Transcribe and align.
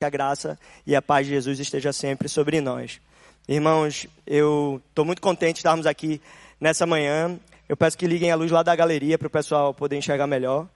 Que 0.00 0.06
a 0.06 0.08
graça 0.08 0.58
e 0.86 0.96
a 0.96 1.02
paz 1.02 1.26
de 1.26 1.34
Jesus 1.34 1.60
esteja 1.60 1.92
sempre 1.92 2.26
sobre 2.26 2.58
nós. 2.62 2.98
Irmãos, 3.46 4.06
eu 4.26 4.80
estou 4.88 5.04
muito 5.04 5.20
contente 5.20 5.56
de 5.56 5.58
estarmos 5.58 5.84
aqui 5.84 6.22
nessa 6.58 6.86
manhã. 6.86 7.38
Eu 7.68 7.76
peço 7.76 7.98
que 7.98 8.06
liguem 8.06 8.30
a 8.30 8.34
luz 8.34 8.50
lá 8.50 8.62
da 8.62 8.74
galeria 8.74 9.18
para 9.18 9.26
o 9.26 9.30
pessoal 9.30 9.74
poder 9.74 9.98
enxergar 9.98 10.26
melhor. 10.26 10.66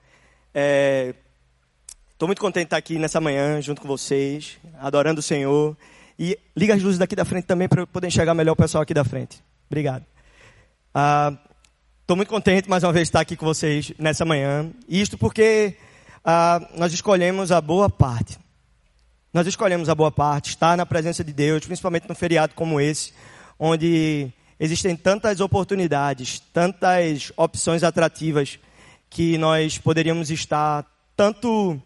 Estou 0.53 2.27
é, 2.27 2.27
muito 2.27 2.39
contente 2.39 2.65
de 2.65 2.67
estar 2.67 2.77
aqui 2.77 2.99
nessa 2.99 3.19
manhã 3.19 3.59
junto 3.63 3.81
com 3.81 3.87
vocês, 3.87 4.59
adorando 4.77 5.21
o 5.21 5.23
Senhor. 5.23 5.75
E 6.19 6.37
liga 6.55 6.75
as 6.75 6.83
luzes 6.83 6.99
daqui 6.99 7.15
da 7.15 7.25
frente 7.25 7.45
também 7.45 7.67
para 7.67 7.81
eu 7.81 7.87
poder 7.87 8.05
enxergar 8.05 8.35
melhor 8.35 8.53
o 8.53 8.55
pessoal 8.55 8.83
aqui 8.83 8.93
da 8.93 9.03
frente. 9.03 9.43
Obrigado. 9.67 10.03
Estou 10.03 10.93
ah, 10.93 12.15
muito 12.15 12.29
contente 12.29 12.69
mais 12.69 12.83
uma 12.83 12.93
vez 12.93 13.07
de 13.07 13.09
estar 13.09 13.21
aqui 13.21 13.35
com 13.35 13.47
vocês 13.47 13.91
nessa 13.97 14.23
manhã. 14.23 14.69
Isto 14.87 15.17
porque 15.17 15.75
ah, 16.23 16.61
nós 16.77 16.93
escolhemos 16.93 17.51
a 17.51 17.59
boa 17.59 17.89
parte. 17.89 18.44
Nós 19.35 19.47
escolhemos 19.47 19.89
a 19.89 19.95
boa 19.95 20.13
parte, 20.13 20.51
estar 20.51 20.77
na 20.77 20.85
presença 20.85 21.21
de 21.21 21.33
Deus, 21.33 21.65
principalmente 21.65 22.07
num 22.07 22.15
feriado 22.15 22.53
como 22.55 22.79
esse, 22.79 23.11
onde 23.59 24.31
existem 24.57 24.95
tantas 24.95 25.41
oportunidades, 25.41 26.39
tantas 26.53 27.33
opções 27.35 27.83
atrativas 27.83 28.57
que 29.09 29.37
nós 29.37 29.77
poderíamos 29.77 30.31
estar 30.31 30.85
tanto 31.17 31.77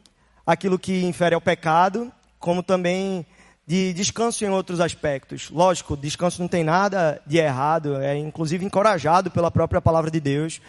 aquilo 0.46 0.78
que 0.78 1.04
infere 1.04 1.34
ao 1.34 1.42
pecado, 1.42 2.12
como 2.38 2.62
também 2.62 3.26
de 3.66 3.94
descanso 3.94 4.46
em 4.46 4.50
outros 4.50 4.80
aspectos. 4.80 5.50
Lógico, 5.50 5.98
descanso 5.98 6.40
não 6.40 6.48
tem 6.48 6.64
nada 6.64 7.20
de 7.26 7.40
errado, 7.40 8.00
é 8.00 8.16
inclusive 8.16 8.64
encorajado 8.64 9.32
pela 9.32 9.50
própria 9.50 9.82
palavra 9.82 10.12
de 10.12 10.20
Deus. 10.20 10.62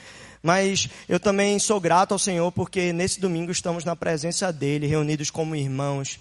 Mas 0.42 0.88
eu 1.06 1.20
também 1.20 1.58
sou 1.58 1.78
grato 1.78 2.12
ao 2.12 2.18
Senhor 2.18 2.50
porque 2.50 2.90
nesse 2.90 3.20
domingo 3.20 3.52
estamos 3.52 3.84
na 3.84 3.94
presença 3.94 4.50
dele, 4.50 4.86
reunidos 4.86 5.30
como 5.30 5.54
irmãos. 5.54 6.18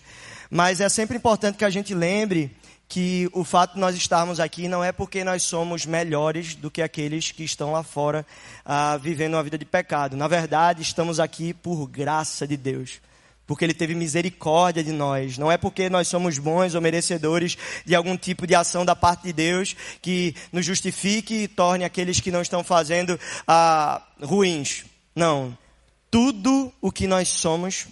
Mas 0.50 0.82
é 0.82 0.90
sempre 0.90 1.18
importante 1.18 1.58
que 1.58 1.66
a 1.66 1.70
gente 1.70 1.94
lembre 1.94 2.56
que 2.88 3.30
o 3.34 3.44
fato 3.44 3.76
de 3.76 3.80
nós 3.80 3.96
estarmos 3.96 4.40
aqui 4.40 4.68
não 4.68 4.84
é 4.84 4.92
porque 4.92 5.24
nós 5.24 5.44
somos 5.44 5.86
melhores 5.86 6.56
do 6.56 6.72
que 6.72 6.82
aqueles 6.82 7.32
que 7.32 7.44
estão 7.44 7.72
lá 7.72 7.84
fora 7.84 8.26
ah, 8.66 8.98
vivendo 8.98 9.36
uma 9.36 9.44
vida 9.44 9.60
de 9.60 9.66
pecado. 9.66 10.18
Na 10.18 10.28
verdade, 10.28 10.82
estamos 10.82 11.20
aqui 11.20 11.54
por 11.54 11.88
graça 11.88 12.48
de 12.48 12.58
Deus 12.58 13.00
porque 13.50 13.66
Ele 13.66 13.74
teve 13.74 13.96
misericórdia 13.96 14.84
de 14.84 14.92
nós. 14.92 15.40
Não 15.40 15.52
é 15.52 15.58
porque 15.58 15.90
nós 15.90 16.08
somos 16.08 16.38
bons 16.38 16.76
ou 16.76 16.82
merecedores 16.82 17.58
de 17.84 17.96
algum 17.96 18.16
tipo 18.16 18.46
de 18.46 18.54
ação 18.54 18.86
da 18.86 18.96
parte 18.96 19.24
de 19.24 19.34
Deus 19.34 19.76
que 20.04 20.36
nos 20.54 20.64
justifique 20.64 21.34
e 21.34 21.48
torne 21.48 21.84
aqueles 21.84 22.20
que 22.20 22.30
não 22.30 22.44
estão 22.44 22.64
fazendo 22.64 23.20
ah, 23.48 24.04
ruins. 24.22 24.86
Não. 25.16 25.58
Tudo 26.12 26.72
o 26.80 26.92
que 26.92 27.08
nós 27.08 27.28
somos, 27.28 27.88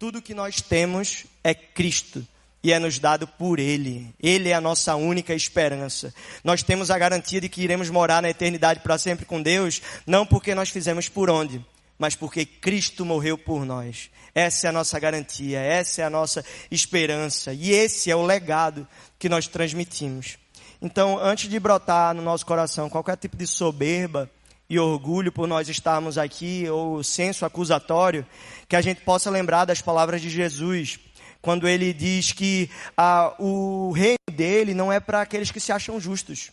tudo 0.00 0.22
que 0.22 0.32
nós 0.32 0.62
temos 0.62 1.26
é 1.44 1.52
Cristo 1.52 2.26
e 2.64 2.72
é 2.72 2.78
nos 2.78 2.98
dado 2.98 3.28
por 3.28 3.58
Ele. 3.58 4.08
Ele 4.18 4.48
é 4.48 4.54
a 4.54 4.60
nossa 4.60 4.96
única 4.96 5.34
esperança. 5.34 6.14
Nós 6.42 6.62
temos 6.62 6.90
a 6.90 6.96
garantia 6.96 7.38
de 7.38 7.50
que 7.50 7.60
iremos 7.60 7.90
morar 7.90 8.22
na 8.22 8.30
eternidade 8.30 8.80
para 8.80 8.96
sempre 8.96 9.26
com 9.26 9.42
Deus, 9.42 9.82
não 10.06 10.24
porque 10.24 10.54
nós 10.54 10.70
fizemos 10.70 11.06
por 11.06 11.28
onde, 11.28 11.62
mas 11.98 12.14
porque 12.14 12.46
Cristo 12.46 13.04
morreu 13.04 13.36
por 13.36 13.66
nós. 13.66 14.08
Essa 14.34 14.68
é 14.68 14.70
a 14.70 14.72
nossa 14.72 14.98
garantia, 14.98 15.60
essa 15.60 16.00
é 16.00 16.04
a 16.06 16.10
nossa 16.10 16.42
esperança 16.70 17.52
e 17.52 17.70
esse 17.70 18.10
é 18.10 18.16
o 18.16 18.24
legado 18.24 18.88
que 19.18 19.28
nós 19.28 19.46
transmitimos. 19.48 20.38
Então, 20.80 21.18
antes 21.18 21.50
de 21.50 21.60
brotar 21.60 22.14
no 22.14 22.22
nosso 22.22 22.46
coração 22.46 22.88
qualquer 22.88 23.18
tipo 23.18 23.36
de 23.36 23.46
soberba 23.46 24.30
e 24.70 24.78
orgulho 24.78 25.32
por 25.32 25.48
nós 25.48 25.68
estarmos 25.68 26.16
aqui 26.16 26.70
ou 26.70 27.02
senso 27.02 27.44
acusatório, 27.44 28.24
que 28.68 28.76
a 28.76 28.80
gente 28.80 29.00
possa 29.00 29.28
lembrar 29.28 29.64
das 29.64 29.82
palavras 29.82 30.22
de 30.22 30.30
Jesus, 30.30 31.00
quando 31.42 31.66
ele 31.66 31.92
diz 31.92 32.30
que 32.30 32.70
ah, 32.96 33.34
o 33.40 33.90
reino 33.90 34.16
dele 34.32 34.72
não 34.72 34.92
é 34.92 35.00
para 35.00 35.22
aqueles 35.22 35.50
que 35.50 35.58
se 35.58 35.72
acham 35.72 35.98
justos, 35.98 36.52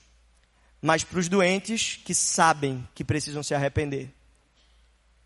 mas 0.81 1.03
para 1.03 1.19
os 1.19 1.29
doentes 1.29 1.99
que 2.03 2.15
sabem 2.15 2.88
que 2.95 3.03
precisam 3.03 3.43
se 3.43 3.53
arrepender. 3.53 4.09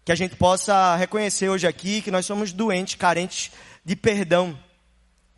Que 0.03 0.11
a 0.11 0.15
gente 0.15 0.35
possa 0.35 0.95
reconhecer 0.97 1.47
hoje 1.47 1.65
aqui 1.65 2.01
que 2.01 2.11
nós 2.11 2.25
somos 2.25 2.51
doentes, 2.51 2.95
carentes 2.95 3.51
de 3.85 3.95
perdão. 3.95 4.57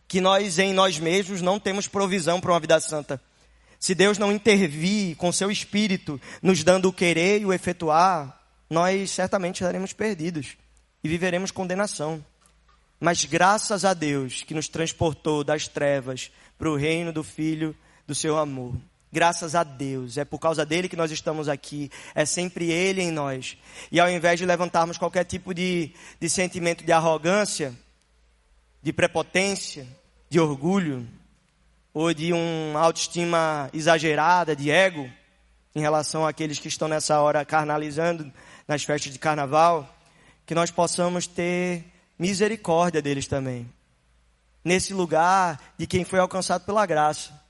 Que 0.07 0.19
nós 0.19 0.57
em 0.57 0.73
nós 0.73 0.97
mesmos 0.97 1.41
não 1.41 1.59
temos 1.59 1.85
provisão 1.85 2.39
para 2.39 2.51
uma 2.51 2.59
vida 2.59 2.79
santa. 2.79 3.21
Se 3.83 3.93
Deus 3.93 4.17
não 4.17 4.31
intervir 4.31 5.17
com 5.17 5.29
seu 5.29 5.51
espírito, 5.51 6.17
nos 6.41 6.63
dando 6.63 6.87
o 6.87 6.93
querer 6.93 7.41
e 7.41 7.45
o 7.45 7.51
efetuar, 7.51 8.41
nós 8.69 9.11
certamente 9.11 9.55
estaremos 9.55 9.91
perdidos 9.91 10.55
e 11.03 11.09
viveremos 11.09 11.51
condenação. 11.51 12.23
Mas 12.97 13.25
graças 13.25 13.83
a 13.83 13.93
Deus 13.93 14.41
que 14.41 14.53
nos 14.53 14.69
transportou 14.69 15.43
das 15.43 15.67
trevas 15.67 16.31
para 16.57 16.69
o 16.69 16.77
reino 16.77 17.11
do 17.11 17.25
Filho 17.25 17.75
do 18.07 18.15
seu 18.15 18.37
amor. 18.37 18.73
Graças 19.11 19.53
a 19.53 19.65
Deus, 19.65 20.17
é 20.17 20.23
por 20.23 20.39
causa 20.39 20.65
dele 20.65 20.87
que 20.87 20.95
nós 20.95 21.11
estamos 21.11 21.49
aqui, 21.49 21.91
é 22.15 22.23
sempre 22.23 22.71
ele 22.71 23.01
em 23.01 23.11
nós. 23.11 23.57
E 23.91 23.99
ao 23.99 24.09
invés 24.09 24.39
de 24.39 24.45
levantarmos 24.45 24.97
qualquer 24.97 25.25
tipo 25.25 25.53
de, 25.53 25.91
de 26.21 26.29
sentimento 26.29 26.85
de 26.85 26.93
arrogância, 26.93 27.73
de 28.81 28.93
prepotência, 28.93 29.85
de 30.29 30.39
orgulho, 30.39 31.05
ou 31.93 32.13
de 32.13 32.33
uma 32.33 32.79
autoestima 32.79 33.69
exagerada, 33.73 34.55
de 34.55 34.71
ego, 34.71 35.09
em 35.75 35.81
relação 35.81 36.25
àqueles 36.25 36.59
que 36.59 36.67
estão 36.67 36.87
nessa 36.87 37.19
hora 37.19 37.45
carnalizando 37.45 38.31
nas 38.67 38.83
festas 38.83 39.11
de 39.11 39.19
carnaval, 39.19 39.87
que 40.45 40.55
nós 40.55 40.71
possamos 40.71 41.27
ter 41.27 41.85
misericórdia 42.17 43.01
deles 43.01 43.27
também. 43.27 43.69
Nesse 44.63 44.93
lugar 44.93 45.59
de 45.77 45.85
quem 45.85 46.03
foi 46.03 46.19
alcançado 46.19 46.65
pela 46.65 46.85
graça 46.85 47.43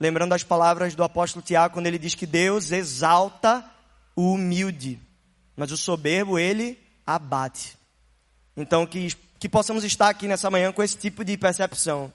Lembrando 0.00 0.32
as 0.32 0.42
palavras 0.42 0.94
do 0.94 1.04
apóstolo 1.04 1.44
Tiago, 1.44 1.74
quando 1.74 1.86
ele 1.86 1.98
diz 1.98 2.14
que 2.14 2.24
Deus 2.24 2.72
exalta 2.72 3.62
o 4.16 4.32
humilde, 4.32 4.98
mas 5.54 5.70
o 5.70 5.76
soberbo 5.76 6.38
ele 6.38 6.78
abate. 7.06 7.76
Então, 8.56 8.86
que, 8.86 9.14
que 9.38 9.46
possamos 9.46 9.84
estar 9.84 10.08
aqui 10.08 10.26
nessa 10.26 10.50
manhã 10.50 10.72
com 10.72 10.82
esse 10.82 10.96
tipo 10.96 11.22
de 11.22 11.36
percepção. 11.36 12.10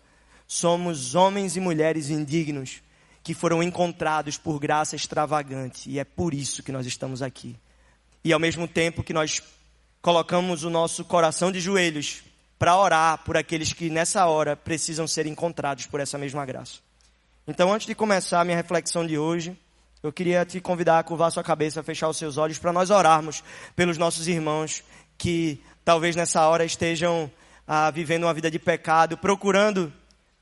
Somos 0.47 1.15
homens 1.15 1.55
e 1.55 1.59
mulheres 1.59 2.09
indignos 2.09 2.81
que 3.23 3.33
foram 3.33 3.63
encontrados 3.63 4.37
por 4.37 4.59
graça 4.59 4.95
extravagante, 4.95 5.89
e 5.89 5.97
é 5.97 6.03
por 6.03 6.33
isso 6.33 6.61
que 6.61 6.71
nós 6.71 6.85
estamos 6.85 7.23
aqui. 7.23 7.55
E 8.23 8.31
ao 8.31 8.39
mesmo 8.39 8.67
tempo 8.67 9.03
que 9.03 9.13
nós 9.13 9.41
colocamos 10.01 10.63
o 10.63 10.69
nosso 10.69 11.03
coração 11.03 11.51
de 11.51 11.59
joelhos 11.59 12.23
para 12.59 12.77
orar 12.77 13.23
por 13.23 13.35
aqueles 13.35 13.73
que 13.73 13.89
nessa 13.89 14.27
hora 14.27 14.55
precisam 14.55 15.07
ser 15.07 15.25
encontrados 15.25 15.87
por 15.87 15.99
essa 15.99 16.17
mesma 16.17 16.45
graça. 16.45 16.79
Então, 17.47 17.73
antes 17.73 17.87
de 17.87 17.95
começar 17.95 18.41
a 18.41 18.43
minha 18.43 18.57
reflexão 18.57 19.05
de 19.05 19.17
hoje, 19.17 19.57
eu 20.03 20.13
queria 20.13 20.45
te 20.45 20.61
convidar 20.61 20.99
a 20.99 21.03
curvar 21.03 21.31
sua 21.31 21.43
cabeça, 21.43 21.79
a 21.79 21.83
fechar 21.83 22.07
os 22.07 22.17
seus 22.17 22.37
olhos, 22.37 22.59
para 22.59 22.71
nós 22.71 22.91
orarmos 22.91 23.43
pelos 23.75 23.97
nossos 23.97 24.27
irmãos 24.27 24.83
que 25.17 25.59
talvez 25.83 26.15
nessa 26.15 26.47
hora 26.47 26.63
estejam 26.63 27.31
ah, 27.67 27.89
vivendo 27.89 28.25
uma 28.25 28.33
vida 28.33 28.51
de 28.51 28.59
pecado, 28.59 29.17
procurando 29.17 29.91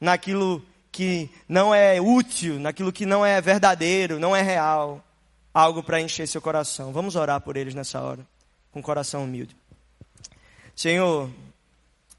naquilo 0.03 0.63
que 0.91 1.29
não 1.47 1.73
é 1.73 1.99
útil, 1.99 2.59
naquilo 2.59 2.91
que 2.91 3.05
não 3.05 3.25
é 3.25 3.39
verdadeiro, 3.39 4.19
não 4.19 4.35
é 4.35 4.41
real, 4.41 5.01
algo 5.53 5.81
para 5.81 6.01
encher 6.01 6.27
seu 6.27 6.41
coração. 6.41 6.91
Vamos 6.91 7.15
orar 7.15 7.39
por 7.39 7.55
eles 7.55 7.73
nessa 7.73 8.01
hora, 8.01 8.27
com 8.69 8.81
coração 8.81 9.23
humilde. 9.23 9.55
Senhor, 10.75 11.31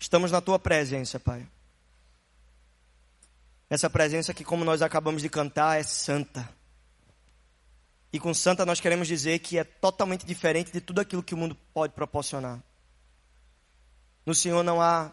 estamos 0.00 0.32
na 0.32 0.40
tua 0.40 0.58
presença, 0.58 1.20
Pai. 1.20 1.46
Essa 3.68 3.90
presença 3.90 4.32
que, 4.32 4.44
como 4.44 4.64
nós 4.64 4.80
acabamos 4.80 5.20
de 5.20 5.28
cantar, 5.28 5.78
é 5.78 5.82
santa. 5.82 6.48
E 8.12 8.18
com 8.18 8.32
santa 8.32 8.64
nós 8.64 8.80
queremos 8.80 9.06
dizer 9.06 9.40
que 9.40 9.58
é 9.58 9.64
totalmente 9.64 10.24
diferente 10.24 10.72
de 10.72 10.80
tudo 10.80 11.00
aquilo 11.00 11.22
que 11.22 11.34
o 11.34 11.36
mundo 11.36 11.56
pode 11.74 11.92
proporcionar. 11.92 12.62
No 14.24 14.34
Senhor 14.34 14.62
não 14.62 14.80
há 14.80 15.12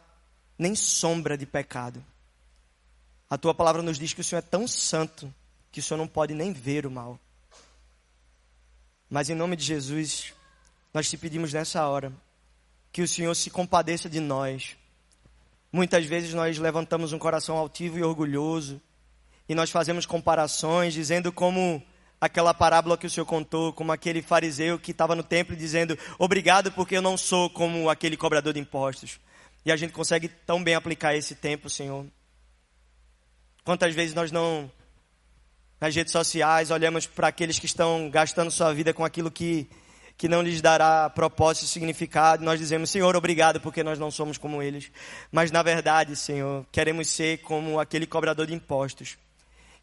nem 0.57 0.73
sombra 0.73 1.37
de 1.37 1.45
pecado. 1.45 2.01
A 3.31 3.37
tua 3.37 3.55
palavra 3.55 3.81
nos 3.81 3.97
diz 3.97 4.13
que 4.13 4.22
o 4.22 4.23
Senhor 4.23 4.39
é 4.39 4.43
tão 4.43 4.67
santo 4.67 5.33
que 5.72 5.79
o 5.79 5.83
Senhor 5.83 5.97
não 5.97 6.07
pode 6.07 6.35
nem 6.35 6.53
ver 6.53 6.85
o 6.85 6.91
mal. 6.91 7.19
Mas 9.09 9.28
em 9.28 9.33
nome 9.33 9.55
de 9.55 9.63
Jesus, 9.63 10.33
nós 10.93 11.09
te 11.09 11.17
pedimos 11.17 11.51
nessa 11.51 11.87
hora 11.87 12.13
que 12.91 13.01
o 13.01 13.07
Senhor 13.07 13.33
se 13.33 13.49
compadeça 13.49 14.07
de 14.07 14.19
nós 14.19 14.78
Muitas 15.72 16.05
vezes 16.05 16.33
nós 16.33 16.57
levantamos 16.57 17.13
um 17.13 17.19
coração 17.19 17.55
altivo 17.55 17.97
e 17.97 18.03
orgulhoso 18.03 18.81
e 19.47 19.55
nós 19.55 19.69
fazemos 19.69 20.05
comparações 20.05 20.93
dizendo 20.93 21.31
como 21.31 21.81
aquela 22.19 22.53
parábola 22.53 22.97
que 22.97 23.07
o 23.07 23.09
Senhor 23.09 23.25
contou, 23.25 23.72
como 23.72 23.91
aquele 23.91 24.22
fariseu 24.22 24.77
que 24.77 24.91
estava 24.91 25.16
no 25.16 25.23
templo 25.23 25.55
dizendo: 25.55 25.97
Obrigado 26.19 26.73
porque 26.73 26.97
eu 26.97 27.01
não 27.01 27.16
sou 27.16 27.49
como 27.49 27.89
aquele 27.89 28.17
cobrador 28.17 28.51
de 28.51 28.59
impostos. 28.59 29.17
E 29.66 29.72
a 29.72 29.77
gente 29.77 29.93
consegue 29.93 30.27
tão 30.27 30.61
bem 30.61 30.75
aplicar 30.75 31.16
esse 31.16 31.35
tempo, 31.35 31.69
Senhor. 31.69 32.05
Quantas 33.63 33.93
vezes 33.93 34.16
nós 34.16 34.31
não, 34.31 34.72
nas 35.79 35.96
redes 35.96 36.11
sociais, 36.11 36.72
olhamos 36.72 37.05
para 37.05 37.28
aqueles 37.28 37.59
que 37.59 37.67
estão 37.67 38.09
gastando 38.09 38.49
sua 38.49 38.73
vida 38.73 38.91
com 38.91 39.05
aquilo 39.05 39.29
que, 39.29 39.69
que 40.17 40.28
não 40.28 40.41
lhes 40.41 40.61
dará 40.61 41.08
propósito 41.11 41.66
e 41.66 41.67
significado. 41.67 42.43
Nós 42.43 42.59
dizemos, 42.59 42.90
Senhor, 42.90 43.16
obrigado 43.16 43.61
porque 43.61 43.84
nós 43.84 43.99
não 43.99 44.09
somos 44.09 44.35
como 44.35 44.63
eles. 44.63 44.91
Mas 45.31 45.52
na 45.52 45.61
verdade, 45.61 46.16
Senhor, 46.16 46.66
queremos 46.72 47.08
ser 47.08 47.40
como 47.41 47.79
aquele 47.79 48.08
cobrador 48.08 48.47
de 48.47 48.53
impostos, 48.55 49.16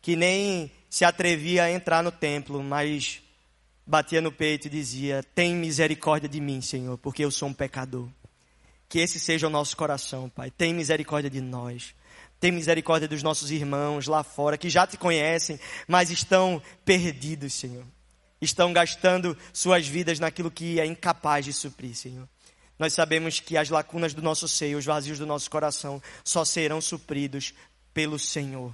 que 0.02 0.16
nem 0.16 0.72
se 0.90 1.04
atrevia 1.04 1.64
a 1.64 1.70
entrar 1.70 2.02
no 2.02 2.10
templo, 2.10 2.60
mas 2.62 3.22
batia 3.86 4.20
no 4.20 4.32
peito 4.32 4.66
e 4.66 4.70
dizia: 4.70 5.22
Tem 5.36 5.54
misericórdia 5.54 6.28
de 6.28 6.40
mim, 6.40 6.60
Senhor, 6.60 6.98
porque 6.98 7.24
eu 7.24 7.30
sou 7.30 7.48
um 7.48 7.54
pecador. 7.54 8.08
Que 8.88 8.98
esse 8.98 9.20
seja 9.20 9.46
o 9.46 9.50
nosso 9.50 9.76
coração, 9.76 10.28
Pai. 10.28 10.50
Tem 10.50 10.74
misericórdia 10.74 11.30
de 11.30 11.40
nós. 11.40 11.94
Tem 12.40 12.52
misericórdia 12.52 13.08
dos 13.08 13.22
nossos 13.22 13.50
irmãos 13.50 14.06
lá 14.06 14.22
fora 14.22 14.56
que 14.56 14.70
já 14.70 14.86
te 14.86 14.96
conhecem, 14.96 15.58
mas 15.86 16.10
estão 16.10 16.62
perdidos, 16.84 17.54
Senhor 17.54 17.84
estão 18.40 18.72
gastando 18.72 19.36
suas 19.52 19.86
vidas 19.86 20.18
naquilo 20.18 20.50
que 20.50 20.80
é 20.80 20.86
incapaz 20.86 21.44
de 21.44 21.52
suprir, 21.52 21.94
Senhor. 21.94 22.28
Nós 22.78 22.92
sabemos 22.92 23.40
que 23.40 23.56
as 23.56 23.68
lacunas 23.68 24.14
do 24.14 24.22
nosso 24.22 24.46
seio, 24.46 24.78
os 24.78 24.84
vazios 24.84 25.18
do 25.18 25.26
nosso 25.26 25.50
coração, 25.50 26.00
só 26.22 26.44
serão 26.44 26.80
supridos 26.80 27.52
pelo 27.92 28.18
Senhor. 28.18 28.72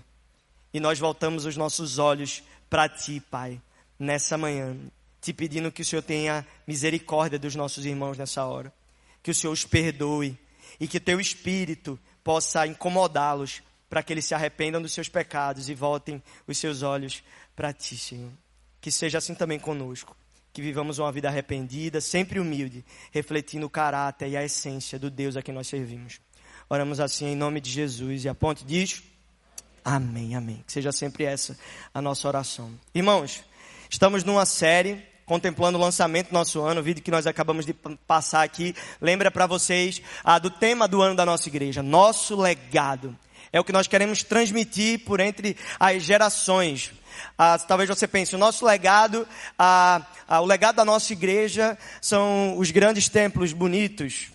E 0.72 0.80
nós 0.80 0.98
voltamos 0.98 1.46
os 1.46 1.56
nossos 1.56 1.98
olhos 1.98 2.42
para 2.68 2.88
Ti, 2.88 3.20
Pai, 3.30 3.60
nessa 3.98 4.36
manhã, 4.36 4.76
te 5.20 5.32
pedindo 5.32 5.72
que 5.72 5.80
o 5.80 5.84
Senhor 5.84 6.02
tenha 6.02 6.46
misericórdia 6.66 7.38
dos 7.38 7.54
nossos 7.54 7.86
irmãos 7.86 8.18
nessa 8.18 8.44
hora, 8.44 8.72
que 9.22 9.30
o 9.30 9.34
Senhor 9.34 9.52
os 9.52 9.64
perdoe 9.64 10.38
e 10.78 10.86
que 10.86 11.00
Teu 11.00 11.18
Espírito 11.18 11.98
possa 12.24 12.66
incomodá-los 12.66 13.62
para 13.88 14.02
que 14.02 14.12
eles 14.12 14.24
se 14.24 14.34
arrependam 14.34 14.82
dos 14.82 14.92
seus 14.92 15.08
pecados 15.08 15.68
e 15.68 15.74
voltem 15.74 16.20
os 16.48 16.58
seus 16.58 16.82
olhos 16.82 17.22
para 17.54 17.72
Ti, 17.72 17.96
Senhor. 17.96 18.32
Que 18.80 18.90
seja 18.90 19.18
assim 19.18 19.34
também 19.34 19.58
conosco. 19.58 20.16
Que 20.52 20.62
vivamos 20.62 20.98
uma 20.98 21.12
vida 21.12 21.28
arrependida, 21.28 22.00
sempre 22.00 22.40
humilde, 22.40 22.84
refletindo 23.12 23.66
o 23.66 23.70
caráter 23.70 24.28
e 24.28 24.36
a 24.36 24.42
essência 24.44 24.98
do 24.98 25.10
Deus 25.10 25.36
a 25.36 25.42
quem 25.42 25.54
nós 25.54 25.68
servimos. 25.68 26.20
Oramos 26.68 26.98
assim 26.98 27.26
em 27.26 27.36
nome 27.36 27.60
de 27.60 27.70
Jesus. 27.70 28.24
E 28.24 28.28
a 28.28 28.34
ponte 28.34 28.64
diz: 28.64 29.02
Amém, 29.84 30.34
amém. 30.34 30.64
Que 30.66 30.72
seja 30.72 30.90
sempre 30.90 31.24
essa 31.24 31.56
a 31.92 32.00
nossa 32.00 32.26
oração. 32.26 32.72
Irmãos, 32.94 33.44
estamos 33.90 34.24
numa 34.24 34.46
série 34.46 35.04
contemplando 35.26 35.78
o 35.78 35.80
lançamento 35.80 36.28
do 36.28 36.34
nosso 36.34 36.60
ano, 36.62 36.80
o 36.80 36.84
vídeo 36.84 37.02
que 37.02 37.10
nós 37.10 37.26
acabamos 37.26 37.64
de 37.64 37.72
passar 38.06 38.42
aqui, 38.42 38.74
lembra 39.00 39.30
para 39.30 39.46
vocês 39.46 40.02
ah, 40.22 40.38
do 40.38 40.50
tema 40.50 40.86
do 40.86 41.00
ano 41.00 41.14
da 41.16 41.24
nossa 41.24 41.48
igreja, 41.48 41.82
nosso 41.82 42.40
legado. 42.40 43.16
É 43.52 43.60
o 43.60 43.64
que 43.64 43.72
nós 43.72 43.86
queremos 43.86 44.22
transmitir 44.22 45.04
por 45.04 45.20
entre 45.20 45.56
as 45.78 46.02
gerações. 46.02 46.92
Ah, 47.38 47.58
talvez 47.58 47.88
você 47.88 48.06
pense, 48.08 48.34
o 48.34 48.38
nosso 48.38 48.66
legado, 48.66 49.26
ah, 49.58 50.02
ah, 50.26 50.40
o 50.40 50.44
legado 50.44 50.76
da 50.76 50.84
nossa 50.84 51.12
igreja 51.12 51.78
são 52.00 52.58
os 52.58 52.70
grandes 52.70 53.08
templos 53.08 53.52
bonitos, 53.52 54.32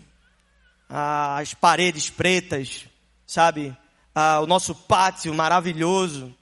ah, 0.89 1.38
as 1.38 1.53
paredes 1.53 2.09
pretas, 2.09 2.85
sabe? 3.27 3.75
Ah, 4.15 4.39
o 4.42 4.47
nosso 4.47 4.74
pátio 4.74 5.33
maravilhoso, 5.33 6.33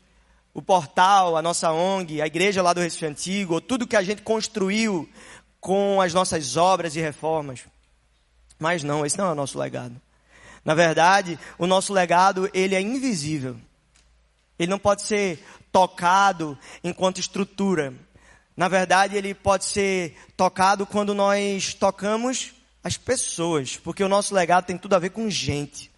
o 0.57 0.61
portal, 0.63 1.37
a 1.37 1.41
nossa 1.43 1.71
ONG, 1.71 2.19
a 2.19 2.25
igreja 2.25 2.63
lá 2.63 2.73
do 2.73 2.81
Recife 2.81 3.05
Antigo, 3.05 3.61
tudo 3.61 3.85
que 3.85 3.95
a 3.95 4.01
gente 4.01 4.23
construiu 4.23 5.07
com 5.59 6.01
as 6.01 6.15
nossas 6.15 6.57
obras 6.57 6.95
e 6.95 6.99
reformas. 6.99 7.59
Mas 8.57 8.81
não, 8.81 9.05
esse 9.05 9.15
não 9.19 9.27
é 9.27 9.31
o 9.33 9.35
nosso 9.35 9.59
legado. 9.59 10.01
Na 10.65 10.73
verdade, 10.73 11.37
o 11.59 11.67
nosso 11.67 11.93
legado, 11.93 12.49
ele 12.55 12.73
é 12.73 12.81
invisível. 12.81 13.55
Ele 14.57 14.71
não 14.71 14.79
pode 14.79 15.03
ser 15.03 15.45
tocado 15.71 16.57
enquanto 16.83 17.19
estrutura. 17.19 17.93
Na 18.55 18.67
verdade, 18.67 19.15
ele 19.15 19.35
pode 19.35 19.65
ser 19.65 20.17
tocado 20.35 20.87
quando 20.87 21.13
nós 21.13 21.75
tocamos 21.75 22.55
as 22.83 22.97
pessoas, 22.97 23.77
porque 23.77 24.03
o 24.03 24.09
nosso 24.09 24.33
legado 24.33 24.65
tem 24.65 24.75
tudo 24.75 24.95
a 24.95 24.99
ver 24.99 25.11
com 25.11 25.29
gente. 25.29 25.91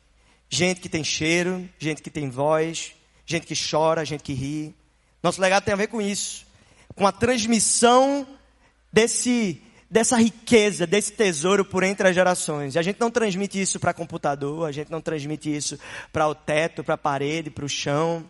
Gente 0.50 0.82
que 0.82 0.90
tem 0.90 1.02
cheiro, 1.02 1.70
gente 1.80 2.02
que 2.02 2.10
tem 2.10 2.30
voz, 2.30 2.99
gente 3.30 3.46
que 3.46 3.54
chora, 3.56 4.04
gente 4.04 4.24
que 4.24 4.34
ri. 4.34 4.76
Nosso 5.22 5.40
legado 5.40 5.64
tem 5.64 5.74
a 5.74 5.78
ver 5.78 5.88
com 5.88 6.02
isso, 6.02 6.48
com 6.96 7.06
a 7.06 7.12
transmissão 7.12 8.28
desse 8.92 9.62
dessa 9.92 10.18
riqueza, 10.18 10.86
desse 10.86 11.12
tesouro 11.14 11.66
por 11.66 11.82
entre 11.82 12.08
as 12.08 12.14
gerações. 12.14 12.76
E 12.76 12.80
a 12.80 12.82
gente 12.82 13.00
não 13.00 13.10
transmite 13.10 13.60
isso 13.60 13.80
para 13.80 13.92
computador, 13.92 14.68
a 14.68 14.72
gente 14.72 14.92
não 14.92 15.02
transmite 15.02 15.56
isso 15.56 15.80
para 16.14 16.28
o 16.28 16.36
teto, 16.36 16.84
para 16.84 16.94
a 16.94 16.98
parede, 16.98 17.50
para 17.50 17.66
o 17.66 17.70
chão. 17.70 18.30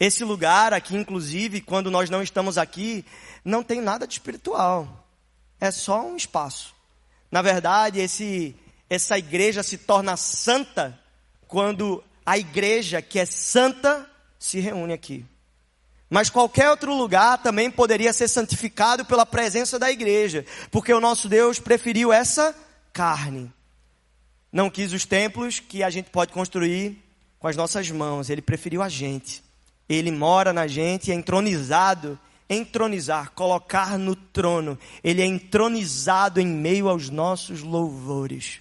Esse 0.00 0.24
lugar 0.24 0.72
aqui, 0.72 0.96
inclusive, 0.96 1.60
quando 1.60 1.92
nós 1.92 2.10
não 2.10 2.22
estamos 2.22 2.58
aqui, 2.58 3.04
não 3.44 3.62
tem 3.62 3.80
nada 3.80 4.04
de 4.04 4.14
espiritual. 4.14 5.06
É 5.60 5.70
só 5.70 6.04
um 6.04 6.16
espaço. 6.16 6.74
Na 7.30 7.40
verdade, 7.40 8.00
esse, 8.00 8.56
essa 8.88 9.16
igreja 9.16 9.62
se 9.62 9.78
torna 9.78 10.16
santa 10.16 10.98
quando 11.46 12.02
a 12.26 12.36
igreja 12.36 13.00
que 13.00 13.18
é 13.20 13.26
santa 13.26 14.09
se 14.40 14.58
reúne 14.58 14.94
aqui. 14.94 15.24
Mas 16.08 16.28
qualquer 16.28 16.70
outro 16.70 16.92
lugar 16.92 17.38
também 17.38 17.70
poderia 17.70 18.12
ser 18.12 18.26
santificado 18.26 19.04
pela 19.04 19.24
presença 19.24 19.78
da 19.78 19.92
igreja, 19.92 20.44
porque 20.72 20.92
o 20.92 21.00
nosso 21.00 21.28
Deus 21.28 21.60
preferiu 21.60 22.12
essa 22.12 22.52
carne. 22.92 23.52
Não 24.50 24.68
quis 24.68 24.92
os 24.92 25.04
templos 25.04 25.60
que 25.60 25.84
a 25.84 25.90
gente 25.90 26.10
pode 26.10 26.32
construir 26.32 26.98
com 27.38 27.46
as 27.46 27.56
nossas 27.56 27.88
mãos, 27.90 28.28
ele 28.28 28.42
preferiu 28.42 28.82
a 28.82 28.88
gente. 28.88 29.42
Ele 29.88 30.10
mora 30.10 30.52
na 30.52 30.66
gente, 30.66 31.12
é 31.12 31.14
entronizado, 31.14 32.18
entronizar, 32.48 33.30
colocar 33.32 33.98
no 33.98 34.16
trono. 34.16 34.78
Ele 35.02 35.22
é 35.22 35.26
entronizado 35.26 36.40
em 36.40 36.46
meio 36.46 36.88
aos 36.88 37.08
nossos 37.08 37.62
louvores. 37.62 38.60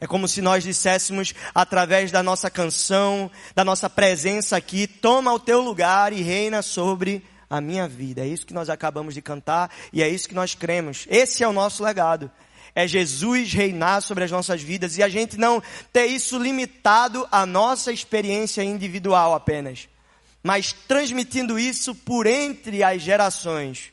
É 0.00 0.06
como 0.06 0.26
se 0.26 0.40
nós 0.40 0.64
disséssemos, 0.64 1.34
através 1.54 2.10
da 2.10 2.22
nossa 2.22 2.50
canção, 2.50 3.30
da 3.54 3.64
nossa 3.64 3.90
presença 3.90 4.56
aqui, 4.56 4.86
toma 4.86 5.32
o 5.32 5.38
teu 5.38 5.60
lugar 5.60 6.12
e 6.12 6.22
reina 6.22 6.62
sobre 6.62 7.22
a 7.48 7.60
minha 7.60 7.86
vida. 7.86 8.22
É 8.22 8.26
isso 8.26 8.46
que 8.46 8.54
nós 8.54 8.70
acabamos 8.70 9.12
de 9.12 9.20
cantar 9.20 9.70
e 9.92 10.02
é 10.02 10.08
isso 10.08 10.28
que 10.28 10.34
nós 10.34 10.54
cremos. 10.54 11.06
Esse 11.10 11.42
é 11.42 11.48
o 11.48 11.52
nosso 11.52 11.84
legado. 11.84 12.30
É 12.74 12.86
Jesus 12.86 13.52
reinar 13.52 14.00
sobre 14.00 14.24
as 14.24 14.30
nossas 14.30 14.62
vidas 14.62 14.96
e 14.96 15.02
a 15.02 15.08
gente 15.08 15.36
não 15.36 15.62
ter 15.92 16.06
isso 16.06 16.38
limitado 16.38 17.26
à 17.30 17.44
nossa 17.44 17.92
experiência 17.92 18.62
individual 18.62 19.34
apenas 19.34 19.88
mas 20.42 20.72
transmitindo 20.72 21.58
isso 21.58 21.94
por 21.94 22.26
entre 22.26 22.82
as 22.82 23.02
gerações. 23.02 23.92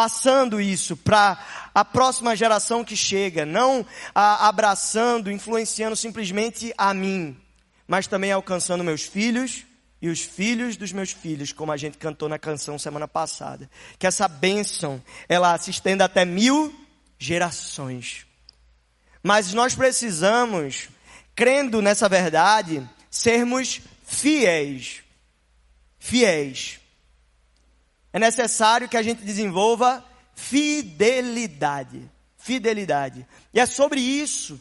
Passando 0.00 0.62
isso 0.62 0.96
para 0.96 1.38
a 1.74 1.84
próxima 1.84 2.34
geração 2.34 2.82
que 2.82 2.96
chega, 2.96 3.44
não 3.44 3.84
a, 4.14 4.48
abraçando, 4.48 5.30
influenciando 5.30 5.94
simplesmente 5.94 6.72
a 6.78 6.94
mim, 6.94 7.36
mas 7.86 8.06
também 8.06 8.32
alcançando 8.32 8.82
meus 8.82 9.02
filhos 9.02 9.66
e 10.00 10.08
os 10.08 10.22
filhos 10.22 10.78
dos 10.78 10.90
meus 10.90 11.12
filhos, 11.12 11.52
como 11.52 11.70
a 11.70 11.76
gente 11.76 11.98
cantou 11.98 12.30
na 12.30 12.38
canção 12.38 12.78
semana 12.78 13.06
passada. 13.06 13.70
Que 13.98 14.06
essa 14.06 14.26
bênção, 14.26 15.02
ela 15.28 15.58
se 15.58 15.70
estenda 15.70 16.06
até 16.06 16.24
mil 16.24 16.74
gerações. 17.18 18.24
Mas 19.22 19.52
nós 19.52 19.74
precisamos, 19.74 20.88
crendo 21.34 21.82
nessa 21.82 22.08
verdade, 22.08 22.82
sermos 23.10 23.82
fiéis 24.06 25.02
fiéis. 26.00 26.79
É 28.12 28.18
necessário 28.18 28.88
que 28.88 28.96
a 28.96 29.02
gente 29.02 29.22
desenvolva 29.22 30.04
fidelidade. 30.34 32.10
Fidelidade. 32.36 33.26
E 33.52 33.60
é 33.60 33.66
sobre 33.66 34.00
isso 34.00 34.60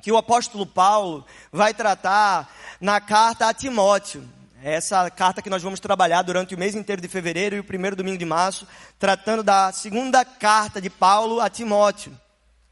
que 0.00 0.10
o 0.10 0.16
apóstolo 0.16 0.66
Paulo 0.66 1.24
vai 1.52 1.72
tratar 1.72 2.52
na 2.80 3.00
carta 3.00 3.48
a 3.48 3.54
Timóteo. 3.54 4.28
Essa 4.62 5.08
carta 5.10 5.42
que 5.42 5.50
nós 5.50 5.62
vamos 5.62 5.80
trabalhar 5.80 6.22
durante 6.22 6.54
o 6.54 6.58
mês 6.58 6.74
inteiro 6.74 7.02
de 7.02 7.08
fevereiro 7.08 7.56
e 7.56 7.60
o 7.60 7.64
primeiro 7.64 7.96
domingo 7.96 8.18
de 8.18 8.24
março, 8.24 8.66
tratando 8.98 9.42
da 9.42 9.72
segunda 9.72 10.24
carta 10.24 10.80
de 10.80 10.90
Paulo 10.90 11.40
a 11.40 11.48
Timóteo. 11.48 12.16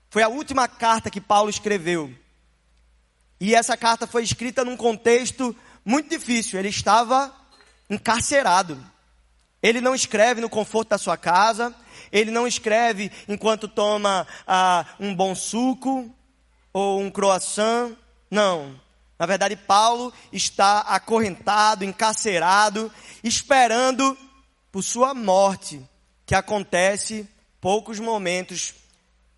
Foi 0.08 0.22
a 0.22 0.28
última 0.28 0.66
carta 0.66 1.10
que 1.10 1.20
Paulo 1.20 1.50
escreveu. 1.50 2.12
E 3.40 3.54
essa 3.54 3.76
carta 3.76 4.06
foi 4.06 4.22
escrita 4.22 4.64
num 4.64 4.76
contexto 4.76 5.56
muito 5.84 6.10
difícil. 6.10 6.58
Ele 6.58 6.68
estava 6.68 7.34
encarcerado. 7.88 8.78
Ele 9.62 9.80
não 9.80 9.94
escreve 9.94 10.40
no 10.40 10.48
conforto 10.48 10.90
da 10.90 10.98
sua 10.98 11.16
casa, 11.16 11.74
ele 12.10 12.30
não 12.30 12.46
escreve 12.46 13.10
enquanto 13.28 13.68
toma 13.68 14.26
ah, 14.46 14.86
um 14.98 15.14
bom 15.14 15.34
suco 15.34 16.10
ou 16.72 17.00
um 17.00 17.10
croissant. 17.10 17.96
Não. 18.30 18.80
Na 19.18 19.26
verdade, 19.26 19.54
Paulo 19.54 20.12
está 20.32 20.80
acorrentado, 20.80 21.84
encarcerado, 21.84 22.90
esperando 23.22 24.16
por 24.72 24.82
sua 24.82 25.12
morte, 25.12 25.80
que 26.24 26.34
acontece 26.34 27.28
poucos 27.60 27.98
momentos, 27.98 28.74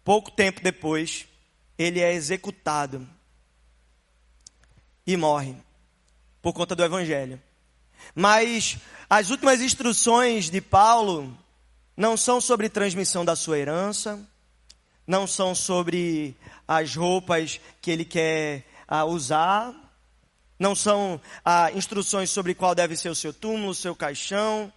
pouco 0.04 0.30
tempo 0.30 0.60
depois, 0.62 1.26
ele 1.76 2.00
é 2.00 2.12
executado 2.12 3.08
e 5.06 5.16
morre 5.16 5.56
por 6.40 6.52
conta 6.52 6.76
do 6.76 6.84
evangelho. 6.84 7.40
Mas 8.14 8.78
as 9.09 9.30
últimas 9.30 9.61
instruções 9.61 10.50
de 10.50 10.61
Paulo 10.61 11.37
não 11.97 12.16
são 12.16 12.40
sobre 12.40 12.68
transmissão 12.68 13.25
da 13.25 13.37
sua 13.37 13.59
herança, 13.59 14.18
não 15.06 15.26
são 15.26 15.54
sobre 15.54 16.37
as 16.66 16.94
roupas 16.94 17.61
que 17.80 17.90
ele 17.90 18.04
quer 18.04 18.64
ah, 18.88 19.04
usar, 19.04 19.75
não 20.59 20.75
são 20.75 21.21
ah, 21.44 21.71
instruções 21.73 22.30
sobre 22.30 22.54
qual 22.54 22.75
deve 22.75 22.97
ser 22.97 23.09
o 23.09 23.14
seu 23.14 23.32
túmulo, 23.32 23.71
o 23.71 23.75
seu 23.75 23.94
caixão, 23.94 24.73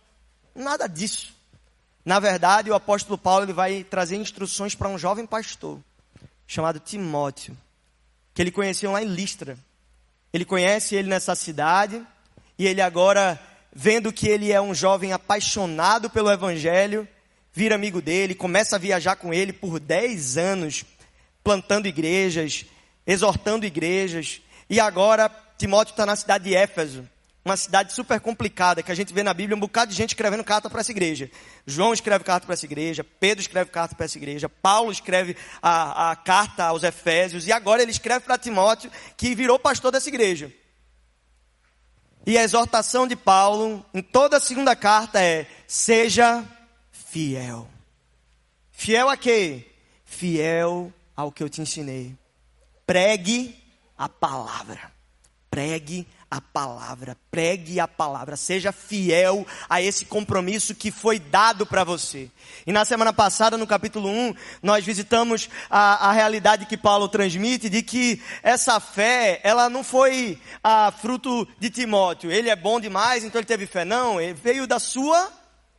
nada 0.54 0.88
disso. 0.88 1.34
Na 2.04 2.20
verdade, 2.20 2.70
o 2.70 2.76
apóstolo 2.76 3.18
Paulo 3.18 3.46
ele 3.46 3.54
vai 3.54 3.84
trazer 3.84 4.16
instruções 4.16 4.76
para 4.76 4.90
um 4.90 4.98
jovem 4.98 5.26
pastor 5.26 5.80
chamado 6.48 6.80
Timóteo, 6.80 7.58
que 8.34 8.42
ele 8.42 8.52
conheceu 8.52 8.92
lá 8.92 9.02
em 9.02 9.08
Listra. 9.08 9.58
Ele 10.32 10.46
conhece 10.46 10.96
ele 10.96 11.08
nessa 11.08 11.34
cidade 11.34 12.06
e 12.58 12.66
ele 12.66 12.82
agora, 12.82 13.40
vendo 13.74 14.12
que 14.12 14.28
ele 14.28 14.52
é 14.52 14.62
um 14.62 14.74
jovem 14.74 15.12
apaixonado 15.12 16.10
pelo 16.10 16.32
evangelho, 16.32 17.08
vira 17.52 17.76
amigo 17.76 18.02
dele, 18.02 18.36
começa 18.36 18.76
a 18.76 18.80
viajar 18.80 19.16
com 19.16 19.34
ele 19.34 19.54
por 19.54 19.80
10 19.80 20.38
anos, 20.38 20.86
plantando 21.44 21.88
igrejas, 21.88 22.66
exortando 23.06 23.66
igrejas. 23.66 24.42
E 24.70 24.80
agora 24.80 25.30
Timóteo 25.58 25.92
está 25.92 26.06
na 26.06 26.16
cidade 26.16 26.46
de 26.46 26.56
Éfeso, 26.56 27.08
uma 27.44 27.56
cidade 27.56 27.94
super 27.94 28.20
complicada, 28.20 28.82
que 28.82 28.92
a 28.92 28.96
gente 28.96 29.14
vê 29.14 29.22
na 29.22 29.34
Bíblia 29.34 29.56
um 29.56 29.60
bocado 29.60 29.92
de 29.92 29.98
gente 29.98 30.10
escrevendo 30.10 30.44
carta 30.44 30.70
para 30.70 30.82
essa 30.82 30.92
igreja. 30.92 31.30
João 31.66 31.94
escreve 31.94 32.24
carta 32.24 32.46
para 32.46 32.54
essa 32.54 32.66
igreja, 32.66 33.04
Pedro 33.04 33.42
escreve 33.42 33.70
carta 33.70 33.96
para 33.96 34.06
essa 34.06 34.18
igreja, 34.18 34.50
Paulo 34.50 34.92
escreve 34.92 35.38
a, 35.62 36.12
a 36.12 36.16
carta 36.16 36.66
aos 36.66 36.84
Efésios, 36.84 37.46
e 37.48 37.52
agora 37.52 37.82
ele 37.82 37.92
escreve 37.92 38.26
para 38.26 38.38
Timóteo, 38.38 38.92
que 39.16 39.36
virou 39.36 39.60
pastor 39.60 39.92
dessa 39.92 40.10
igreja. 40.10 40.52
E 42.26 42.38
a 42.38 42.44
exortação 42.44 43.08
de 43.08 43.16
Paulo, 43.16 43.86
em 43.94 44.02
toda 44.02 44.38
a 44.38 44.42
segunda 44.42 44.76
carta, 44.76 45.22
é: 45.22 45.48
seja 45.68 46.44
fiel. 46.92 47.68
Fiel 48.72 49.10
a 49.10 49.16
quê? 49.16 49.72
Fiel 50.04 50.92
ao 51.16 51.32
que 51.32 51.44
eu 51.44 51.50
te 51.50 51.62
ensinei. 51.62 52.16
Pregue 52.86 53.56
a 53.98 54.10
palavra. 54.10 54.92
Pregue 55.50 56.08
a 56.30 56.42
palavra, 56.42 57.16
pregue 57.30 57.80
a 57.80 57.88
palavra, 57.88 58.36
seja 58.36 58.72
fiel 58.72 59.46
a 59.70 59.82
esse 59.82 60.06
compromisso 60.06 60.76
que 60.76 60.92
foi 60.92 61.20
dado 61.20 61.66
para 61.66 61.84
você. 61.84 62.30
E 62.66 62.72
na 62.72 62.84
semana 62.84 63.14
passada, 63.14 63.58
no 63.58 63.68
capítulo 63.68 64.10
1, 64.10 64.34
nós 64.62 64.84
visitamos 64.84 65.50
a, 65.70 66.10
a 66.10 66.12
realidade 66.12 66.66
que 66.66 66.76
Paulo 66.78 67.08
transmite 67.08 67.70
de 67.70 67.82
que 67.82 68.22
essa 68.42 68.80
fé, 68.80 69.40
ela 69.44 69.70
não 69.70 69.84
foi 69.84 70.40
a 70.64 70.92
fruto 70.92 71.48
de 71.60 71.70
Timóteo. 71.70 72.32
Ele 72.32 72.50
é 72.50 72.56
bom 72.56 72.80
demais, 72.80 73.24
então 73.24 73.40
ele 73.40 73.48
teve 73.48 73.68
fé. 73.68 73.86
Não, 73.86 74.20
ele 74.20 74.34
veio 74.34 74.68
da 74.68 74.80
sua 74.80 75.32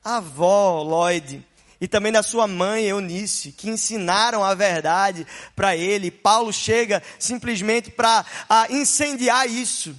avó, 0.04 0.82
Lloyd, 0.82 1.44
e 1.80 1.86
também 1.86 2.12
da 2.12 2.22
sua 2.22 2.46
mãe, 2.46 2.84
Eunice, 2.84 3.52
que 3.52 3.68
ensinaram 3.68 4.42
a 4.42 4.54
verdade 4.54 5.26
para 5.54 5.76
ele. 5.76 6.10
Paulo 6.10 6.52
chega 6.52 7.02
simplesmente 7.18 7.90
para 7.90 8.24
incendiar 8.70 9.48
isso, 9.48 9.94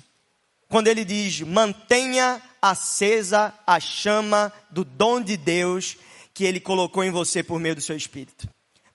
quando 0.70 0.88
ele 0.88 1.06
diz: 1.06 1.42
mantenha 1.42 2.42
acesa 2.62 3.54
a 3.66 3.80
chama 3.80 4.52
do 4.70 4.84
dom 4.84 5.22
de 5.22 5.38
Deus 5.38 5.98
que 6.34 6.44
ele 6.44 6.60
colocou 6.60 7.04
em 7.04 7.12
você 7.12 7.42
por 7.42 7.60
meio 7.60 7.76
do 7.76 7.82
seu 7.82 7.96
espírito. 7.96 8.48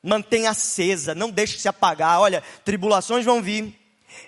Mantenha 0.02 0.50
acesa, 0.50 1.14
não 1.14 1.30
deixe 1.30 1.58
se 1.58 1.68
apagar. 1.68 2.20
Olha, 2.20 2.42
tribulações 2.64 3.24
vão 3.24 3.42
vir. 3.42 3.78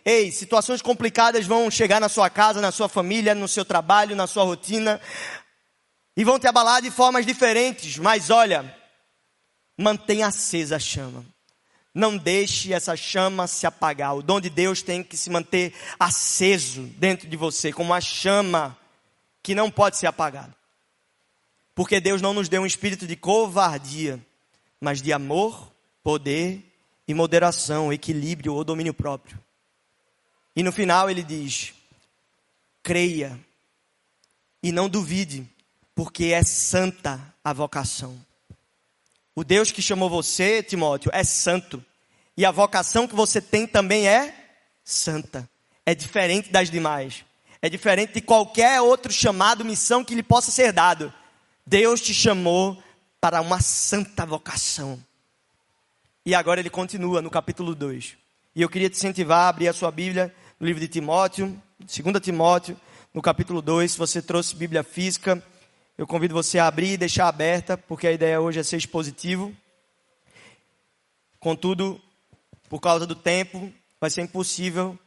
Ei, 0.04 0.30
situações 0.32 0.80
complicadas 0.80 1.46
vão 1.46 1.70
chegar 1.70 2.00
na 2.00 2.08
sua 2.08 2.30
casa, 2.30 2.60
na 2.60 2.72
sua 2.72 2.88
família, 2.88 3.34
no 3.34 3.48
seu 3.48 3.64
trabalho, 3.64 4.16
na 4.16 4.26
sua 4.26 4.44
rotina 4.44 5.00
e 6.16 6.24
vão 6.24 6.38
te 6.38 6.46
abalar 6.46 6.80
de 6.80 6.90
formas 6.90 7.26
diferentes, 7.26 7.98
mas 7.98 8.30
olha, 8.30 8.74
mantenha 9.76 10.28
acesa 10.28 10.76
a 10.76 10.78
chama. 10.78 11.24
Não 11.94 12.16
deixe 12.16 12.72
essa 12.72 12.96
chama 12.96 13.46
se 13.46 13.66
apagar. 13.66 14.16
O 14.16 14.22
dom 14.22 14.40
de 14.40 14.50
Deus 14.50 14.82
tem 14.82 15.02
que 15.04 15.16
se 15.16 15.30
manter 15.30 15.72
aceso 15.98 16.82
dentro 16.98 17.28
de 17.28 17.36
você, 17.36 17.72
como 17.72 17.90
uma 17.90 18.00
chama 18.00 18.76
que 19.40 19.54
não 19.54 19.70
pode 19.70 19.96
ser 19.96 20.08
apagada. 20.08 20.52
Porque 21.74 22.00
Deus 22.00 22.20
não 22.20 22.34
nos 22.34 22.48
deu 22.48 22.62
um 22.62 22.66
espírito 22.66 23.06
de 23.06 23.14
covardia, 23.14 24.18
mas 24.80 25.00
de 25.00 25.12
amor, 25.12 25.72
poder 26.02 26.62
e 27.06 27.14
moderação, 27.14 27.92
equilíbrio 27.92 28.54
ou 28.54 28.64
domínio 28.64 28.94
próprio. 28.94 29.38
E 30.56 30.62
no 30.62 30.72
final 30.72 31.08
ele 31.08 31.22
diz: 31.22 31.74
creia 32.82 33.38
e 34.62 34.72
não 34.72 34.88
duvide, 34.88 35.48
porque 35.94 36.26
é 36.26 36.42
santa 36.42 37.20
a 37.42 37.52
vocação. 37.52 38.18
O 39.34 39.42
Deus 39.42 39.70
que 39.70 39.82
chamou 39.82 40.08
você, 40.08 40.62
Timóteo, 40.62 41.10
é 41.12 41.24
santo. 41.24 41.84
E 42.36 42.44
a 42.44 42.50
vocação 42.50 43.08
que 43.08 43.14
você 43.14 43.40
tem 43.40 43.66
também 43.66 44.08
é 44.08 44.34
santa. 44.84 45.48
É 45.84 45.94
diferente 45.94 46.50
das 46.50 46.70
demais. 46.70 47.24
É 47.60 47.68
diferente 47.68 48.14
de 48.14 48.20
qualquer 48.20 48.80
outro 48.80 49.12
chamado, 49.12 49.64
missão 49.64 50.04
que 50.04 50.14
lhe 50.14 50.22
possa 50.22 50.50
ser 50.50 50.72
dado. 50.72 51.12
Deus 51.66 52.00
te 52.00 52.12
chamou 52.12 52.80
para 53.20 53.40
uma 53.40 53.60
santa 53.60 54.26
vocação. 54.26 55.02
E 56.26 56.34
agora 56.34 56.60
ele 56.60 56.70
continua 56.70 57.20
no 57.20 57.30
capítulo 57.30 57.74
2. 57.74 58.16
E 58.54 58.62
eu 58.62 58.68
queria 58.68 58.88
te 58.88 58.96
incentivar 58.96 59.40
a 59.40 59.48
abrir 59.48 59.68
a 59.68 59.72
sua 59.72 59.90
Bíblia 59.90 60.34
no 60.60 60.66
livro 60.66 60.80
de 60.80 60.88
Timóteo, 60.88 61.60
2 61.80 62.20
Timóteo, 62.22 62.78
no 63.12 63.20
capítulo 63.20 63.60
2. 63.60 63.92
Se 63.92 63.98
você 63.98 64.22
trouxe 64.22 64.54
Bíblia 64.54 64.82
física, 64.82 65.42
eu 65.96 66.06
convido 66.06 66.34
você 66.34 66.58
a 66.58 66.66
abrir 66.66 66.92
e 66.92 66.96
deixar 66.96 67.28
aberta, 67.28 67.76
porque 67.76 68.06
a 68.06 68.12
ideia 68.12 68.40
hoje 68.40 68.58
é 68.58 68.62
ser 68.62 68.76
expositivo. 68.76 69.54
Contudo, 71.38 72.00
por 72.68 72.80
causa 72.80 73.06
do 73.06 73.14
tempo, 73.14 73.72
vai 74.00 74.10
ser 74.10 74.22
impossível 74.22 74.98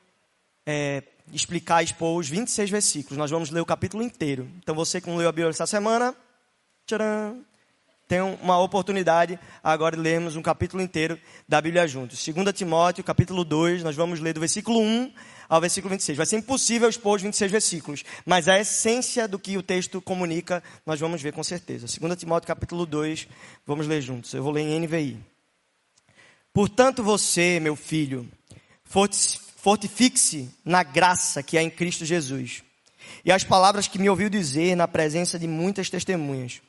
é, 0.65 1.03
explicar, 1.33 1.83
expor 1.83 2.17
os 2.17 2.29
26 2.29 2.69
versículos. 2.69 3.17
Nós 3.17 3.29
vamos 3.29 3.49
ler 3.49 3.59
o 3.59 3.65
capítulo 3.65 4.01
inteiro. 4.01 4.49
Então, 4.59 4.73
você 4.73 5.01
que 5.01 5.09
não 5.09 5.17
leu 5.17 5.27
a 5.27 5.31
Bíblia 5.31 5.49
essa 5.49 5.67
semana, 5.67 6.15
tcharam, 6.85 7.43
tem 8.07 8.21
uma 8.21 8.57
oportunidade 8.57 9.37
agora 9.61 9.97
de 9.97 10.01
lermos 10.01 10.37
um 10.37 10.41
capítulo 10.41 10.81
inteiro 10.81 11.19
da 11.45 11.59
Bíblia 11.59 11.85
juntos. 11.85 12.25
2 12.25 12.53
Timóteo, 12.53 13.03
capítulo 13.03 13.43
2, 13.43 13.83
nós 13.83 13.95
vamos 13.97 14.21
ler 14.21 14.31
do 14.31 14.39
versículo 14.39 14.79
1 14.79 15.11
ao 15.47 15.61
versículo 15.61 15.91
26. 15.91 16.17
Vai 16.17 16.25
ser 16.25 16.37
impossível 16.37 16.89
expor 16.89 17.15
os 17.15 17.21
26 17.21 17.51
versículos, 17.51 18.03
mas 18.25 18.47
a 18.47 18.59
essência 18.59 19.27
do 19.27 19.39
que 19.39 19.57
o 19.57 19.63
texto 19.63 20.01
comunica, 20.01 20.63
nós 20.85 20.99
vamos 20.99 21.21
ver 21.21 21.33
com 21.33 21.43
certeza. 21.43 21.87
2 21.99 22.17
Timóteo, 22.17 22.47
capítulo 22.47 22.85
2, 22.85 23.27
vamos 23.65 23.87
ler 23.87 24.01
juntos. 24.01 24.33
Eu 24.33 24.43
vou 24.43 24.51
ler 24.51 24.61
em 24.61 24.79
NVI. 24.79 25.17
Portanto, 26.53 27.03
você, 27.03 27.59
meu 27.59 27.75
filho, 27.75 28.27
fortifique-se 28.83 30.49
na 30.65 30.83
graça 30.83 31.43
que 31.43 31.57
há 31.57 31.63
em 31.63 31.69
Cristo 31.69 32.05
Jesus. 32.05 32.63
E 33.23 33.31
as 33.31 33.43
palavras 33.43 33.87
que 33.87 33.99
me 33.99 34.09
ouviu 34.09 34.29
dizer 34.29 34.75
na 34.75 34.87
presença 34.87 35.37
de 35.37 35.47
muitas 35.47 35.89
testemunhas 35.89 36.61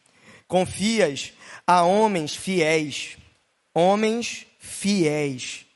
Confias 0.49 1.35
a 1.67 1.83
homens 1.83 2.35
fiéis, 2.35 3.19
homens 3.75 4.47
fiéis, 4.59 5.67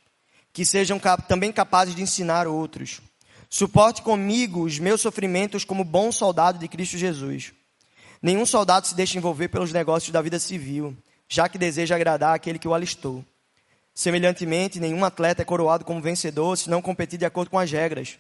que 0.53 0.65
sejam 0.65 1.01
também 1.27 1.51
capazes 1.53 1.95
de 1.95 2.03
ensinar 2.03 2.47
outros. 2.47 3.01
Suporte 3.49 4.03
comigo 4.03 4.65
os 4.65 4.79
meus 4.79 5.01
sofrimentos 5.01 5.65
como 5.65 5.85
bom 5.85 6.11
soldado 6.11 6.59
de 6.59 6.69
Cristo 6.69 6.97
Jesus. 6.97 7.53
Nenhum 8.21 8.47
soldado 8.47 8.87
se 8.87 8.95
deixa 8.95 9.19
envolver 9.19 9.49
pelos 9.49 9.73
negócios 9.73 10.13
da 10.13 10.23
vida 10.23 10.39
civil, 10.39 10.97
já 11.29 11.49
que 11.49 11.59
deseja 11.59 11.97
agradar 11.97 12.35
aquele 12.35 12.59
que 12.59 12.69
o 12.69 12.75
alistou. 12.75 13.25
Semelhantemente, 13.95 14.81
nenhum 14.81 15.05
atleta 15.05 15.43
é 15.43 15.45
coroado 15.45 15.85
como 15.85 16.01
vencedor 16.01 16.57
se 16.57 16.71
não 16.71 16.81
competir 16.81 17.19
de 17.19 17.27
acordo 17.27 17.51
com 17.51 17.59
as 17.59 17.71
regras. 17.71 18.19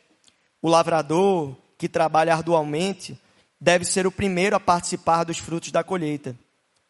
O 0.60 0.68
lavrador, 0.68 1.56
que 1.78 1.88
trabalha 1.88 2.34
arduamente, 2.34 3.18
deve 3.60 3.84
ser 3.84 4.06
o 4.06 4.12
primeiro 4.12 4.54
a 4.54 4.60
participar 4.60 5.24
dos 5.24 5.38
frutos 5.38 5.70
da 5.70 5.82
colheita. 5.82 6.36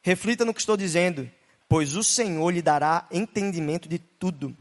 Reflita 0.03 0.45
no 0.45 0.53
que 0.53 0.61
estou 0.61 0.77
dizendo, 0.77 1.31
pois 1.69 1.95
o 1.95 2.03
Senhor 2.03 2.51
lhe 2.51 2.61
dará 2.61 3.07
entendimento 3.13 3.89
de 3.89 3.99
tudo. 3.99 4.57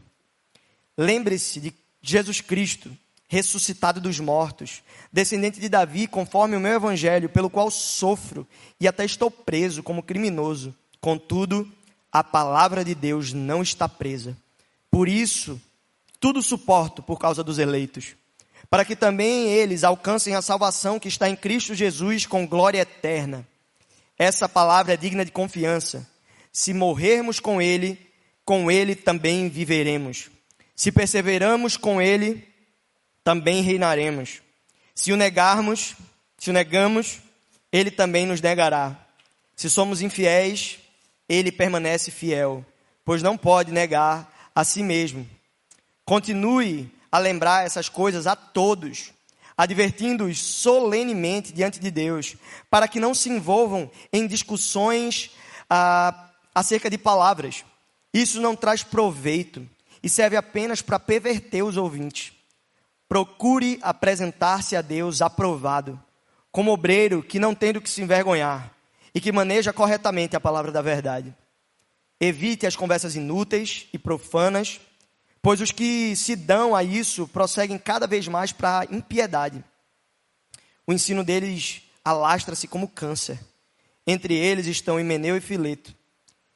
Lembre-se 0.96 1.60
de 1.60 1.74
Jesus 2.00 2.40
Cristo, 2.40 2.90
ressuscitado 3.28 4.00
dos 4.00 4.20
mortos, 4.20 4.82
descendente 5.12 5.60
de 5.60 5.68
Davi, 5.68 6.06
conforme 6.06 6.56
o 6.56 6.60
meu 6.60 6.72
evangelho, 6.72 7.28
pelo 7.28 7.48
qual 7.48 7.70
sofro 7.70 8.46
e 8.80 8.86
até 8.86 9.04
estou 9.04 9.30
preso 9.30 9.82
como 9.82 10.02
criminoso. 10.02 10.74
Contudo, 11.00 11.70
a 12.10 12.22
palavra 12.22 12.84
de 12.84 12.94
Deus 12.94 13.32
não 13.32 13.62
está 13.62 13.88
presa. 13.88 14.36
Por 14.90 15.08
isso, 15.08 15.60
tudo 16.20 16.42
suporto 16.42 17.02
por 17.02 17.18
causa 17.18 17.42
dos 17.42 17.58
eleitos 17.58 18.14
para 18.72 18.86
que 18.86 18.96
também 18.96 19.50
eles 19.50 19.84
alcancem 19.84 20.34
a 20.34 20.40
salvação 20.40 20.98
que 20.98 21.06
está 21.06 21.28
em 21.28 21.36
Cristo 21.36 21.74
Jesus 21.74 22.24
com 22.24 22.46
glória 22.46 22.80
eterna. 22.80 23.46
Essa 24.18 24.48
palavra 24.48 24.94
é 24.94 24.96
digna 24.96 25.26
de 25.26 25.30
confiança. 25.30 26.08
Se 26.50 26.72
morrermos 26.72 27.38
com 27.38 27.60
Ele, 27.60 27.98
com 28.46 28.70
Ele 28.70 28.94
também 28.94 29.50
viveremos. 29.50 30.30
Se 30.82 30.90
perseveramos 30.90 31.76
com 31.76 32.02
Ele, 32.02 32.44
também 33.22 33.62
reinaremos. 33.62 34.42
Se 34.92 35.12
o 35.12 35.16
negarmos, 35.16 35.94
se 36.36 36.50
o 36.50 36.52
negamos, 36.52 37.20
Ele 37.70 37.88
também 37.88 38.26
nos 38.26 38.40
negará. 38.40 38.96
Se 39.54 39.70
somos 39.70 40.02
infiéis, 40.02 40.80
Ele 41.28 41.52
permanece 41.52 42.10
fiel, 42.10 42.66
pois 43.04 43.22
não 43.22 43.38
pode 43.38 43.70
negar 43.70 44.50
a 44.52 44.64
si 44.64 44.82
mesmo. 44.82 45.24
Continue 46.04 46.92
a 47.12 47.18
lembrar 47.20 47.64
essas 47.64 47.88
coisas 47.88 48.26
a 48.26 48.34
todos, 48.34 49.12
advertindo-os 49.56 50.42
solenemente 50.42 51.52
diante 51.52 51.78
de 51.78 51.92
Deus, 51.92 52.34
para 52.68 52.88
que 52.88 52.98
não 52.98 53.14
se 53.14 53.28
envolvam 53.28 53.88
em 54.12 54.26
discussões 54.26 55.30
ah, 55.70 56.28
acerca 56.52 56.90
de 56.90 56.98
palavras. 56.98 57.64
Isso 58.12 58.40
não 58.40 58.56
traz 58.56 58.82
proveito 58.82 59.64
e 60.02 60.08
serve 60.08 60.36
apenas 60.36 60.82
para 60.82 60.98
perverter 60.98 61.64
os 61.64 61.76
ouvintes. 61.76 62.32
Procure 63.08 63.78
apresentar-se 63.82 64.74
a 64.74 64.82
Deus 64.82 65.22
aprovado, 65.22 66.02
como 66.50 66.72
obreiro 66.72 67.22
que 67.22 67.38
não 67.38 67.54
tem 67.54 67.72
do 67.72 67.80
que 67.80 67.90
se 67.90 68.02
envergonhar 68.02 68.72
e 69.14 69.20
que 69.20 69.30
maneja 69.30 69.72
corretamente 69.72 70.34
a 70.34 70.40
palavra 70.40 70.72
da 70.72 70.82
verdade. 70.82 71.34
Evite 72.20 72.66
as 72.66 72.76
conversas 72.76 73.14
inúteis 73.14 73.86
e 73.92 73.98
profanas, 73.98 74.80
pois 75.42 75.60
os 75.60 75.72
que 75.72 76.14
se 76.16 76.36
dão 76.36 76.74
a 76.74 76.82
isso 76.82 77.26
prosseguem 77.28 77.78
cada 77.78 78.06
vez 78.06 78.28
mais 78.28 78.52
para 78.52 78.80
a 78.80 78.84
impiedade. 78.84 79.62
O 80.86 80.92
ensino 80.92 81.24
deles 81.24 81.82
alastra-se 82.04 82.66
como 82.66 82.88
câncer. 82.88 83.38
Entre 84.06 84.34
eles 84.34 84.66
estão 84.66 84.98
Himeneu 84.98 85.36
e 85.36 85.40
Fileto. 85.40 85.94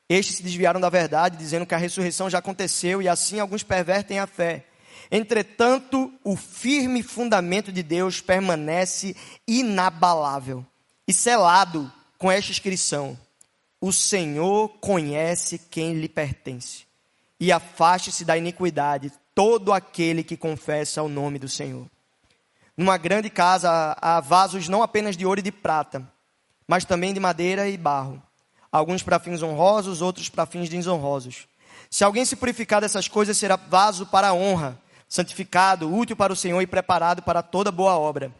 Estes 0.09 0.37
se 0.37 0.43
desviaram 0.43 0.81
da 0.81 0.89
verdade, 0.89 1.37
dizendo 1.37 1.67
que 1.67 1.75
a 1.75 1.79
ressurreição 1.79 2.31
já 2.31 2.39
aconteceu, 2.39 3.03
e 3.03 3.09
assim 3.09 3.41
alguns 3.41 3.63
pervertem 3.63 4.19
a 4.19 4.27
fé. 4.27 4.65
Entretanto, 5.11 6.13
o 6.23 6.37
firme 6.37 7.03
fundamento 7.03 7.73
de 7.73 7.83
Deus 7.83 8.21
permanece 8.21 9.17
inabalável 9.47 10.65
e 11.07 11.13
selado 11.13 11.93
com 12.19 12.31
esta 12.31 12.53
inscrição: 12.53 13.19
O 13.81 13.93
Senhor 13.93 14.69
conhece 14.81 15.59
quem 15.59 15.95
lhe 15.95 16.09
pertence, 16.09 16.85
e 17.39 17.51
afaste-se 17.51 18.25
da 18.25 18.37
iniquidade 18.37 19.13
todo 19.35 19.73
aquele 19.73 20.23
que 20.23 20.37
confessa 20.37 21.03
o 21.03 21.09
nome 21.09 21.39
do 21.39 21.49
Senhor. 21.49 21.87
Numa 22.77 22.97
grande 22.97 23.29
casa 23.29 23.97
há 24.01 24.21
vasos 24.21 24.69
não 24.69 24.83
apenas 24.83 25.17
de 25.17 25.27
ouro 25.27 25.41
e 25.41 25.43
de 25.43 25.53
prata, 25.53 26.07
mas 26.67 26.85
também 26.85 27.13
de 27.13 27.21
madeira 27.21 27.69
e 27.69 27.77
barro 27.77 28.23
alguns 28.76 29.02
para 29.02 29.18
fins 29.18 29.42
honrosos, 29.42 30.02
outros 30.02 30.28
para 30.28 30.45
fins 30.45 30.68
desonrosos. 30.68 31.47
Se 31.90 32.04
alguém 32.04 32.25
se 32.25 32.37
purificar 32.37 32.80
dessas 32.80 33.09
coisas, 33.09 33.37
será 33.37 33.56
vaso 33.56 34.06
para 34.06 34.28
a 34.28 34.35
honra, 34.35 34.78
santificado, 35.09 35.92
útil 35.95 36.14
para 36.14 36.33
o 36.33 36.37
Senhor 36.37 36.61
e 36.61 36.66
preparado 36.66 37.23
para 37.23 37.42
toda 37.42 37.73
boa 37.73 37.97
obra. 37.97 38.30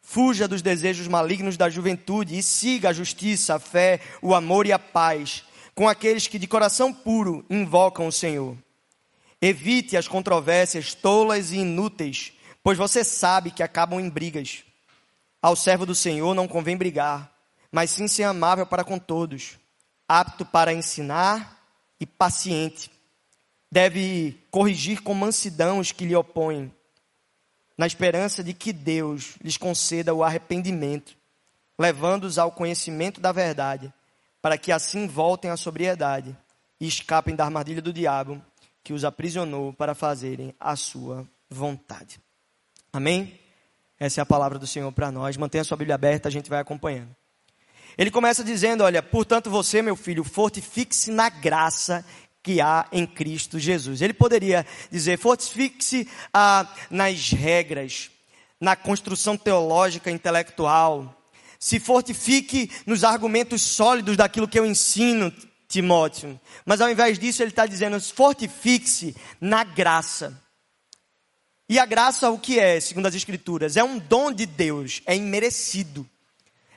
Fuja 0.00 0.48
dos 0.48 0.62
desejos 0.62 1.08
malignos 1.08 1.56
da 1.56 1.68
juventude 1.68 2.38
e 2.38 2.42
siga 2.42 2.88
a 2.88 2.92
justiça, 2.92 3.56
a 3.56 3.58
fé, 3.58 4.00
o 4.22 4.34
amor 4.34 4.66
e 4.66 4.72
a 4.72 4.78
paz 4.78 5.44
com 5.74 5.86
aqueles 5.86 6.26
que 6.26 6.38
de 6.38 6.46
coração 6.46 6.90
puro 6.90 7.44
invocam 7.50 8.06
o 8.06 8.12
Senhor. 8.12 8.56
Evite 9.42 9.94
as 9.94 10.08
controvérsias 10.08 10.94
tolas 10.94 11.50
e 11.50 11.58
inúteis, 11.58 12.32
pois 12.62 12.78
você 12.78 13.04
sabe 13.04 13.50
que 13.50 13.62
acabam 13.62 14.00
em 14.00 14.08
brigas. 14.08 14.64
Ao 15.42 15.54
servo 15.54 15.84
do 15.84 15.94
Senhor 15.94 16.34
não 16.34 16.48
convém 16.48 16.78
brigar, 16.78 17.30
mas 17.70 17.90
sim 17.90 18.08
ser 18.08 18.22
amável 18.22 18.64
para 18.64 18.84
com 18.84 18.98
todos 18.98 19.58
apto 20.08 20.44
para 20.44 20.72
ensinar 20.72 21.60
e 22.00 22.06
paciente. 22.06 22.90
Deve 23.70 24.38
corrigir 24.50 25.02
com 25.02 25.14
mansidão 25.14 25.78
os 25.78 25.92
que 25.92 26.06
lhe 26.06 26.14
opõem, 26.14 26.72
na 27.76 27.86
esperança 27.86 28.42
de 28.42 28.54
que 28.54 28.72
Deus 28.72 29.36
lhes 29.42 29.56
conceda 29.56 30.14
o 30.14 30.22
arrependimento, 30.22 31.16
levando-os 31.78 32.38
ao 32.38 32.52
conhecimento 32.52 33.20
da 33.20 33.32
verdade, 33.32 33.92
para 34.40 34.56
que 34.56 34.72
assim 34.72 35.06
voltem 35.06 35.50
à 35.50 35.56
sobriedade 35.56 36.36
e 36.80 36.86
escapem 36.86 37.34
da 37.34 37.44
armadilha 37.44 37.82
do 37.82 37.92
diabo 37.92 38.40
que 38.82 38.92
os 38.92 39.04
aprisionou 39.04 39.72
para 39.72 39.94
fazerem 39.94 40.54
a 40.60 40.76
sua 40.76 41.26
vontade. 41.50 42.20
Amém? 42.92 43.38
Essa 43.98 44.20
é 44.20 44.22
a 44.22 44.26
palavra 44.26 44.58
do 44.58 44.66
Senhor 44.66 44.90
para 44.92 45.10
nós. 45.10 45.36
Mantenha 45.36 45.62
a 45.62 45.64
sua 45.64 45.76
Bíblia 45.76 45.96
aberta, 45.96 46.28
a 46.28 46.30
gente 46.30 46.48
vai 46.48 46.60
acompanhando. 46.60 47.14
Ele 47.96 48.10
começa 48.10 48.44
dizendo: 48.44 48.84
Olha, 48.84 49.02
portanto, 49.02 49.50
você, 49.50 49.80
meu 49.80 49.96
filho, 49.96 50.22
fortifique-se 50.22 51.10
na 51.10 51.28
graça 51.28 52.04
que 52.42 52.60
há 52.60 52.86
em 52.92 53.04
Cristo 53.04 53.58
Jesus. 53.58 54.00
Ele 54.02 54.12
poderia 54.12 54.64
dizer: 54.90 55.18
fortifique-se 55.18 56.08
ah, 56.32 56.64
nas 56.90 57.30
regras, 57.30 58.10
na 58.60 58.76
construção 58.76 59.36
teológica 59.36 60.10
intelectual, 60.10 61.12
se 61.58 61.80
fortifique 61.80 62.70
nos 62.86 63.02
argumentos 63.02 63.62
sólidos 63.62 64.16
daquilo 64.16 64.46
que 64.46 64.58
eu 64.58 64.66
ensino, 64.66 65.32
Timóteo. 65.66 66.38
Mas 66.64 66.80
ao 66.80 66.88
invés 66.90 67.18
disso, 67.18 67.42
ele 67.42 67.50
está 67.50 67.66
dizendo: 67.66 68.00
fortifique-se 68.00 69.16
na 69.40 69.64
graça. 69.64 70.40
E 71.68 71.80
a 71.80 71.86
graça, 71.86 72.30
o 72.30 72.38
que 72.38 72.60
é, 72.60 72.78
segundo 72.78 73.06
as 73.06 73.14
Escrituras? 73.16 73.76
É 73.76 73.82
um 73.82 73.98
dom 73.98 74.30
de 74.30 74.46
Deus, 74.46 75.02
é 75.04 75.16
imerecido. 75.16 76.08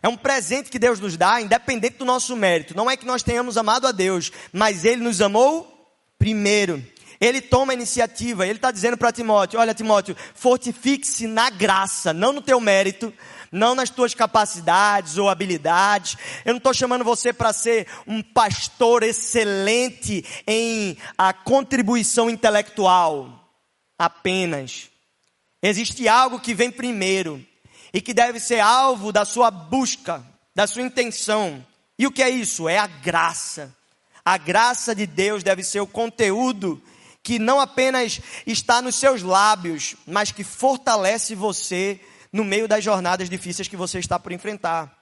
É 0.01 0.07
um 0.07 0.15
presente 0.15 0.69
que 0.69 0.79
Deus 0.79 0.99
nos 0.99 1.17
dá, 1.17 1.41
independente 1.41 1.97
do 1.97 2.05
nosso 2.05 2.35
mérito. 2.35 2.75
Não 2.75 2.89
é 2.89 2.95
que 2.95 3.05
nós 3.05 3.23
tenhamos 3.23 3.57
amado 3.57 3.87
a 3.87 3.91
Deus, 3.91 4.31
mas 4.51 4.85
Ele 4.85 5.03
nos 5.03 5.21
amou 5.21 5.79
primeiro. 6.17 6.83
Ele 7.19 7.41
toma 7.41 7.73
a 7.73 7.75
iniciativa, 7.75 8.45
ele 8.45 8.57
está 8.57 8.71
dizendo 8.71 8.97
para 8.97 9.11
Timóteo: 9.11 9.59
Olha, 9.59 9.73
Timóteo, 9.73 10.15
fortifique-se 10.33 11.27
na 11.27 11.49
graça, 11.49 12.13
não 12.13 12.31
no 12.31 12.41
teu 12.41 12.61
mérito, 12.61 13.13
não 13.51 13.75
nas 13.75 13.89
tuas 13.89 14.13
capacidades 14.13 15.17
ou 15.17 15.27
habilidades. 15.27 16.17
Eu 16.45 16.53
não 16.53 16.59
estou 16.59 16.73
chamando 16.73 17.03
você 17.03 17.33
para 17.33 17.51
ser 17.51 17.87
um 18.07 18.21
pastor 18.21 19.03
excelente 19.03 20.23
em 20.47 20.97
a 21.17 21.33
contribuição 21.33 22.29
intelectual 22.29 23.51
apenas. 23.97 24.89
Existe 25.61 26.07
algo 26.07 26.39
que 26.39 26.53
vem 26.53 26.71
primeiro 26.71 27.45
e 27.93 28.01
que 28.01 28.13
deve 28.13 28.39
ser 28.39 28.59
alvo 28.59 29.11
da 29.11 29.25
sua 29.25 29.49
busca, 29.49 30.23
da 30.55 30.67
sua 30.67 30.81
intenção. 30.81 31.65
E 31.97 32.05
o 32.05 32.11
que 32.11 32.23
é 32.23 32.29
isso? 32.29 32.69
É 32.69 32.77
a 32.77 32.87
graça. 32.87 33.75
A 34.23 34.37
graça 34.37 34.93
de 34.93 35.05
Deus 35.05 35.43
deve 35.43 35.63
ser 35.63 35.79
o 35.79 35.87
conteúdo 35.87 36.81
que 37.23 37.39
não 37.39 37.59
apenas 37.59 38.21
está 38.45 38.81
nos 38.81 38.95
seus 38.95 39.21
lábios, 39.21 39.95
mas 40.05 40.31
que 40.31 40.43
fortalece 40.43 41.35
você 41.35 41.99
no 42.31 42.43
meio 42.43 42.67
das 42.67 42.83
jornadas 42.83 43.29
difíceis 43.29 43.67
que 43.67 43.75
você 43.75 43.99
está 43.99 44.19
por 44.19 44.31
enfrentar. 44.31 44.95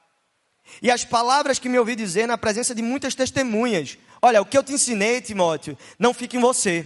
E 0.82 0.92
as 0.92 1.06
palavras 1.06 1.60
que 1.60 1.70
me 1.70 1.80
ouvi 1.80 1.96
dizer 1.96 2.28
na 2.28 2.38
presença 2.38 2.76
de 2.76 2.82
muitas 2.82 3.16
testemunhas. 3.16 3.98
Olha, 4.22 4.42
o 4.42 4.46
que 4.46 4.58
eu 4.58 4.64
te 4.64 4.74
ensinei, 4.74 5.22
Timóteo, 5.22 5.78
não 5.98 6.14
fica 6.14 6.36
em 6.36 6.42
você. 6.42 6.86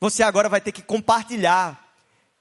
Você 0.00 0.22
agora 0.22 0.48
vai 0.48 0.60
ter 0.60 0.72
que 0.72 0.82
compartilhar, 0.82 1.78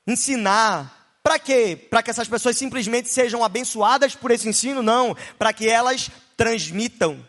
ensinar, 0.08 0.99
para 1.30 1.38
quê? 1.38 1.78
Para 1.92 2.02
que 2.02 2.10
essas 2.10 2.28
pessoas 2.28 2.58
simplesmente 2.58 3.08
sejam 3.08 3.44
abençoadas 3.44 4.16
por 4.16 4.32
esse 4.32 4.50
ensino? 4.50 4.82
Não, 4.82 5.16
para 5.38 5.54
que 5.54 5.70
elas 5.70 6.10
transmitam. 6.36 7.24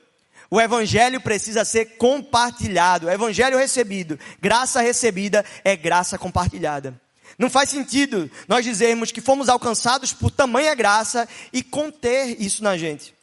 O 0.51 0.59
evangelho 0.59 1.21
precisa 1.21 1.67
ser 1.67 1.99
compartilhado. 1.99 3.09
O 3.09 3.11
evangelho 3.11 3.59
recebido, 3.59 4.19
graça 4.41 4.81
recebida 4.81 5.45
é 5.63 5.77
graça 5.77 6.17
compartilhada. 6.17 6.99
Não 7.39 7.51
faz 7.51 7.69
sentido 7.69 8.31
nós 8.49 8.65
dizermos 8.65 9.13
que 9.13 9.21
fomos 9.21 9.51
alcançados 9.51 10.15
por 10.15 10.31
tamanha 10.31 10.75
graça 10.75 11.29
e 11.53 11.63
conter 11.63 12.41
isso 12.41 12.65
na 12.65 12.79
gente. 12.79 13.15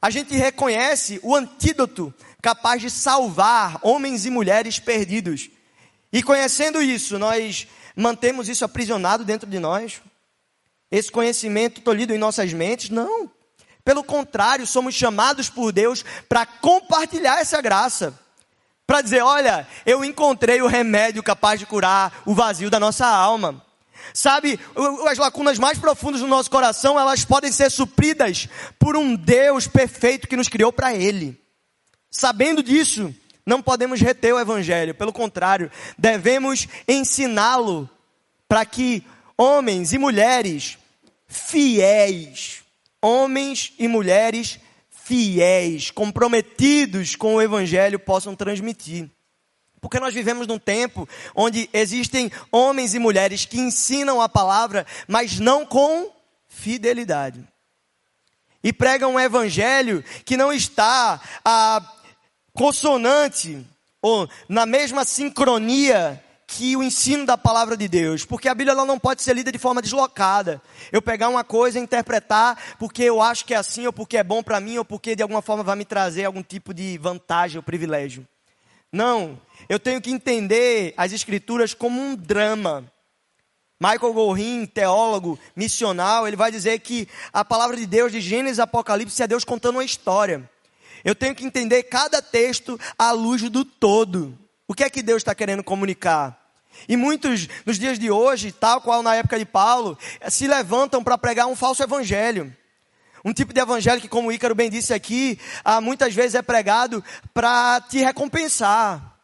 A 0.00 0.10
gente 0.10 0.32
reconhece 0.36 1.18
o 1.24 1.34
antídoto 1.34 2.14
capaz 2.40 2.80
de 2.80 2.88
salvar 2.88 3.80
homens 3.82 4.26
e 4.26 4.30
mulheres 4.30 4.78
perdidos. 4.78 5.50
E 6.12 6.22
conhecendo 6.22 6.80
isso, 6.80 7.18
nós 7.18 7.66
mantemos 7.94 8.48
isso 8.48 8.64
aprisionado 8.64 9.24
dentro 9.24 9.48
de 9.48 9.58
nós? 9.58 10.00
Esse 10.90 11.10
conhecimento 11.10 11.80
tolhido 11.80 12.14
em 12.14 12.18
nossas 12.18 12.52
mentes? 12.52 12.90
Não. 12.90 13.30
Pelo 13.84 14.02
contrário, 14.02 14.66
somos 14.66 14.94
chamados 14.94 15.50
por 15.50 15.72
Deus 15.72 16.04
para 16.28 16.46
compartilhar 16.46 17.40
essa 17.40 17.60
graça. 17.60 18.18
Para 18.86 19.00
dizer, 19.00 19.22
olha, 19.22 19.66
eu 19.84 20.04
encontrei 20.04 20.60
o 20.62 20.66
remédio 20.66 21.22
capaz 21.22 21.58
de 21.58 21.66
curar 21.66 22.22
o 22.24 22.34
vazio 22.34 22.70
da 22.70 22.78
nossa 22.78 23.06
alma. 23.06 23.62
Sabe, 24.12 24.60
as 25.08 25.18
lacunas 25.18 25.58
mais 25.58 25.78
profundas 25.78 26.20
do 26.20 26.26
nosso 26.26 26.50
coração, 26.50 26.98
elas 26.98 27.24
podem 27.24 27.50
ser 27.50 27.70
supridas 27.70 28.48
por 28.78 28.96
um 28.96 29.16
Deus 29.16 29.66
perfeito 29.66 30.28
que 30.28 30.36
nos 30.36 30.48
criou 30.48 30.72
para 30.72 30.94
Ele. 30.94 31.40
Sabendo 32.10 32.62
disso, 32.62 33.14
não 33.46 33.62
podemos 33.62 34.00
reter 34.00 34.32
o 34.32 34.40
Evangelho, 34.40 34.94
pelo 34.94 35.12
contrário, 35.12 35.70
devemos 35.98 36.66
ensiná-lo 36.88 37.88
para 38.48 38.64
que 38.64 39.04
homens 39.36 39.92
e 39.92 39.98
mulheres 39.98 40.78
fiéis, 41.26 42.62
homens 43.02 43.72
e 43.78 43.86
mulheres 43.86 44.58
fiéis, 44.90 45.90
comprometidos 45.90 47.14
com 47.16 47.34
o 47.34 47.42
Evangelho, 47.42 47.98
possam 47.98 48.34
transmitir. 48.34 49.10
Porque 49.84 50.00
nós 50.00 50.14
vivemos 50.14 50.46
num 50.46 50.58
tempo 50.58 51.06
onde 51.34 51.68
existem 51.70 52.32
homens 52.50 52.94
e 52.94 52.98
mulheres 52.98 53.44
que 53.44 53.60
ensinam 53.60 54.18
a 54.18 54.30
palavra, 54.30 54.86
mas 55.06 55.38
não 55.38 55.66
com 55.66 56.10
fidelidade. 56.48 57.46
E 58.62 58.72
pregam 58.72 59.12
um 59.12 59.20
evangelho 59.20 60.02
que 60.24 60.38
não 60.38 60.50
está 60.50 61.20
a 61.44 61.82
consonante 62.54 63.66
ou 64.00 64.28
na 64.48 64.64
mesma 64.64 65.04
sincronia 65.04 66.22
que 66.46 66.76
o 66.76 66.82
ensino 66.82 67.26
da 67.26 67.36
palavra 67.36 67.76
de 67.76 67.88
Deus, 67.88 68.24
porque 68.24 68.48
a 68.48 68.54
Bíblia 68.54 68.72
ela 68.72 68.84
não 68.84 68.98
pode 68.98 69.22
ser 69.22 69.34
lida 69.34 69.50
de 69.50 69.58
forma 69.58 69.82
deslocada. 69.82 70.62
Eu 70.92 71.02
pegar 71.02 71.28
uma 71.28 71.42
coisa 71.42 71.78
e 71.78 71.82
interpretar 71.82 72.76
porque 72.78 73.02
eu 73.02 73.20
acho 73.20 73.44
que 73.44 73.54
é 73.54 73.56
assim, 73.56 73.86
ou 73.86 73.92
porque 73.92 74.16
é 74.16 74.22
bom 74.22 74.42
para 74.42 74.60
mim, 74.60 74.78
ou 74.78 74.84
porque 74.84 75.16
de 75.16 75.22
alguma 75.22 75.42
forma 75.42 75.62
vai 75.62 75.74
me 75.74 75.84
trazer 75.84 76.24
algum 76.24 76.42
tipo 76.42 76.72
de 76.72 76.96
vantagem 76.98 77.56
ou 77.56 77.62
privilégio. 77.62 78.26
Não, 78.92 79.40
eu 79.68 79.80
tenho 79.80 80.00
que 80.00 80.10
entender 80.10 80.94
as 80.96 81.12
escrituras 81.12 81.74
como 81.74 82.00
um 82.00 82.14
drama. 82.14 82.84
Michael 83.80 84.12
Gorin, 84.12 84.66
teólogo 84.66 85.38
missional, 85.56 86.28
ele 86.28 86.36
vai 86.36 86.52
dizer 86.52 86.78
que 86.78 87.08
a 87.32 87.44
palavra 87.44 87.76
de 87.76 87.86
Deus 87.86 88.12
de 88.12 88.20
Gênesis 88.20 88.58
e 88.58 88.62
Apocalipse 88.62 89.20
é 89.20 89.26
Deus 89.26 89.44
contando 89.44 89.76
uma 89.76 89.84
história. 89.84 90.48
Eu 91.04 91.14
tenho 91.14 91.34
que 91.34 91.44
entender 91.44 91.82
cada 91.84 92.22
texto 92.22 92.80
à 92.98 93.10
luz 93.10 93.42
do 93.50 93.64
todo. 93.64 94.38
O 94.66 94.74
que 94.74 94.82
é 94.82 94.90
que 94.90 95.02
Deus 95.02 95.18
está 95.18 95.34
querendo 95.34 95.62
comunicar? 95.62 96.40
E 96.88 96.96
muitos, 96.96 97.48
nos 97.64 97.78
dias 97.78 97.98
de 97.98 98.10
hoje, 98.10 98.50
tal 98.50 98.80
qual 98.80 99.02
na 99.02 99.14
época 99.14 99.38
de 99.38 99.44
Paulo, 99.44 99.98
se 100.28 100.46
levantam 100.46 101.04
para 101.04 101.18
pregar 101.18 101.46
um 101.46 101.54
falso 101.54 101.82
evangelho. 101.82 102.54
Um 103.24 103.32
tipo 103.32 103.52
de 103.52 103.60
evangelho 103.60 104.00
que, 104.00 104.08
como 104.08 104.28
o 104.28 104.32
Ícaro 104.32 104.54
bem 104.54 104.70
disse 104.70 104.92
aqui, 104.92 105.38
ah, 105.64 105.80
muitas 105.80 106.14
vezes 106.14 106.34
é 106.34 106.42
pregado 106.42 107.02
para 107.32 107.80
te 107.82 107.98
recompensar 107.98 109.14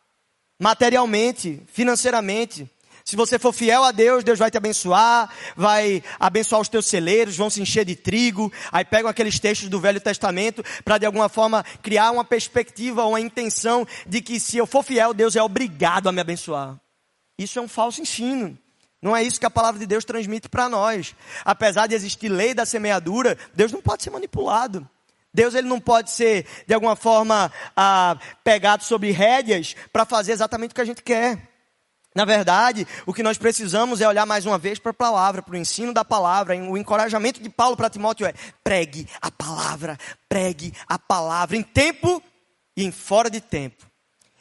materialmente, 0.59 1.63
financeiramente. 1.73 2.71
Se 3.05 3.17
você 3.17 3.39
for 3.39 3.53
fiel 3.53 3.83
a 3.85 3.93
Deus, 3.93 4.23
Deus 4.23 4.39
vai 4.39 4.51
te 4.51 4.57
abençoar, 4.57 5.31
vai 5.57 6.03
abençoar 6.19 6.61
os 6.61 6.69
teus 6.69 6.87
celeiros, 6.87 7.37
vão 7.37 7.51
se 7.51 7.61
encher 7.61 7.85
de 7.85 7.97
trigo. 7.97 8.53
Aí 8.71 8.85
pegam 8.85 9.11
aqueles 9.11 9.39
textos 9.39 9.69
do 9.69 9.81
Velho 9.81 10.01
Testamento 10.01 10.65
para 10.85 10.99
de 10.99 11.07
alguma 11.07 11.29
forma 11.29 11.65
criar 11.83 12.11
uma 12.11 12.25
perspectiva, 12.25 13.05
uma 13.05 13.21
intenção 13.21 13.87
de 14.07 14.21
que 14.21 14.39
se 14.39 14.57
eu 14.57 14.67
for 14.67 14.83
fiel, 14.83 15.15
Deus 15.15 15.37
é 15.37 15.43
obrigado 15.43 16.09
a 16.09 16.13
me 16.13 16.21
abençoar. 16.21 16.79
Isso 17.39 17.59
é 17.59 17.63
um 17.63 17.69
falso 17.69 18.01
ensino. 18.01 18.59
Não 19.03 19.17
é 19.17 19.23
isso 19.23 19.41
que 19.41 19.47
a 19.47 19.51
palavra 19.51 19.81
de 19.81 19.87
Deus 19.87 20.05
transmite 20.05 20.49
para 20.49 20.69
nós. 20.69 21.15
Apesar 21.45 21.87
de 21.87 21.95
existir 21.95 22.29
lei 22.29 22.53
da 22.53 22.67
semeadura, 22.67 23.39
Deus 23.55 23.73
não 23.73 23.81
pode 23.81 24.03
ser 24.03 24.11
manipulado. 24.11 24.87
Deus 25.33 25.55
ele 25.55 25.69
não 25.69 25.81
pode 25.81 26.11
ser, 26.11 26.45
de 26.67 26.75
alguma 26.75 26.97
forma, 26.97 27.53
ah, 27.77 28.19
pegado 28.43 28.85
sobre 28.85 29.11
rédeas 29.13 29.77
para 29.93 30.05
fazer 30.05 30.33
exatamente 30.33 30.73
o 30.73 30.75
que 30.75 30.81
a 30.81 30.85
gente 30.85 31.03
quer. 31.03 31.50
Na 32.15 32.25
verdade, 32.25 32.87
o 33.07 33.15
que 33.15 33.23
nós 33.23 33.39
precisamos 33.39 34.01
é 34.01 34.09
olhar 34.09 34.27
mais 34.27 34.45
uma 34.45 34.59
vez 34.59 34.79
para 34.79 34.91
a 34.91 34.95
palavra, 34.95 35.43
para 35.43 35.55
o 35.55 35.57
ensino 35.57 35.95
da 35.95 36.05
palavra. 36.05 36.57
O 36.57 36.77
encorajamento 36.77 37.41
de 37.41 37.49
Paulo 37.49 37.77
para 37.77 37.89
Timóteo 37.89 38.27
é: 38.27 38.35
pregue 38.65 39.07
a 39.21 39.31
palavra, 39.31 39.97
pregue 40.29 40.73
a 40.89 40.99
palavra, 40.99 41.57
em 41.57 41.63
tempo 41.63 42.21
e 42.77 42.85
em 42.85 42.91
fora 42.91 43.31
de 43.31 43.41
tempo. 43.41 43.87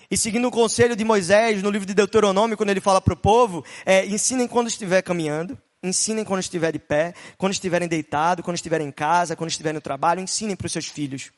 E 0.10 0.18
seguindo 0.18 0.48
o 0.48 0.52
conselho 0.52 0.96
de 0.96 1.04
Moisés 1.04 1.62
no 1.62 1.70
livro 1.70 1.86
de 1.86 1.94
Deuteronômio, 1.94 2.58
quando 2.58 2.72
ele 2.72 2.82
fala 2.82 3.00
para 3.00 3.14
o 3.14 3.18
povo, 3.18 3.64
é, 3.86 4.04
ensinem 4.08 4.48
quando 4.48 4.68
estiver 4.68 5.04
caminhando, 5.04 5.56
ensinem 5.84 6.26
quando 6.26 6.40
estiver 6.40 6.72
de 6.72 6.80
pé, 6.80 7.14
quando 7.38 7.54
estiverem 7.54 7.88
deitados, 7.88 8.44
quando 8.44 8.56
estiverem 8.56 8.88
em 8.88 8.92
casa, 8.92 9.36
quando 9.36 9.52
estiverem 9.52 9.76
no 9.76 9.82
trabalho, 9.82 10.20
ensinem 10.20 10.56
para 10.56 10.66
os 10.66 10.72
seus 10.72 10.88
filhos. 10.88 11.30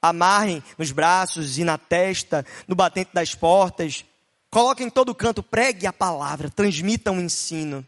Amarrem 0.00 0.62
nos 0.78 0.92
braços 0.92 1.58
e 1.58 1.64
na 1.64 1.76
testa, 1.76 2.46
no 2.68 2.76
batente 2.76 3.10
das 3.12 3.34
portas. 3.34 4.04
Coloquem 4.50 4.86
em 4.86 4.90
todo 4.90 5.14
canto, 5.14 5.42
pregue 5.42 5.86
a 5.86 5.92
palavra, 5.92 6.50
transmitam 6.50 7.18
o 7.18 7.20
ensino. 7.20 7.86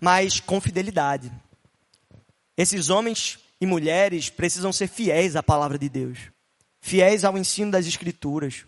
Mas 0.00 0.40
com 0.40 0.60
fidelidade. 0.60 1.32
Esses 2.56 2.90
homens 2.90 3.38
e 3.60 3.66
mulheres 3.66 4.28
precisam 4.28 4.72
ser 4.72 4.88
fiéis 4.88 5.36
à 5.36 5.42
palavra 5.42 5.78
de 5.78 5.88
Deus, 5.88 6.18
fiéis 6.80 7.24
ao 7.24 7.38
ensino 7.38 7.70
das 7.70 7.86
Escrituras. 7.86 8.64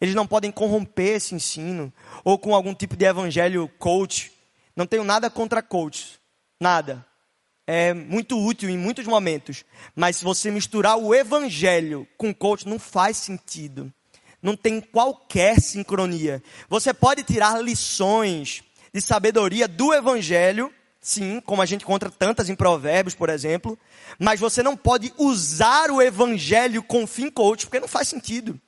Eles 0.00 0.14
não 0.14 0.26
podem 0.26 0.50
corromper 0.50 1.16
esse 1.16 1.34
ensino, 1.34 1.92
ou 2.24 2.38
com 2.38 2.54
algum 2.54 2.74
tipo 2.74 2.96
de 2.96 3.04
evangelho 3.04 3.68
coach. 3.78 4.32
Não 4.74 4.86
tenho 4.86 5.04
nada 5.04 5.30
contra 5.30 5.62
coach, 5.62 6.18
nada. 6.60 7.06
É 7.66 7.94
muito 7.94 8.38
útil 8.38 8.68
em 8.68 8.76
muitos 8.76 9.06
momentos. 9.06 9.64
Mas 9.94 10.16
se 10.16 10.24
você 10.24 10.50
misturar 10.50 10.98
o 10.98 11.14
evangelho 11.14 12.06
com 12.18 12.34
coach, 12.34 12.68
não 12.68 12.78
faz 12.78 13.16
sentido. 13.16 13.92
Não 14.44 14.54
tem 14.54 14.78
qualquer 14.78 15.58
sincronia. 15.58 16.42
Você 16.68 16.92
pode 16.92 17.22
tirar 17.22 17.62
lições 17.62 18.62
de 18.92 19.00
sabedoria 19.00 19.66
do 19.66 19.94
evangelho, 19.94 20.70
sim, 21.00 21.40
como 21.40 21.62
a 21.62 21.66
gente 21.66 21.80
encontra 21.80 22.10
tantas 22.10 22.50
em 22.50 22.54
Provérbios, 22.54 23.14
por 23.14 23.30
exemplo, 23.30 23.78
mas 24.18 24.38
você 24.38 24.62
não 24.62 24.76
pode 24.76 25.14
usar 25.16 25.90
o 25.90 26.02
evangelho 26.02 26.82
com 26.82 27.06
fim 27.06 27.30
coach, 27.30 27.64
porque 27.64 27.80
não 27.80 27.88
faz 27.88 28.06
sentido. 28.06 28.60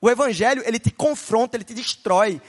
O 0.00 0.10
evangelho, 0.10 0.64
ele 0.66 0.80
te 0.80 0.90
confronta, 0.90 1.56
ele 1.56 1.62
te 1.62 1.74
destrói. 1.74 2.42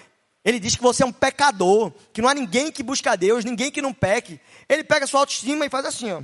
Ele 0.44 0.60
diz 0.60 0.76
que 0.76 0.82
você 0.82 1.04
é 1.04 1.06
um 1.06 1.12
pecador, 1.12 1.92
que 2.12 2.20
não 2.20 2.30
há 2.30 2.34
ninguém 2.34 2.72
que 2.72 2.82
busca 2.82 3.12
a 3.12 3.16
Deus, 3.16 3.46
ninguém 3.46 3.70
que 3.70 3.80
não 3.80 3.94
peque. 3.94 4.42
Ele 4.68 4.84
pega 4.84 5.06
a 5.06 5.08
sua 5.08 5.20
autoestima 5.20 5.68
e 5.68 5.70
faz 5.70 5.86
assim, 5.86 6.12
ó. 6.12 6.24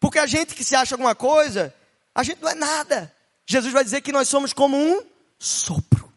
Porque 0.00 0.18
a 0.18 0.26
gente 0.26 0.54
que 0.54 0.64
se 0.64 0.74
acha 0.74 0.94
alguma 0.94 1.14
coisa, 1.14 1.74
a 2.14 2.22
gente 2.22 2.40
não 2.40 2.48
é 2.48 2.54
nada. 2.54 3.14
Jesus 3.46 3.72
vai 3.72 3.84
dizer 3.84 4.00
que 4.00 4.12
nós 4.12 4.28
somos 4.28 4.52
como 4.52 4.76
um 4.76 5.00
sopro. 5.38 6.12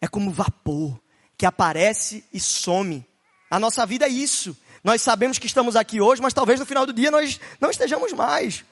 É 0.00 0.08
como 0.08 0.30
vapor 0.30 1.00
que 1.36 1.46
aparece 1.46 2.24
e 2.32 2.40
some. 2.40 3.06
A 3.50 3.58
nossa 3.58 3.84
vida 3.86 4.06
é 4.06 4.08
isso. 4.08 4.56
Nós 4.82 5.02
sabemos 5.02 5.38
que 5.38 5.46
estamos 5.46 5.76
aqui 5.76 6.00
hoje, 6.00 6.20
mas 6.20 6.34
talvez 6.34 6.58
no 6.58 6.66
final 6.66 6.86
do 6.86 6.92
dia 6.92 7.10
nós 7.10 7.38
não 7.60 7.70
estejamos 7.70 8.12
mais. 8.12 8.64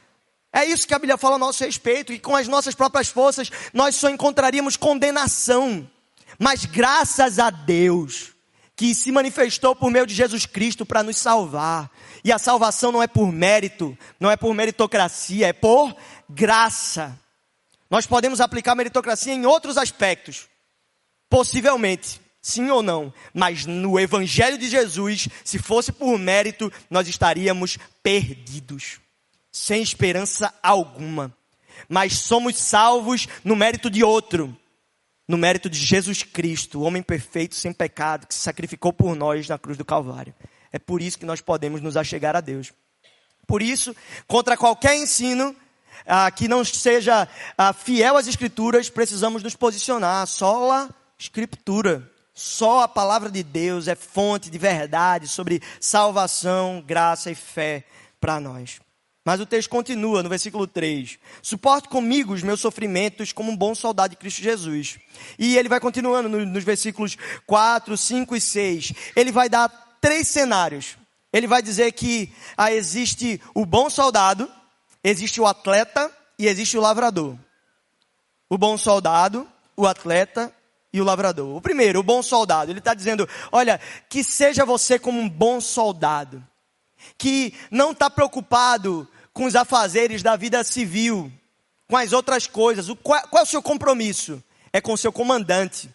É 0.52 0.64
isso 0.64 0.86
que 0.86 0.94
a 0.94 0.98
Bíblia 0.98 1.16
fala 1.16 1.36
a 1.36 1.38
nosso 1.38 1.62
respeito, 1.62 2.12
e 2.12 2.18
com 2.18 2.34
as 2.34 2.48
nossas 2.48 2.74
próprias 2.74 3.08
forças 3.08 3.50
nós 3.72 3.94
só 3.94 4.08
encontraríamos 4.08 4.76
condenação. 4.76 5.88
Mas 6.38 6.64
graças 6.64 7.38
a 7.38 7.50
Deus, 7.50 8.32
que 8.80 8.94
se 8.94 9.12
manifestou 9.12 9.76
por 9.76 9.90
meio 9.90 10.06
de 10.06 10.14
Jesus 10.14 10.46
Cristo 10.46 10.86
para 10.86 11.02
nos 11.02 11.18
salvar. 11.18 11.90
E 12.24 12.32
a 12.32 12.38
salvação 12.38 12.90
não 12.90 13.02
é 13.02 13.06
por 13.06 13.30
mérito, 13.30 13.94
não 14.18 14.30
é 14.30 14.38
por 14.38 14.54
meritocracia, 14.54 15.48
é 15.48 15.52
por 15.52 15.94
graça. 16.26 17.19
Nós 17.90 18.06
podemos 18.06 18.40
aplicar 18.40 18.74
meritocracia 18.74 19.34
em 19.34 19.44
outros 19.44 19.76
aspectos, 19.76 20.48
possivelmente, 21.28 22.20
sim 22.40 22.70
ou 22.70 22.82
não, 22.82 23.12
mas 23.34 23.66
no 23.66 23.98
Evangelho 23.98 24.56
de 24.56 24.68
Jesus, 24.68 25.28
se 25.44 25.58
fosse 25.58 25.90
por 25.90 26.16
mérito, 26.18 26.72
nós 26.88 27.08
estaríamos 27.08 27.76
perdidos 28.02 29.00
sem 29.52 29.82
esperança 29.82 30.54
alguma. 30.62 31.34
Mas 31.88 32.14
somos 32.14 32.56
salvos 32.56 33.26
no 33.42 33.56
mérito 33.56 33.90
de 33.90 34.04
outro, 34.04 34.56
no 35.26 35.36
mérito 35.36 35.68
de 35.68 35.78
Jesus 35.78 36.22
Cristo, 36.22 36.80
o 36.80 36.82
homem 36.82 37.02
perfeito, 37.02 37.54
sem 37.54 37.72
pecado, 37.72 38.26
que 38.26 38.34
se 38.34 38.40
sacrificou 38.40 38.92
por 38.92 39.14
nós 39.16 39.48
na 39.48 39.58
cruz 39.58 39.78
do 39.78 39.84
Calvário. 39.84 40.34
É 40.72 40.78
por 40.78 41.00
isso 41.02 41.18
que 41.18 41.26
nós 41.26 41.40
podemos 41.40 41.80
nos 41.80 41.96
achegar 41.96 42.36
a 42.36 42.40
Deus. 42.40 42.72
Por 43.46 43.62
isso, 43.62 43.94
contra 44.26 44.56
qualquer 44.56 44.96
ensino 44.96 45.56
ah, 46.06 46.30
que 46.30 46.48
não 46.48 46.64
seja 46.64 47.28
ah, 47.56 47.72
fiel 47.72 48.16
às 48.16 48.26
Escrituras, 48.26 48.88
precisamos 48.90 49.42
nos 49.42 49.56
posicionar. 49.56 50.26
Só 50.26 50.70
a 50.72 50.88
Escritura, 51.18 52.10
só 52.34 52.82
a 52.82 52.88
palavra 52.88 53.30
de 53.30 53.42
Deus 53.42 53.88
é 53.88 53.94
fonte 53.94 54.50
de 54.50 54.58
verdade 54.58 55.28
sobre 55.28 55.62
salvação, 55.80 56.82
graça 56.86 57.30
e 57.30 57.34
fé 57.34 57.84
para 58.20 58.40
nós. 58.40 58.80
Mas 59.24 59.40
o 59.40 59.46
texto 59.46 59.68
continua 59.68 60.22
no 60.22 60.28
versículo 60.28 60.66
3. 60.66 61.18
Suporte 61.42 61.88
comigo 61.88 62.32
os 62.32 62.42
meus 62.42 62.60
sofrimentos 62.60 63.32
como 63.32 63.52
um 63.52 63.56
bom 63.56 63.74
soldado 63.74 64.10
de 64.10 64.16
Cristo 64.16 64.42
Jesus. 64.42 64.98
E 65.38 65.56
ele 65.58 65.68
vai 65.68 65.78
continuando 65.78 66.28
nos 66.28 66.64
versículos 66.64 67.16
4, 67.46 67.96
5 67.96 68.34
e 68.34 68.40
6. 68.40 68.92
Ele 69.14 69.30
vai 69.30 69.48
dar 69.48 69.68
três 70.00 70.26
cenários. 70.26 70.96
Ele 71.32 71.46
vai 71.46 71.62
dizer 71.62 71.92
que 71.92 72.32
ah, 72.56 72.72
existe 72.72 73.40
o 73.54 73.64
bom 73.66 73.90
soldado, 73.90 74.50
existe 75.02 75.40
o 75.40 75.46
atleta 75.46 76.10
e 76.38 76.46
existe 76.46 76.76
o 76.76 76.80
lavrador. 76.80 77.36
O 78.48 78.58
bom 78.58 78.76
soldado, 78.76 79.46
o 79.76 79.86
atleta 79.86 80.52
e 80.92 81.00
o 81.00 81.04
lavrador. 81.04 81.56
O 81.56 81.60
primeiro, 81.60 82.00
o 82.00 82.02
bom 82.02 82.22
soldado. 82.22 82.70
Ele 82.70 82.80
está 82.80 82.94
dizendo: 82.94 83.28
olha, 83.52 83.80
que 84.08 84.24
seja 84.24 84.64
você 84.64 84.98
como 84.98 85.20
um 85.20 85.28
bom 85.28 85.60
soldado 85.60 86.44
que 87.16 87.54
não 87.70 87.92
está 87.92 88.10
preocupado 88.10 89.08
com 89.32 89.44
os 89.44 89.54
afazeres 89.54 90.22
da 90.22 90.36
vida 90.36 90.62
civil, 90.64 91.30
com 91.88 91.96
as 91.96 92.12
outras 92.12 92.46
coisas. 92.46 92.88
O, 92.88 92.96
qual, 92.96 93.22
qual 93.28 93.40
é 93.40 93.44
o 93.44 93.48
seu 93.48 93.62
compromisso? 93.62 94.42
É 94.72 94.80
com 94.80 94.92
o 94.92 94.98
seu 94.98 95.12
comandante. 95.12 95.90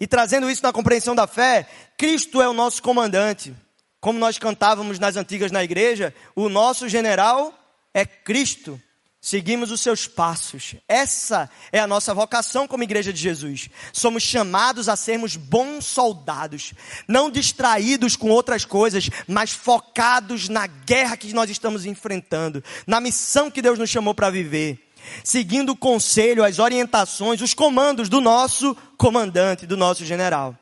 E 0.00 0.06
trazendo 0.06 0.50
isso 0.50 0.62
na 0.62 0.72
compreensão 0.72 1.14
da 1.14 1.26
fé, 1.26 1.68
Cristo 1.96 2.40
é 2.40 2.48
o 2.48 2.52
nosso 2.52 2.82
comandante. 2.82 3.54
Como 4.00 4.18
nós 4.18 4.38
cantávamos 4.38 4.98
nas 4.98 5.16
antigas 5.16 5.50
na 5.50 5.64
igreja, 5.64 6.14
o 6.36 6.48
nosso 6.48 6.88
general 6.88 7.52
é 7.98 8.06
Cristo 8.06 8.80
seguimos 9.20 9.72
os 9.72 9.80
seus 9.80 10.06
passos. 10.06 10.76
Essa 10.86 11.50
é 11.72 11.80
a 11.80 11.86
nossa 11.86 12.14
vocação 12.14 12.68
como 12.68 12.84
igreja 12.84 13.12
de 13.12 13.20
Jesus. 13.20 13.68
Somos 13.92 14.22
chamados 14.22 14.88
a 14.88 14.94
sermos 14.94 15.34
bons 15.34 15.84
soldados, 15.84 16.74
não 17.08 17.28
distraídos 17.28 18.14
com 18.14 18.30
outras 18.30 18.64
coisas, 18.64 19.10
mas 19.26 19.50
focados 19.50 20.48
na 20.48 20.68
guerra 20.68 21.16
que 21.16 21.32
nós 21.32 21.50
estamos 21.50 21.84
enfrentando, 21.86 22.62
na 22.86 23.00
missão 23.00 23.50
que 23.50 23.60
Deus 23.60 23.80
nos 23.80 23.90
chamou 23.90 24.14
para 24.14 24.30
viver. 24.30 24.78
seguindo 25.24 25.70
o 25.70 25.76
conselho, 25.76 26.44
as 26.44 26.60
orientações, 26.60 27.40
os 27.40 27.54
comandos 27.54 28.08
do 28.08 28.20
nosso 28.20 28.76
comandante, 28.96 29.66
do 29.66 29.76
nosso 29.76 30.04
general. 30.04 30.56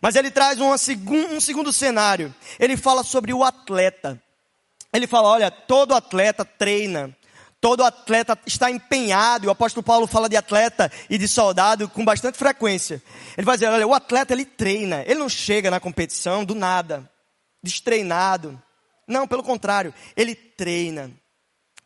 Mas 0.00 0.14
ele 0.14 0.30
traz 0.30 0.60
um 0.60 0.76
segundo 1.40 1.72
cenário. 1.72 2.32
Ele 2.60 2.76
fala 2.76 3.02
sobre 3.02 3.32
o 3.32 3.42
atleta. 3.42 4.22
Ele 4.92 5.06
fala: 5.06 5.28
olha, 5.28 5.50
todo 5.50 5.94
atleta 5.94 6.44
treina, 6.44 7.16
todo 7.60 7.84
atleta 7.84 8.38
está 8.46 8.70
empenhado. 8.70 9.44
E 9.44 9.48
o 9.48 9.50
apóstolo 9.50 9.82
Paulo 9.82 10.06
fala 10.06 10.28
de 10.28 10.36
atleta 10.36 10.90
e 11.08 11.18
de 11.18 11.28
soldado 11.28 11.88
com 11.88 12.04
bastante 12.04 12.38
frequência. 12.38 13.02
Ele 13.36 13.44
vai 13.44 13.56
dizer: 13.56 13.68
olha, 13.68 13.86
o 13.86 13.94
atleta 13.94 14.32
ele 14.32 14.44
treina, 14.44 15.02
ele 15.06 15.18
não 15.18 15.28
chega 15.28 15.70
na 15.70 15.80
competição 15.80 16.44
do 16.44 16.54
nada, 16.54 17.08
destreinado. 17.62 18.60
Não, 19.06 19.26
pelo 19.26 19.42
contrário, 19.42 19.94
ele 20.16 20.34
treina, 20.34 21.10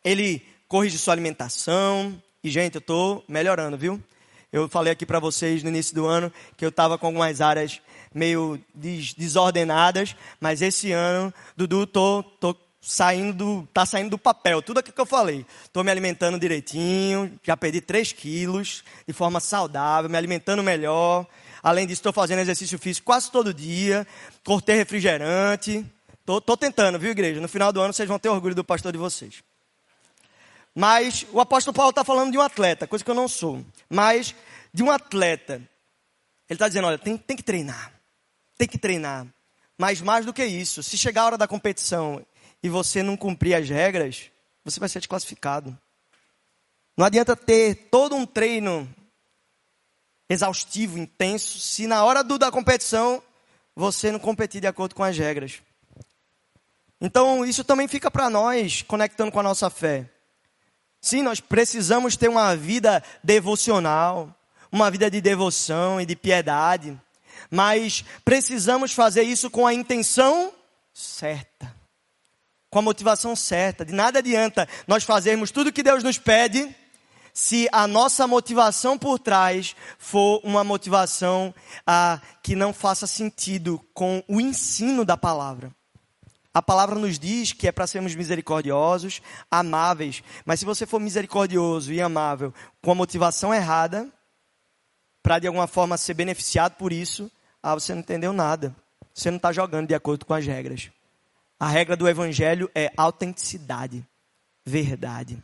ele 0.03 0.45
corrige 0.67 0.97
sua 0.97 1.13
alimentação. 1.13 2.21
E, 2.43 2.49
gente, 2.49 2.75
eu 2.75 2.79
estou 2.79 3.23
melhorando, 3.27 3.77
viu? 3.77 4.03
Eu 4.51 4.67
falei 4.67 4.91
aqui 4.91 5.05
para 5.05 5.19
vocês 5.19 5.63
no 5.63 5.69
início 5.69 5.95
do 5.95 6.05
ano 6.05 6.31
que 6.57 6.65
eu 6.65 6.69
estava 6.69 6.97
com 6.97 7.07
algumas 7.07 7.41
áreas 7.41 7.81
meio 8.13 8.59
des 8.75 9.13
desordenadas, 9.13 10.15
mas 10.39 10.61
esse 10.61 10.91
ano, 10.91 11.33
Dudu, 11.57 11.87
tô, 11.87 12.21
tô 12.21 12.53
saindo, 12.85 13.67
tá 13.73 13.85
saindo 13.85 14.09
do 14.09 14.17
papel, 14.17 14.61
tudo 14.61 14.79
aquilo 14.79 14.93
que 14.93 15.01
eu 15.01 15.05
falei. 15.05 15.45
Estou 15.63 15.83
me 15.83 15.89
alimentando 15.89 16.37
direitinho, 16.37 17.39
já 17.41 17.55
perdi 17.55 17.79
3 17.79 18.11
quilos, 18.11 18.83
de 19.07 19.13
forma 19.13 19.39
saudável, 19.39 20.09
me 20.09 20.17
alimentando 20.17 20.61
melhor. 20.61 21.25
Além 21.63 21.87
disso, 21.87 21.99
estou 21.99 22.11
fazendo 22.11 22.39
exercício 22.39 22.77
físico 22.77 23.05
quase 23.05 23.31
todo 23.31 23.53
dia, 23.53 24.05
cortei 24.43 24.75
refrigerante. 24.75 25.85
Estou 26.19 26.57
tentando, 26.57 26.99
viu, 26.99 27.11
igreja? 27.11 27.39
No 27.39 27.47
final 27.47 27.71
do 27.71 27.79
ano 27.79 27.93
vocês 27.93 28.07
vão 28.07 28.19
ter 28.19 28.27
orgulho 28.27 28.53
do 28.53 28.63
pastor 28.63 28.91
de 28.91 28.97
vocês. 28.97 29.41
Mas 30.75 31.25
o 31.31 31.39
apóstolo 31.39 31.73
Paulo 31.73 31.91
está 31.91 32.03
falando 32.03 32.31
de 32.31 32.37
um 32.37 32.41
atleta, 32.41 32.85
coisa 32.85 33.03
que 33.03 33.11
eu 33.11 33.15
não 33.15 33.27
sou. 33.29 33.63
Mas 33.89 34.35
de 34.73 34.83
um 34.83 34.91
atleta. 34.91 35.55
Ele 36.49 36.55
está 36.55 36.67
dizendo: 36.67 36.87
olha, 36.87 36.97
tem, 36.97 37.17
tem 37.17 37.37
que 37.37 37.43
treinar. 37.43 37.93
Tem 38.57 38.67
que 38.67 38.77
treinar. 38.77 39.25
Mas 39.77 40.01
mais 40.01 40.25
do 40.25 40.33
que 40.33 40.45
isso, 40.45 40.83
se 40.83 40.97
chegar 40.97 41.21
a 41.21 41.25
hora 41.25 41.37
da 41.37 41.47
competição 41.47 42.23
e 42.63 42.69
você 42.69 43.03
não 43.03 43.17
cumprir 43.17 43.53
as 43.55 43.67
regras, 43.67 44.31
você 44.63 44.79
vai 44.79 44.87
ser 44.87 44.99
desclassificado. 44.99 45.77
Não 46.95 47.05
adianta 47.05 47.35
ter 47.35 47.89
todo 47.91 48.15
um 48.15 48.25
treino 48.25 48.89
exaustivo, 50.29 50.97
intenso, 50.97 51.59
se 51.59 51.85
na 51.85 52.05
hora 52.05 52.23
do, 52.23 52.39
da 52.39 52.49
competição 52.49 53.21
você 53.75 54.11
não 54.11 54.19
competir 54.19 54.61
de 54.61 54.67
acordo 54.67 54.95
com 54.95 55.03
as 55.03 55.17
regras. 55.17 55.61
Então, 57.01 57.43
isso 57.43 57.65
também 57.65 57.87
fica 57.87 58.09
para 58.09 58.29
nós, 58.29 58.81
conectando 58.83 59.31
com 59.31 59.39
a 59.39 59.43
nossa 59.43 59.69
fé. 59.69 60.09
Sim, 61.01 61.21
nós 61.21 61.41
precisamos 61.41 62.15
ter 62.15 62.29
uma 62.29 62.55
vida 62.55 63.03
devocional, 63.21 64.33
uma 64.71 64.89
vida 64.89 65.11
de 65.11 65.19
devoção 65.19 65.99
e 65.99 66.05
de 66.05 66.15
piedade, 66.15 66.97
mas 67.51 68.05
precisamos 68.23 68.93
fazer 68.93 69.23
isso 69.23 69.49
com 69.49 69.67
a 69.67 69.73
intenção 69.73 70.53
certa 70.93 71.82
com 72.73 72.79
a 72.79 72.81
motivação 72.81 73.35
certa. 73.35 73.85
De 73.85 73.93
nada 73.93 74.17
adianta 74.17 74.67
nós 74.87 75.03
fazermos 75.03 75.51
tudo 75.51 75.67
o 75.67 75.71
que 75.71 75.83
Deus 75.83 76.03
nos 76.03 76.17
pede 76.17 76.75
se 77.31 77.69
a 77.71 77.87
nossa 77.87 78.25
motivação 78.25 78.97
por 78.97 79.19
trás 79.19 79.75
for 79.99 80.41
uma 80.43 80.63
motivação 80.63 81.53
ah, 81.85 82.19
que 82.41 82.55
não 82.55 82.73
faça 82.73 83.05
sentido 83.05 83.79
com 83.93 84.23
o 84.27 84.41
ensino 84.41 85.05
da 85.05 85.15
palavra. 85.15 85.71
A 86.51 86.63
palavra 86.63 86.95
nos 86.95 87.19
diz 87.19 87.53
que 87.53 87.67
é 87.67 87.71
para 87.71 87.85
sermos 87.85 88.15
misericordiosos, 88.15 89.21
amáveis, 89.51 90.23
mas 90.43 90.59
se 90.59 90.65
você 90.65 90.87
for 90.87 90.99
misericordioso 90.99 91.93
e 91.93 92.01
amável 92.01 92.51
com 92.81 92.91
a 92.91 92.95
motivação 92.95 93.53
errada, 93.53 94.07
para 95.21 95.37
de 95.37 95.45
alguma 95.45 95.67
forma 95.67 95.95
ser 95.95 96.15
beneficiado 96.15 96.73
por 96.73 96.91
isso, 96.91 97.31
ah, 97.61 97.75
você 97.75 97.93
não 97.93 98.01
entendeu 98.01 98.33
nada. 98.33 98.75
Você 99.13 99.29
não 99.29 99.37
está 99.37 99.51
jogando 99.51 99.87
de 99.87 99.93
acordo 99.93 100.25
com 100.25 100.33
as 100.33 100.45
regras. 100.45 100.91
A 101.59 101.67
regra 101.67 101.95
do 101.95 102.07
evangelho 102.07 102.69
é 102.75 102.91
autenticidade, 102.97 104.05
verdade. 104.65 105.41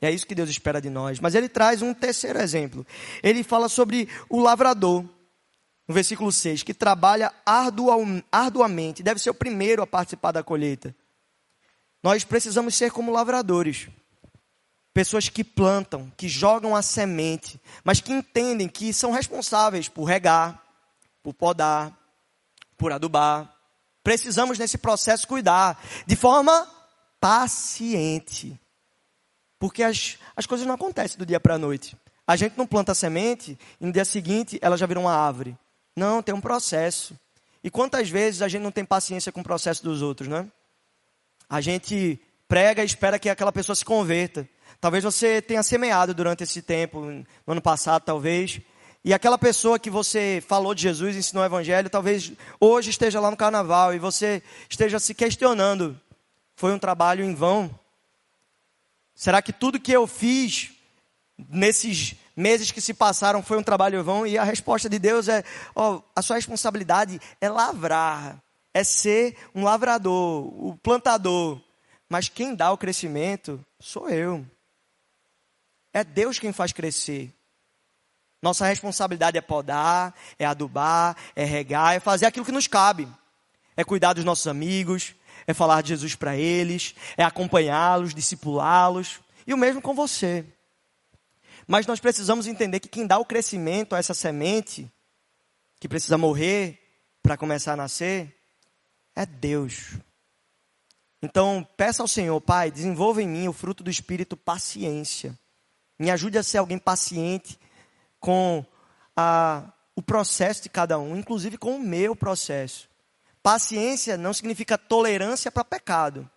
É 0.00 0.10
isso 0.10 0.26
que 0.26 0.34
Deus 0.34 0.48
espera 0.48 0.80
de 0.80 0.88
nós. 0.88 1.20
Mas 1.20 1.34
ele 1.34 1.48
traz 1.48 1.82
um 1.82 1.92
terceiro 1.92 2.40
exemplo. 2.40 2.86
Ele 3.22 3.42
fala 3.42 3.68
sobre 3.68 4.08
o 4.28 4.40
lavrador, 4.40 5.04
no 5.86 5.94
versículo 5.94 6.32
6, 6.32 6.62
que 6.62 6.72
trabalha 6.72 7.32
arduamente, 7.44 9.02
deve 9.02 9.20
ser 9.20 9.30
o 9.30 9.34
primeiro 9.34 9.82
a 9.82 9.86
participar 9.86 10.32
da 10.32 10.42
colheita. 10.42 10.94
Nós 12.02 12.24
precisamos 12.24 12.74
ser 12.74 12.90
como 12.90 13.12
lavradores. 13.12 13.88
Pessoas 14.94 15.28
que 15.28 15.44
plantam, 15.44 16.10
que 16.16 16.28
jogam 16.28 16.74
a 16.74 16.82
semente, 16.82 17.60
mas 17.84 18.00
que 18.00 18.12
entendem 18.12 18.68
que 18.68 18.92
são 18.92 19.12
responsáveis 19.12 19.88
por 19.88 20.04
regar, 20.04 20.60
por 21.22 21.34
podar, 21.34 21.96
por 22.76 22.90
adubar, 22.90 23.54
Precisamos 24.02 24.58
nesse 24.58 24.78
processo 24.78 25.26
cuidar 25.26 25.82
de 26.06 26.16
forma 26.16 26.66
paciente. 27.20 28.58
Porque 29.58 29.82
as, 29.82 30.18
as 30.34 30.46
coisas 30.46 30.66
não 30.66 30.74
acontecem 30.74 31.18
do 31.18 31.26
dia 31.26 31.38
para 31.38 31.54
a 31.54 31.58
noite. 31.58 31.96
A 32.26 32.34
gente 32.34 32.56
não 32.56 32.66
planta 32.66 32.94
semente 32.94 33.58
e 33.80 33.86
no 33.86 33.92
dia 33.92 34.04
seguinte 34.04 34.58
ela 34.62 34.76
já 34.76 34.86
vira 34.86 35.00
uma 35.00 35.14
árvore. 35.14 35.56
Não, 35.94 36.22
tem 36.22 36.34
um 36.34 36.40
processo. 36.40 37.18
E 37.62 37.70
quantas 37.70 38.08
vezes 38.08 38.40
a 38.40 38.48
gente 38.48 38.62
não 38.62 38.70
tem 38.70 38.84
paciência 38.84 39.30
com 39.30 39.40
o 39.40 39.44
processo 39.44 39.82
dos 39.84 40.00
outros, 40.00 40.28
né? 40.28 40.46
A 41.48 41.60
gente 41.60 42.18
prega 42.48 42.82
e 42.82 42.86
espera 42.86 43.18
que 43.18 43.28
aquela 43.28 43.52
pessoa 43.52 43.76
se 43.76 43.84
converta. 43.84 44.48
Talvez 44.80 45.04
você 45.04 45.42
tenha 45.42 45.62
semeado 45.62 46.14
durante 46.14 46.42
esse 46.42 46.62
tempo, 46.62 47.00
no 47.00 47.26
ano 47.46 47.60
passado, 47.60 48.02
talvez, 48.02 48.60
e 49.02 49.14
aquela 49.14 49.38
pessoa 49.38 49.78
que 49.78 49.88
você 49.88 50.42
falou 50.46 50.74
de 50.74 50.82
Jesus, 50.82 51.16
ensinou 51.16 51.42
o 51.42 51.46
evangelho, 51.46 51.88
talvez 51.88 52.32
hoje 52.60 52.90
esteja 52.90 53.18
lá 53.18 53.30
no 53.30 53.36
carnaval 53.36 53.94
e 53.94 53.98
você 53.98 54.42
esteja 54.68 54.98
se 54.98 55.14
questionando: 55.14 55.98
foi 56.54 56.72
um 56.72 56.78
trabalho 56.78 57.24
em 57.24 57.34
vão? 57.34 57.70
Será 59.14 59.40
que 59.40 59.52
tudo 59.52 59.80
que 59.80 59.92
eu 59.92 60.06
fiz 60.06 60.72
nesses 61.48 62.14
meses 62.36 62.70
que 62.70 62.80
se 62.80 62.92
passaram 62.92 63.42
foi 63.42 63.56
um 63.56 63.62
trabalho 63.62 63.98
em 63.98 64.02
vão? 64.02 64.26
E 64.26 64.36
a 64.36 64.44
resposta 64.44 64.86
de 64.86 64.98
Deus 64.98 65.28
é: 65.28 65.44
a 66.14 66.20
sua 66.20 66.36
responsabilidade 66.36 67.18
é 67.40 67.48
lavrar, 67.48 68.38
é 68.74 68.84
ser 68.84 69.34
um 69.54 69.64
lavrador, 69.64 70.46
o 70.62 70.76
plantador. 70.82 71.58
Mas 72.06 72.28
quem 72.28 72.54
dá 72.54 72.70
o 72.70 72.76
crescimento 72.76 73.64
sou 73.78 74.10
eu. 74.10 74.44
É 75.92 76.04
Deus 76.04 76.38
quem 76.38 76.52
faz 76.52 76.72
crescer. 76.72 77.32
Nossa 78.42 78.66
responsabilidade 78.66 79.36
é 79.36 79.40
podar, 79.40 80.14
é 80.38 80.46
adubar, 80.46 81.16
é 81.36 81.44
regar, 81.44 81.94
é 81.94 82.00
fazer 82.00 82.26
aquilo 82.26 82.46
que 82.46 82.52
nos 82.52 82.66
cabe. 82.66 83.06
É 83.76 83.84
cuidar 83.84 84.14
dos 84.14 84.24
nossos 84.24 84.46
amigos, 84.46 85.14
é 85.46 85.52
falar 85.52 85.82
de 85.82 85.90
Jesus 85.90 86.14
para 86.14 86.36
eles, 86.36 86.94
é 87.16 87.22
acompanhá-los, 87.22 88.14
discipulá-los. 88.14 89.20
E 89.46 89.52
o 89.52 89.58
mesmo 89.58 89.82
com 89.82 89.94
você. 89.94 90.44
Mas 91.66 91.86
nós 91.86 92.00
precisamos 92.00 92.46
entender 92.46 92.80
que 92.80 92.88
quem 92.88 93.06
dá 93.06 93.18
o 93.18 93.24
crescimento 93.24 93.94
a 93.94 93.98
essa 93.98 94.14
semente, 94.14 94.90
que 95.78 95.88
precisa 95.88 96.18
morrer 96.18 96.78
para 97.22 97.36
começar 97.36 97.74
a 97.74 97.76
nascer, 97.76 98.34
é 99.14 99.26
Deus. 99.26 99.98
Então, 101.22 101.66
peça 101.76 102.02
ao 102.02 102.08
Senhor, 102.08 102.40
Pai, 102.40 102.70
desenvolva 102.70 103.22
em 103.22 103.28
mim 103.28 103.48
o 103.48 103.52
fruto 103.52 103.84
do 103.84 103.90
Espírito 103.90 104.36
paciência. 104.36 105.38
Me 105.98 106.10
ajude 106.10 106.38
a 106.38 106.42
ser 106.42 106.58
alguém 106.58 106.78
paciente 106.78 107.58
com 108.20 108.64
a, 109.16 109.72
o 109.96 110.02
processo 110.02 110.62
de 110.62 110.68
cada 110.68 110.96
um, 110.98 111.16
inclusive 111.16 111.58
com 111.58 111.74
o 111.76 111.80
meu 111.80 112.14
processo. 112.14 112.88
Paciência 113.42 114.16
não 114.16 114.32
significa 114.32 114.78
tolerância 114.78 115.50
para 115.50 115.64
pecado. 115.64 116.30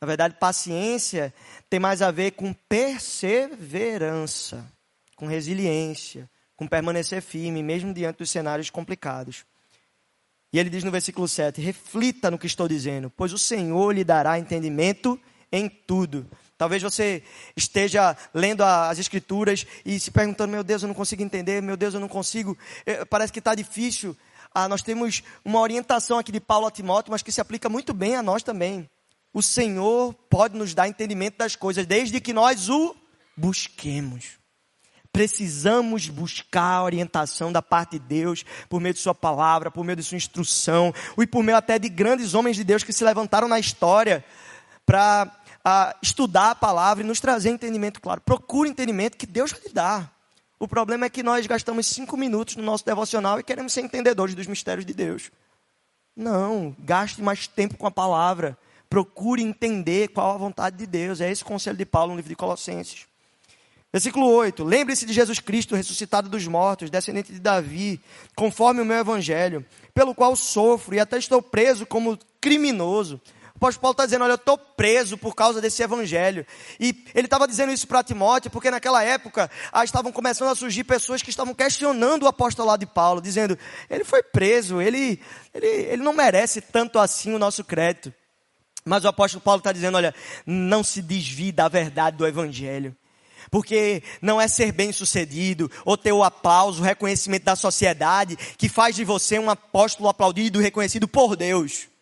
Na 0.00 0.06
verdade, 0.06 0.36
paciência 0.38 1.34
tem 1.70 1.80
mais 1.80 2.02
a 2.02 2.10
ver 2.10 2.32
com 2.32 2.52
perseverança, 2.52 4.64
com 5.16 5.26
resiliência, 5.26 6.28
com 6.56 6.68
permanecer 6.68 7.22
firme, 7.22 7.62
mesmo 7.62 7.94
diante 7.94 8.18
dos 8.18 8.28
cenários 8.28 8.68
complicados. 8.68 9.46
E 10.52 10.58
ele 10.58 10.68
diz 10.70 10.84
no 10.84 10.90
versículo 10.90 11.26
7: 11.26 11.58
reflita 11.60 12.30
no 12.30 12.38
que 12.38 12.46
estou 12.46 12.68
dizendo, 12.68 13.10
pois 13.10 13.32
o 13.32 13.38
Senhor 13.38 13.92
lhe 13.92 14.04
dará 14.04 14.38
entendimento 14.38 15.18
em 15.50 15.68
tudo. 15.68 16.28
Talvez 16.56 16.82
você 16.82 17.22
esteja 17.56 18.16
lendo 18.32 18.62
as 18.62 18.98
Escrituras 18.98 19.66
e 19.84 19.98
se 19.98 20.10
perguntando: 20.10 20.52
meu 20.52 20.62
Deus, 20.62 20.82
eu 20.82 20.88
não 20.88 20.94
consigo 20.94 21.22
entender, 21.22 21.60
meu 21.60 21.76
Deus, 21.76 21.94
eu 21.94 22.00
não 22.00 22.08
consigo, 22.08 22.56
é, 22.86 23.04
parece 23.04 23.32
que 23.32 23.40
está 23.40 23.54
difícil. 23.54 24.16
Ah, 24.54 24.68
nós 24.68 24.82
temos 24.82 25.22
uma 25.44 25.58
orientação 25.58 26.16
aqui 26.16 26.30
de 26.30 26.38
Paulo 26.38 26.66
a 26.66 26.70
Timóteo, 26.70 27.10
mas 27.10 27.22
que 27.22 27.32
se 27.32 27.40
aplica 27.40 27.68
muito 27.68 27.92
bem 27.92 28.14
a 28.14 28.22
nós 28.22 28.42
também. 28.44 28.88
O 29.32 29.42
Senhor 29.42 30.14
pode 30.30 30.56
nos 30.56 30.74
dar 30.74 30.86
entendimento 30.86 31.38
das 31.38 31.56
coisas, 31.56 31.86
desde 31.86 32.20
que 32.20 32.32
nós 32.32 32.68
o 32.68 32.94
busquemos. 33.36 34.38
Precisamos 35.12 36.08
buscar 36.08 36.74
a 36.74 36.84
orientação 36.84 37.52
da 37.52 37.60
parte 37.60 37.98
de 37.98 38.04
Deus 38.04 38.44
por 38.68 38.80
meio 38.80 38.94
de 38.94 39.00
Sua 39.00 39.14
palavra, 39.14 39.72
por 39.72 39.84
meio 39.84 39.96
de 39.96 40.04
Sua 40.04 40.16
instrução, 40.16 40.94
e 41.18 41.26
por 41.26 41.42
meio 41.42 41.58
até 41.58 41.80
de 41.80 41.88
grandes 41.88 42.32
homens 42.34 42.56
de 42.56 42.62
Deus 42.62 42.84
que 42.84 42.92
se 42.92 43.02
levantaram 43.02 43.48
na 43.48 43.58
história 43.58 44.24
para 44.86 45.32
a 45.64 45.96
estudar 46.02 46.50
a 46.50 46.54
palavra 46.54 47.02
e 47.02 47.06
nos 47.06 47.20
trazer 47.20 47.50
entendimento 47.50 48.00
claro. 48.00 48.20
Procure 48.20 48.68
entendimento 48.68 49.16
que 49.16 49.26
Deus 49.26 49.50
vai 49.50 49.60
lhe 49.62 49.72
dar. 49.72 50.14
O 50.58 50.68
problema 50.68 51.06
é 51.06 51.10
que 51.10 51.22
nós 51.22 51.46
gastamos 51.46 51.86
cinco 51.86 52.16
minutos 52.16 52.56
no 52.56 52.62
nosso 52.62 52.84
devocional 52.84 53.40
e 53.40 53.42
queremos 53.42 53.72
ser 53.72 53.80
entendedores 53.80 54.34
dos 54.34 54.46
mistérios 54.46 54.84
de 54.84 54.92
Deus. 54.92 55.30
Não, 56.14 56.76
gaste 56.78 57.20
mais 57.22 57.46
tempo 57.46 57.76
com 57.76 57.86
a 57.86 57.90
palavra. 57.90 58.56
Procure 58.88 59.42
entender 59.42 60.08
qual 60.08 60.34
a 60.34 60.38
vontade 60.38 60.76
de 60.76 60.86
Deus. 60.86 61.20
É 61.20 61.30
esse 61.30 61.42
o 61.42 61.46
conselho 61.46 61.76
de 61.76 61.84
Paulo 61.84 62.10
no 62.10 62.16
livro 62.16 62.28
de 62.28 62.36
Colossenses. 62.36 63.06
Versículo 63.92 64.26
8: 64.26 64.62
Lembre-se 64.62 65.06
de 65.06 65.12
Jesus 65.12 65.40
Cristo, 65.40 65.74
ressuscitado 65.74 66.28
dos 66.28 66.46
mortos, 66.46 66.90
descendente 66.90 67.32
de 67.32 67.40
Davi, 67.40 68.00
conforme 68.36 68.80
o 68.80 68.84
meu 68.84 68.98
evangelho, 68.98 69.64
pelo 69.92 70.14
qual 70.14 70.36
sofro 70.36 70.94
e 70.94 71.00
até 71.00 71.16
estou 71.16 71.40
preso 71.40 71.86
como 71.86 72.18
criminoso. 72.40 73.20
O 73.54 73.58
apóstolo 73.58 73.82
Paulo 73.82 73.92
está 73.92 74.04
dizendo: 74.04 74.24
Olha, 74.24 74.32
eu 74.32 74.36
estou 74.36 74.58
preso 74.58 75.16
por 75.16 75.34
causa 75.34 75.60
desse 75.60 75.80
evangelho. 75.80 76.44
E 76.78 77.04
ele 77.14 77.28
estava 77.28 77.46
dizendo 77.46 77.72
isso 77.72 77.86
para 77.86 78.02
Timóteo, 78.02 78.50
porque 78.50 78.68
naquela 78.70 79.02
época 79.02 79.48
ah, 79.72 79.84
estavam 79.84 80.10
começando 80.10 80.48
a 80.48 80.56
surgir 80.56 80.82
pessoas 80.82 81.22
que 81.22 81.30
estavam 81.30 81.54
questionando 81.54 82.24
o 82.24 82.28
apostolado 82.28 82.84
de 82.84 82.92
Paulo, 82.92 83.20
dizendo: 83.22 83.56
Ele 83.88 84.02
foi 84.02 84.24
preso, 84.24 84.80
ele, 84.80 85.20
ele, 85.54 85.66
ele 85.66 86.02
não 86.02 86.12
merece 86.12 86.60
tanto 86.60 86.98
assim 86.98 87.32
o 87.32 87.38
nosso 87.38 87.62
crédito. 87.62 88.12
Mas 88.84 89.04
o 89.04 89.08
apóstolo 89.08 89.40
Paulo 89.40 89.60
está 89.60 89.70
dizendo: 89.70 89.96
Olha, 89.96 90.12
não 90.44 90.82
se 90.82 91.00
desvie 91.00 91.52
da 91.52 91.68
verdade 91.68 92.16
do 92.16 92.26
evangelho. 92.26 92.94
Porque 93.52 94.02
não 94.20 94.40
é 94.40 94.48
ser 94.48 94.72
bem 94.72 94.90
sucedido, 94.90 95.70
ou 95.84 95.96
ter 95.96 96.12
o 96.12 96.24
aplauso, 96.24 96.82
o 96.82 96.84
reconhecimento 96.84 97.44
da 97.44 97.54
sociedade, 97.54 98.36
que 98.58 98.68
faz 98.68 98.96
de 98.96 99.04
você 99.04 99.38
um 99.38 99.48
apóstolo 99.48 100.08
aplaudido 100.08 100.60
e 100.60 100.64
reconhecido 100.64 101.06
por 101.06 101.36
Deus. 101.36 101.93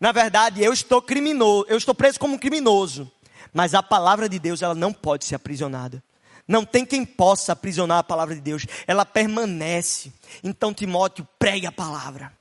Na 0.00 0.12
verdade, 0.12 0.62
eu 0.62 0.72
estou 0.72 1.02
criminoso, 1.02 1.66
eu 1.68 1.76
estou 1.76 1.94
preso 1.94 2.20
como 2.20 2.34
um 2.34 2.38
criminoso. 2.38 3.10
Mas 3.52 3.74
a 3.74 3.82
palavra 3.82 4.28
de 4.28 4.38
Deus, 4.38 4.62
ela 4.62 4.74
não 4.74 4.92
pode 4.92 5.24
ser 5.24 5.34
aprisionada. 5.34 6.02
Não 6.46 6.64
tem 6.64 6.84
quem 6.86 7.04
possa 7.04 7.52
aprisionar 7.52 7.98
a 7.98 8.02
palavra 8.02 8.34
de 8.34 8.40
Deus. 8.40 8.66
Ela 8.86 9.04
permanece. 9.04 10.12
Então, 10.42 10.72
Timóteo, 10.72 11.26
pregue 11.38 11.66
a 11.66 11.72
palavra. 11.72 12.32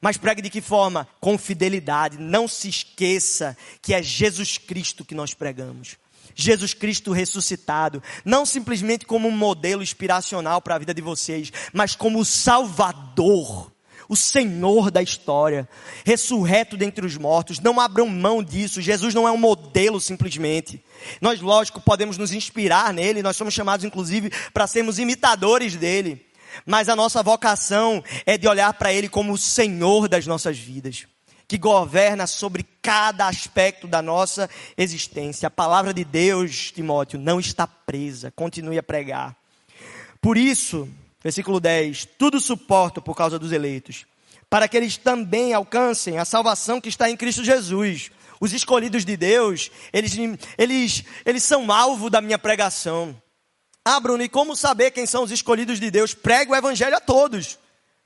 Mas 0.00 0.16
pregue 0.16 0.42
de 0.42 0.50
que 0.50 0.60
forma? 0.60 1.08
Com 1.20 1.38
fidelidade. 1.38 2.18
Não 2.18 2.46
se 2.46 2.68
esqueça 2.68 3.56
que 3.80 3.94
é 3.94 4.02
Jesus 4.02 4.58
Cristo 4.58 5.04
que 5.04 5.14
nós 5.14 5.34
pregamos. 5.34 5.96
Jesus 6.34 6.72
Cristo 6.72 7.10
ressuscitado, 7.10 8.00
não 8.24 8.46
simplesmente 8.46 9.04
como 9.04 9.26
um 9.26 9.36
modelo 9.36 9.82
inspiracional 9.82 10.62
para 10.62 10.76
a 10.76 10.78
vida 10.78 10.94
de 10.94 11.02
vocês, 11.02 11.52
mas 11.72 11.96
como 11.96 12.20
o 12.20 12.24
Salvador 12.24 13.72
o 14.08 14.16
Senhor 14.16 14.90
da 14.90 15.02
história, 15.02 15.68
ressurreto 16.04 16.76
dentre 16.76 17.04
os 17.04 17.16
mortos. 17.16 17.60
Não 17.60 17.78
abram 17.78 18.06
mão 18.08 18.42
disso. 18.42 18.80
Jesus 18.80 19.12
não 19.12 19.28
é 19.28 19.30
um 19.30 19.36
modelo 19.36 20.00
simplesmente. 20.00 20.82
Nós, 21.20 21.40
lógico, 21.40 21.80
podemos 21.80 22.16
nos 22.16 22.32
inspirar 22.32 22.92
nele, 22.92 23.22
nós 23.22 23.36
somos 23.36 23.52
chamados, 23.52 23.84
inclusive, 23.84 24.30
para 24.52 24.66
sermos 24.66 24.98
imitadores 24.98 25.76
dele. 25.76 26.24
Mas 26.64 26.88
a 26.88 26.96
nossa 26.96 27.22
vocação 27.22 28.02
é 28.24 28.38
de 28.38 28.48
olhar 28.48 28.72
para 28.74 28.92
ele 28.92 29.08
como 29.08 29.32
o 29.32 29.38
Senhor 29.38 30.08
das 30.08 30.26
nossas 30.26 30.58
vidas, 30.58 31.06
que 31.46 31.58
governa 31.58 32.26
sobre 32.26 32.64
cada 32.82 33.28
aspecto 33.28 33.86
da 33.86 34.00
nossa 34.00 34.48
existência. 34.76 35.46
A 35.46 35.50
palavra 35.50 35.92
de 35.92 36.04
Deus, 36.04 36.72
Timóteo, 36.72 37.18
não 37.18 37.38
está 37.38 37.66
presa. 37.66 38.32
Continue 38.34 38.78
a 38.78 38.82
pregar. 38.82 39.36
Por 40.20 40.36
isso, 40.36 40.88
Versículo 41.22 41.58
10: 41.60 42.08
Tudo 42.18 42.40
suporto 42.40 43.02
por 43.02 43.16
causa 43.16 43.38
dos 43.38 43.52
eleitos, 43.52 44.06
para 44.48 44.68
que 44.68 44.76
eles 44.76 44.96
também 44.96 45.52
alcancem 45.52 46.18
a 46.18 46.24
salvação 46.24 46.80
que 46.80 46.88
está 46.88 47.10
em 47.10 47.16
Cristo 47.16 47.44
Jesus. 47.44 48.10
Os 48.40 48.52
escolhidos 48.52 49.04
de 49.04 49.16
Deus, 49.16 49.68
eles, 49.92 50.16
eles, 50.56 51.04
eles 51.26 51.42
são 51.42 51.72
alvo 51.72 52.08
da 52.08 52.20
minha 52.20 52.38
pregação. 52.38 53.20
Ah, 53.84 53.98
Bruno, 53.98 54.22
e 54.22 54.28
como 54.28 54.54
saber 54.54 54.92
quem 54.92 55.06
são 55.06 55.24
os 55.24 55.32
escolhidos 55.32 55.80
de 55.80 55.90
Deus? 55.90 56.14
Prega 56.14 56.52
o 56.52 56.56
evangelho 56.56 56.96
a 56.96 57.00
todos. 57.00 57.58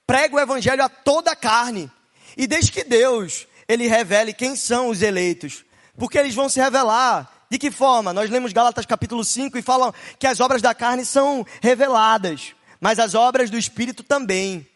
Prega 0.07 0.35
o 0.35 0.40
evangelho 0.40 0.83
a 0.83 0.88
toda 0.88 1.33
a 1.33 1.37
carne. 1.37 1.90
E 2.35 2.46
desde 2.46 2.72
que 2.72 2.83
Deus, 2.83 3.46
ele 3.68 3.87
revele 3.87 4.33
quem 4.33 4.57
são 4.57 4.88
os 4.88 5.03
eleitos. 5.03 5.66
Porque 5.98 6.16
eles 6.16 6.35
vão 6.35 6.48
se 6.48 6.59
revelar. 6.59 7.31
De 7.51 7.59
que 7.59 7.70
forma? 7.70 8.14
Nós 8.14 8.31
lemos 8.31 8.55
Gálatas 8.55 8.87
capítulo 8.87 9.22
5 9.22 9.59
e 9.59 9.62
falam 9.62 9.92
que 10.18 10.27
as 10.27 10.40
obras 10.40 10.62
da 10.62 10.75
carne 10.75 11.05
são 11.05 11.44
reveladas 11.61 12.55
mas 12.83 12.99
as 12.99 13.14
obras 13.14 13.49
do 13.49 13.57
Espírito 13.57 14.03
também. 14.03 14.66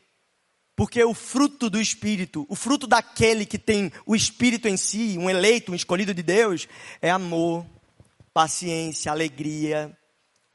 Porque 0.76 1.02
o 1.02 1.12
fruto 1.12 1.68
do 1.68 1.80
Espírito, 1.80 2.46
o 2.48 2.54
fruto 2.54 2.86
daquele 2.86 3.44
que 3.44 3.58
tem 3.58 3.90
o 4.06 4.14
Espírito 4.14 4.68
em 4.68 4.76
si, 4.76 5.16
um 5.18 5.28
eleito, 5.28 5.72
um 5.72 5.74
escolhido 5.74 6.14
de 6.14 6.22
Deus, 6.22 6.68
é 7.02 7.10
amor, 7.10 7.66
paciência, 8.32 9.10
alegria, 9.10 9.90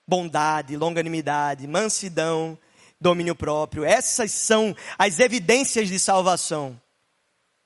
bondade, 0.08 0.78
longanimidade, 0.78 1.68
mansidão, 1.68 2.58
domínio 3.02 3.36
próprio. 3.36 3.84
Essas 3.84 4.32
são 4.32 4.74
as 4.98 5.20
evidências 5.20 5.90
de 5.90 6.00
salvação. 6.00 6.80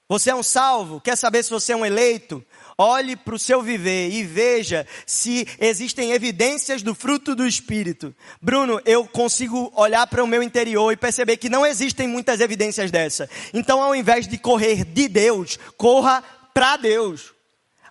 Você 0.08 0.30
é 0.30 0.36
um 0.36 0.44
salvo? 0.44 1.02
Quer 1.02 1.16
saber 1.16 1.44
se 1.44 1.50
você 1.50 1.74
é 1.74 1.76
um 1.76 1.84
eleito? 1.84 2.46
Olhe 2.78 3.16
para 3.16 3.34
o 3.34 3.40
seu 3.40 3.64
viver 3.64 4.12
e 4.12 4.24
veja 4.24 4.86
se 5.04 5.48
existem 5.60 6.12
evidências 6.12 6.84
do 6.84 6.94
fruto 6.94 7.34
do 7.34 7.48
Espírito. 7.48 8.14
Bruno, 8.40 8.80
eu 8.86 9.08
consigo 9.08 9.74
olhar 9.76 10.06
para 10.06 10.24
o 10.24 10.28
meu 10.28 10.44
interior 10.44 10.92
e 10.92 10.98
perceber 10.98 11.38
que 11.38 11.50
não 11.50 11.66
existem 11.66 12.08
muitas 12.08 12.40
evidências 12.40 12.92
dessa. 12.92 13.28
Então, 13.52 13.82
ao 13.82 13.96
invés 13.96 14.28
de 14.28 14.38
correr 14.38 14.86
de 14.86 15.08
Deus, 15.08 15.58
corra 15.76 16.24
para 16.54 16.78
Deus. 16.78 17.34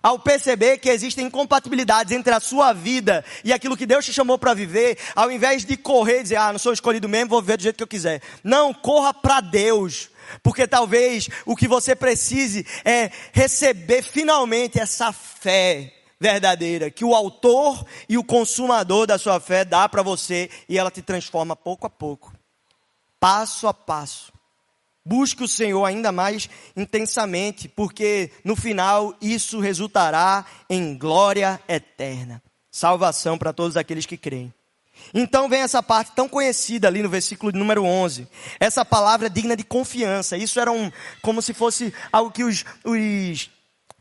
Ao 0.01 0.17
perceber 0.17 0.77
que 0.77 0.87
existem 0.87 1.25
incompatibilidades 1.25 2.13
entre 2.13 2.33
a 2.33 2.39
sua 2.39 2.71
vida 2.71 3.25
e 3.43 3.51
aquilo 3.51 3.75
que 3.75 3.87
Deus 3.87 4.05
te 4.05 4.13
chamou 4.13 4.37
para 4.37 4.53
viver, 4.53 4.97
ao 5.15 5.29
invés 5.29 5.65
de 5.65 5.75
correr 5.75 6.19
e 6.19 6.23
dizer, 6.23 6.37
ah, 6.37 6.53
não 6.53 6.59
sou 6.59 6.71
escolhido 6.71 7.09
mesmo, 7.09 7.31
vou 7.31 7.41
viver 7.41 7.57
do 7.57 7.63
jeito 7.63 7.75
que 7.75 7.83
eu 7.83 7.87
quiser. 7.87 8.21
Não, 8.41 8.73
corra 8.73 9.13
para 9.13 9.41
Deus. 9.41 10.09
Porque 10.41 10.67
talvez 10.67 11.29
o 11.45 11.55
que 11.55 11.67
você 11.67 11.95
precise 11.95 12.65
é 12.83 13.11
receber 13.33 14.03
finalmente 14.03 14.79
essa 14.79 15.11
fé 15.11 15.93
verdadeira 16.19 16.89
que 16.89 17.03
o 17.03 17.13
autor 17.13 17.85
e 18.07 18.17
o 18.17 18.23
consumador 18.23 19.05
da 19.05 19.17
sua 19.17 19.39
fé 19.39 19.65
dá 19.65 19.87
para 19.87 20.01
você 20.01 20.49
e 20.67 20.77
ela 20.77 20.89
te 20.89 21.01
transforma 21.01 21.55
pouco 21.55 21.85
a 21.85 21.89
pouco, 21.89 22.33
passo 23.19 23.67
a 23.67 23.73
passo. 23.73 24.33
Busque 25.07 25.43
o 25.43 25.47
Senhor 25.47 25.85
ainda 25.85 26.11
mais 26.11 26.49
intensamente, 26.75 27.69
porque 27.69 28.31
no 28.43 28.55
final 28.55 29.15
isso 29.21 29.59
resultará 29.59 30.43
em 30.67 30.97
glória 30.97 31.61
eterna, 31.67 32.41
salvação 32.71 33.37
para 33.37 33.53
todos 33.53 33.77
aqueles 33.77 34.07
que 34.07 34.17
creem. 34.17 34.51
Então 35.13 35.47
vem 35.47 35.61
essa 35.61 35.81
parte 35.81 36.11
tão 36.13 36.27
conhecida 36.27 36.87
ali 36.87 37.01
no 37.01 37.09
versículo 37.09 37.51
número 37.51 37.83
11. 37.83 38.27
Essa 38.59 38.83
palavra 38.83 39.29
digna 39.29 39.55
de 39.55 39.63
confiança. 39.63 40.37
Isso 40.37 40.59
era 40.59 40.71
um, 40.71 40.91
como 41.21 41.41
se 41.41 41.53
fosse 41.53 41.93
algo 42.11 42.31
que 42.31 42.43
os, 42.43 42.65
os 42.83 43.49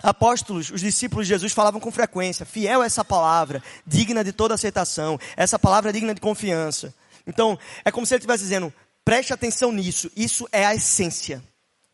apóstolos, 0.02 0.70
os 0.70 0.80
discípulos 0.80 1.26
de 1.26 1.34
Jesus 1.34 1.52
falavam 1.52 1.80
com 1.80 1.90
frequência. 1.90 2.44
Fiel 2.44 2.82
a 2.82 2.86
essa 2.86 3.04
palavra, 3.04 3.62
digna 3.86 4.24
de 4.24 4.32
toda 4.32 4.54
aceitação. 4.54 5.18
Essa 5.36 5.58
palavra 5.58 5.90
é 5.90 5.92
digna 5.92 6.14
de 6.14 6.20
confiança. 6.20 6.94
Então, 7.26 7.58
é 7.84 7.90
como 7.90 8.06
se 8.06 8.14
ele 8.14 8.18
estivesse 8.18 8.42
dizendo, 8.42 8.72
preste 9.04 9.32
atenção 9.32 9.72
nisso. 9.72 10.10
Isso 10.16 10.48
é 10.52 10.64
a 10.66 10.74
essência. 10.74 11.42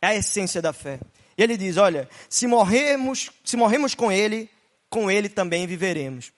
É 0.03 0.09
a 0.09 0.15
essência 0.17 0.63
da 0.63 0.73
fé. 0.73 0.99
E 1.37 1.43
ele 1.43 1.57
diz, 1.57 1.77
olha, 1.77 2.09
se 2.29 2.47
morremos, 2.47 3.31
se 3.45 3.57
morremos 3.57 3.95
com 3.95 4.11
ele, 4.11 4.51
com 4.89 5.11
ele 5.11 5.29
também 5.29 5.67
viveremos. 5.67 6.33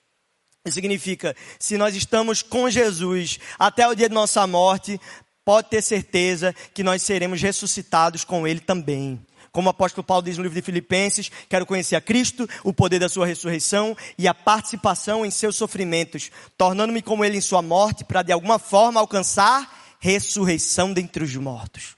Significa, 0.71 1.35
se 1.59 1.77
nós 1.77 1.93
estamos 1.93 2.41
com 2.41 2.69
Jesus 2.69 3.37
até 3.59 3.85
o 3.85 3.93
dia 3.93 4.07
de 4.07 4.15
nossa 4.15 4.47
morte, 4.47 4.99
pode 5.43 5.69
ter 5.69 5.81
certeza 5.81 6.55
que 6.73 6.83
nós 6.83 7.01
seremos 7.01 7.41
ressuscitados 7.41 8.23
com 8.23 8.47
Ele 8.47 8.61
também. 8.61 9.19
Como 9.51 9.67
o 9.67 9.71
apóstolo 9.71 10.05
Paulo 10.05 10.23
diz 10.23 10.37
no 10.37 10.43
livro 10.43 10.55
de 10.55 10.65
Filipenses, 10.65 11.29
quero 11.49 11.65
conhecer 11.65 11.97
a 11.97 12.01
Cristo, 12.01 12.49
o 12.63 12.73
poder 12.73 12.97
da 12.97 13.09
sua 13.09 13.27
ressurreição 13.27 13.95
e 14.17 14.25
a 14.25 14.33
participação 14.33 15.25
em 15.25 15.29
seus 15.29 15.57
sofrimentos, 15.57 16.31
tornando-me 16.57 17.01
como 17.01 17.25
Ele 17.25 17.37
em 17.37 17.41
sua 17.41 17.61
morte, 17.61 18.05
para 18.05 18.23
de 18.23 18.31
alguma 18.31 18.57
forma 18.57 19.01
alcançar 19.01 19.97
ressurreição 19.99 20.93
dentre 20.93 21.25
os 21.25 21.35
mortos. 21.35 21.97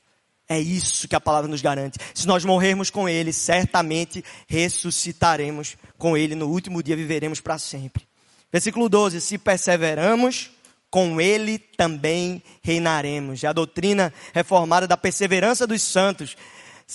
É 0.50 0.60
isso 0.60 1.08
que 1.08 1.16
a 1.16 1.22
palavra 1.22 1.48
nos 1.48 1.62
garante. 1.62 2.00
Se 2.16 2.28
nós 2.28 2.44
morrermos 2.44 2.90
com 2.90 3.08
Ele, 3.08 3.32
certamente 3.32 4.26
ressuscitaremos 4.48 5.78
com 6.00 6.18
Ele. 6.18 6.34
No 6.34 6.48
último 6.48 6.82
dia 6.82 6.96
viveremos 6.96 7.40
para 7.40 7.58
sempre. 7.60 8.08
Versículo 8.52 8.90
12: 8.90 9.22
Se 9.22 9.38
perseveramos, 9.38 10.52
com 10.90 11.20
ele 11.20 11.58
também 11.58 12.42
reinaremos. 12.62 13.44
É 13.44 13.48
a 13.48 13.54
doutrina 13.54 14.14
reformada 14.34 14.88
da 14.88 14.96
perseverança 14.96 15.68
dos 15.68 15.82
santos. 15.82 16.38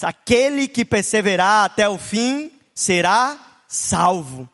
Aquele 0.02 0.68
que 0.68 0.84
perseverar 0.84 1.64
até 1.64 1.88
o 1.88 1.98
fim 1.98 2.50
será 2.74 3.38
salvo. 3.68 4.48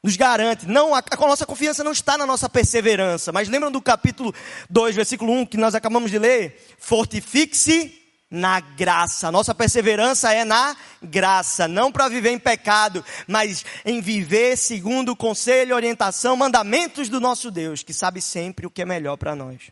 Nos 0.00 0.14
garante, 0.16 0.64
não, 0.64 0.94
a, 0.94 1.00
a 1.00 1.16
nossa 1.16 1.44
confiança 1.44 1.82
não 1.82 1.90
está 1.90 2.16
na 2.16 2.24
nossa 2.24 2.48
perseverança, 2.48 3.32
mas 3.32 3.48
lembram 3.48 3.72
do 3.72 3.82
capítulo 3.82 4.32
2, 4.70 4.94
versículo 4.94 5.32
1 5.32 5.46
que 5.46 5.56
nós 5.56 5.74
acabamos 5.74 6.10
de 6.10 6.18
ler? 6.20 6.64
Fortifique-se 6.78 7.97
na 8.30 8.60
graça. 8.60 9.32
Nossa 9.32 9.54
perseverança 9.54 10.32
é 10.32 10.44
na 10.44 10.76
graça, 11.02 11.66
não 11.66 11.90
para 11.90 12.08
viver 12.08 12.30
em 12.30 12.38
pecado, 12.38 13.04
mas 13.26 13.64
em 13.84 14.00
viver 14.00 14.56
segundo 14.56 15.12
o 15.12 15.16
conselho, 15.16 15.74
orientação, 15.74 16.36
mandamentos 16.36 17.08
do 17.08 17.20
nosso 17.20 17.50
Deus, 17.50 17.82
que 17.82 17.92
sabe 17.92 18.20
sempre 18.20 18.66
o 18.66 18.70
que 18.70 18.82
é 18.82 18.84
melhor 18.84 19.16
para 19.16 19.34
nós. 19.34 19.70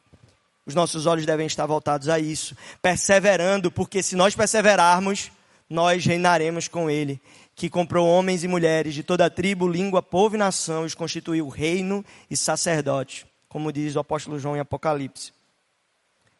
Os 0.64 0.74
nossos 0.74 1.06
olhos 1.06 1.26
devem 1.26 1.46
estar 1.46 1.66
voltados 1.66 2.08
a 2.08 2.18
isso, 2.18 2.56
perseverando, 2.82 3.70
porque 3.70 4.02
se 4.02 4.16
nós 4.16 4.34
perseverarmos, 4.34 5.30
nós 5.70 6.04
reinaremos 6.04 6.66
com 6.66 6.90
Ele, 6.90 7.20
que 7.54 7.70
comprou 7.70 8.06
homens 8.06 8.42
e 8.42 8.48
mulheres 8.48 8.94
de 8.94 9.02
toda 9.02 9.30
tribo, 9.30 9.68
língua, 9.68 10.02
povo 10.02 10.34
e 10.34 10.38
nação, 10.38 10.82
e 10.82 10.86
os 10.86 10.94
constituiu 10.94 11.48
reino 11.48 12.04
e 12.28 12.36
sacerdote, 12.36 13.26
como 13.48 13.72
diz 13.72 13.94
o 13.94 14.00
apóstolo 14.00 14.38
João 14.38 14.56
em 14.56 14.60
Apocalipse. 14.60 15.32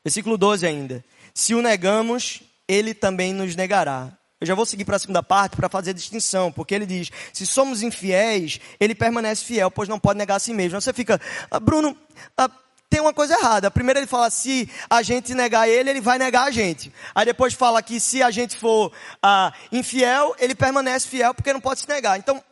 Versículo 0.04 0.36
12 0.36 0.66
ainda. 0.66 1.04
Se 1.36 1.54
o 1.54 1.60
negamos, 1.60 2.42
ele 2.66 2.94
também 2.94 3.30
nos 3.34 3.54
negará. 3.54 4.10
Eu 4.40 4.46
já 4.46 4.54
vou 4.54 4.64
seguir 4.64 4.86
para 4.86 4.96
a 4.96 4.98
segunda 4.98 5.22
parte 5.22 5.54
para 5.54 5.68
fazer 5.68 5.90
a 5.90 5.92
distinção, 5.92 6.50
porque 6.50 6.74
ele 6.74 6.86
diz: 6.86 7.10
se 7.30 7.46
somos 7.46 7.82
infiéis, 7.82 8.58
ele 8.80 8.94
permanece 8.94 9.44
fiel, 9.44 9.70
pois 9.70 9.86
não 9.86 9.98
pode 9.98 10.16
negar 10.16 10.36
a 10.36 10.38
si 10.38 10.54
mesmo. 10.54 10.80
Você 10.80 10.94
fica, 10.94 11.20
ah, 11.50 11.60
Bruno, 11.60 11.94
ah, 12.38 12.50
tem 12.88 13.02
uma 13.02 13.12
coisa 13.12 13.34
errada. 13.34 13.70
Primeiro 13.70 14.00
ele 14.00 14.06
fala: 14.06 14.30
se 14.30 14.66
a 14.88 15.02
gente 15.02 15.34
negar 15.34 15.68
ele, 15.68 15.90
ele 15.90 16.00
vai 16.00 16.16
negar 16.16 16.44
a 16.44 16.50
gente. 16.50 16.90
Aí 17.14 17.26
depois 17.26 17.52
fala 17.52 17.82
que 17.82 18.00
se 18.00 18.22
a 18.22 18.30
gente 18.30 18.56
for 18.56 18.90
ah, 19.22 19.52
infiel, 19.70 20.34
ele 20.38 20.54
permanece 20.54 21.06
fiel, 21.06 21.34
porque 21.34 21.52
não 21.52 21.60
pode 21.60 21.80
se 21.80 21.88
negar. 21.88 22.18
Então, 22.18 22.42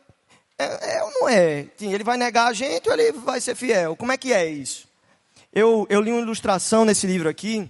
é, 0.59 0.97
é 0.97 1.03
ou 1.03 1.11
não 1.11 1.27
é? 1.27 1.65
Ele 1.81 2.03
vai 2.03 2.17
negar 2.17 2.49
a 2.49 2.53
gente 2.53 2.87
ou 2.87 2.93
ele 2.93 3.13
vai 3.13 3.41
ser 3.41 3.55
fiel? 3.55 3.95
Como 3.95 4.11
é 4.11 4.17
que 4.17 4.31
é 4.31 4.45
isso? 4.45 4.87
Eu, 5.51 5.87
eu 5.89 6.01
li 6.01 6.11
uma 6.11 6.21
ilustração 6.21 6.85
nesse 6.85 7.07
livro 7.07 7.27
aqui 7.27 7.67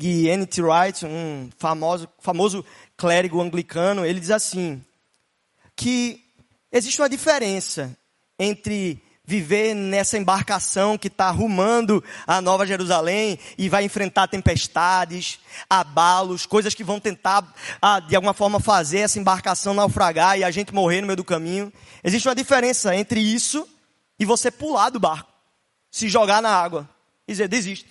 e 0.00 0.28
N.T. 0.28 0.62
Wright, 0.62 1.04
um 1.04 1.50
famoso, 1.58 2.08
famoso 2.18 2.64
clérigo 2.96 3.40
anglicano, 3.40 4.06
ele 4.06 4.18
diz 4.18 4.30
assim, 4.30 4.82
que 5.76 6.24
existe 6.72 7.00
uma 7.00 7.08
diferença 7.08 7.96
entre 8.38 9.02
viver 9.26 9.74
nessa 9.74 10.18
embarcação 10.18 10.98
que 10.98 11.08
está 11.08 11.30
rumando 11.30 12.04
a 12.26 12.40
Nova 12.40 12.66
Jerusalém 12.66 13.38
e 13.56 13.68
vai 13.68 13.84
enfrentar 13.84 14.28
tempestades, 14.28 15.38
abalos, 15.68 16.44
coisas 16.44 16.74
que 16.74 16.84
vão 16.84 17.00
tentar, 17.00 17.46
ah, 17.80 18.00
de 18.00 18.14
alguma 18.14 18.34
forma, 18.34 18.60
fazer 18.60 18.98
essa 18.98 19.18
embarcação 19.18 19.72
naufragar 19.72 20.38
e 20.38 20.44
a 20.44 20.50
gente 20.50 20.74
morrer 20.74 21.00
no 21.00 21.06
meio 21.06 21.16
do 21.16 21.24
caminho. 21.24 21.72
Existe 22.02 22.28
uma 22.28 22.34
diferença 22.34 22.94
entre 22.94 23.20
isso 23.20 23.66
e 24.18 24.24
você 24.24 24.50
pular 24.50 24.90
do 24.90 25.00
barco, 25.00 25.32
se 25.90 26.08
jogar 26.08 26.42
na 26.42 26.50
água 26.50 26.88
e 27.26 27.32
dizer, 27.32 27.48
desisto. 27.48 27.88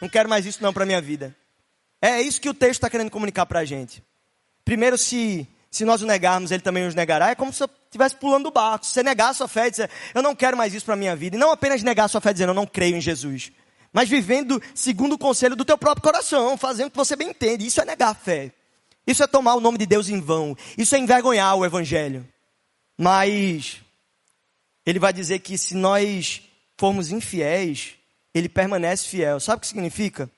Não 0.00 0.08
quero 0.08 0.28
mais 0.28 0.46
isso 0.46 0.62
não 0.62 0.72
para 0.72 0.86
minha 0.86 1.00
vida. 1.00 1.34
É 2.00 2.20
isso 2.20 2.40
que 2.40 2.48
o 2.48 2.54
texto 2.54 2.72
está 2.72 2.90
querendo 2.90 3.10
comunicar 3.10 3.46
para 3.46 3.60
a 3.60 3.64
gente. 3.64 4.02
Primeiro, 4.64 4.98
se, 4.98 5.46
se 5.70 5.84
nós 5.84 6.02
o 6.02 6.06
negarmos, 6.06 6.50
ele 6.50 6.62
também 6.62 6.84
nos 6.84 6.94
negará. 6.94 7.30
É 7.30 7.34
como 7.34 7.52
se 7.52 7.62
eu 7.62 7.70
estivesse 7.86 8.16
pulando 8.16 8.44
do 8.44 8.50
barco. 8.50 8.84
Se 8.84 8.92
você 8.92 9.02
negar 9.02 9.30
a 9.30 9.34
sua 9.34 9.48
fé 9.48 9.68
e 9.68 9.70
dizer, 9.70 9.90
eu 10.14 10.22
não 10.22 10.34
quero 10.34 10.56
mais 10.56 10.74
isso 10.74 10.84
para 10.84 10.96
minha 10.96 11.16
vida. 11.16 11.36
E 11.36 11.38
não 11.38 11.50
apenas 11.50 11.82
negar 11.82 12.04
a 12.04 12.08
sua 12.08 12.20
fé 12.20 12.32
dizendo, 12.32 12.50
eu 12.50 12.54
não 12.54 12.66
creio 12.66 12.96
em 12.96 13.00
Jesus. 13.00 13.50
Mas 13.92 14.08
vivendo 14.08 14.62
segundo 14.74 15.14
o 15.14 15.18
conselho 15.18 15.56
do 15.56 15.64
teu 15.64 15.78
próprio 15.78 16.02
coração, 16.02 16.56
fazendo 16.58 16.88
o 16.88 16.90
que 16.90 16.96
você 16.96 17.16
bem 17.16 17.30
entende. 17.30 17.66
Isso 17.66 17.80
é 17.80 17.84
negar 17.84 18.10
a 18.10 18.14
fé. 18.14 18.52
Isso 19.06 19.22
é 19.22 19.26
tomar 19.26 19.54
o 19.54 19.60
nome 19.60 19.78
de 19.78 19.86
Deus 19.86 20.08
em 20.08 20.20
vão. 20.20 20.56
Isso 20.76 20.94
é 20.94 20.98
envergonhar 20.98 21.56
o 21.56 21.64
Evangelho. 21.64 22.28
Mas 22.98 23.80
ele 24.84 24.98
vai 24.98 25.12
dizer 25.12 25.38
que 25.38 25.56
se 25.56 25.74
nós 25.74 26.42
formos 26.76 27.10
infiéis, 27.10 27.95
ele 28.38 28.48
permanece 28.48 29.08
fiel. 29.08 29.40
Sabe 29.40 29.58
o 29.58 29.60
que 29.60 29.66
significa? 29.66 30.30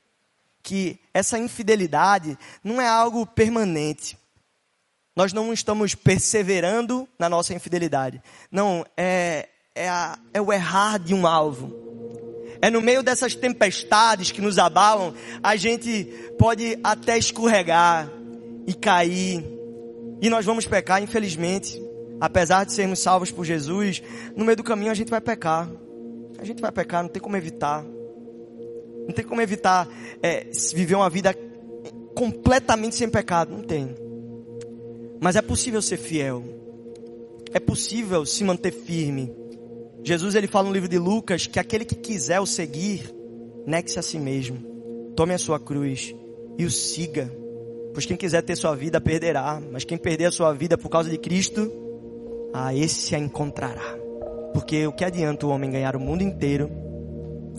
Que 0.62 0.98
essa 1.12 1.38
infidelidade 1.38 2.38
não 2.62 2.80
é 2.80 2.86
algo 2.86 3.26
permanente. 3.26 4.16
Nós 5.16 5.32
não 5.32 5.52
estamos 5.52 5.96
perseverando 5.96 7.08
na 7.18 7.28
nossa 7.28 7.52
infidelidade. 7.52 8.22
Não, 8.52 8.86
é, 8.96 9.48
é, 9.74 9.88
a, 9.88 10.16
é 10.32 10.40
o 10.40 10.52
errar 10.52 10.98
de 10.98 11.12
um 11.12 11.26
alvo. 11.26 11.74
É 12.62 12.70
no 12.70 12.80
meio 12.80 13.02
dessas 13.02 13.34
tempestades 13.34 14.30
que 14.30 14.40
nos 14.40 14.58
abalam, 14.58 15.14
a 15.42 15.56
gente 15.56 16.04
pode 16.38 16.78
até 16.84 17.18
escorregar 17.18 18.08
e 18.66 18.74
cair. 18.74 19.44
E 20.20 20.30
nós 20.30 20.44
vamos 20.44 20.66
pecar, 20.66 21.02
infelizmente. 21.02 21.82
Apesar 22.20 22.64
de 22.64 22.72
sermos 22.72 22.98
salvos 23.00 23.30
por 23.30 23.44
Jesus, 23.44 24.02
no 24.36 24.44
meio 24.44 24.56
do 24.56 24.64
caminho 24.64 24.90
a 24.90 24.94
gente 24.94 25.10
vai 25.10 25.20
pecar. 25.20 25.68
A 26.38 26.44
gente 26.44 26.62
vai 26.62 26.70
pecar, 26.70 27.02
não 27.02 27.10
tem 27.10 27.20
como 27.20 27.36
evitar. 27.36 27.84
Não 27.84 29.14
tem 29.14 29.24
como 29.24 29.40
evitar 29.40 29.88
é, 30.22 30.46
viver 30.74 30.94
uma 30.94 31.10
vida 31.10 31.34
completamente 32.14 32.94
sem 32.94 33.08
pecado. 33.08 33.52
Não 33.52 33.62
tem. 33.62 33.94
Mas 35.20 35.36
é 35.36 35.42
possível 35.42 35.82
ser 35.82 35.96
fiel. 35.96 36.44
É 37.52 37.58
possível 37.58 38.24
se 38.24 38.44
manter 38.44 38.72
firme. 38.72 39.34
Jesus 40.04 40.34
ele 40.34 40.46
fala 40.46 40.68
no 40.68 40.74
livro 40.74 40.88
de 40.88 40.98
Lucas 40.98 41.46
que 41.46 41.58
aquele 41.58 41.84
que 41.84 41.94
quiser 41.94 42.40
o 42.40 42.46
seguir, 42.46 43.12
negue-se 43.66 43.98
a 43.98 44.02
si 44.02 44.18
mesmo. 44.18 44.58
Tome 45.16 45.34
a 45.34 45.38
sua 45.38 45.58
cruz 45.58 46.14
e 46.56 46.64
o 46.64 46.70
siga. 46.70 47.32
Pois 47.92 48.06
quem 48.06 48.16
quiser 48.16 48.42
ter 48.42 48.54
sua 48.56 48.76
vida 48.76 49.00
perderá, 49.00 49.60
mas 49.72 49.84
quem 49.84 49.98
perder 49.98 50.26
a 50.26 50.30
sua 50.30 50.52
vida 50.52 50.78
por 50.78 50.88
causa 50.88 51.10
de 51.10 51.18
Cristo, 51.18 51.72
a 52.52 52.74
esse 52.74 53.14
a 53.14 53.18
encontrará. 53.18 54.07
Porque 54.58 54.84
o 54.88 54.92
que 54.92 55.04
adianta 55.04 55.46
o 55.46 55.50
homem 55.50 55.70
ganhar 55.70 55.94
o 55.94 56.00
mundo 56.00 56.20
inteiro 56.20 56.68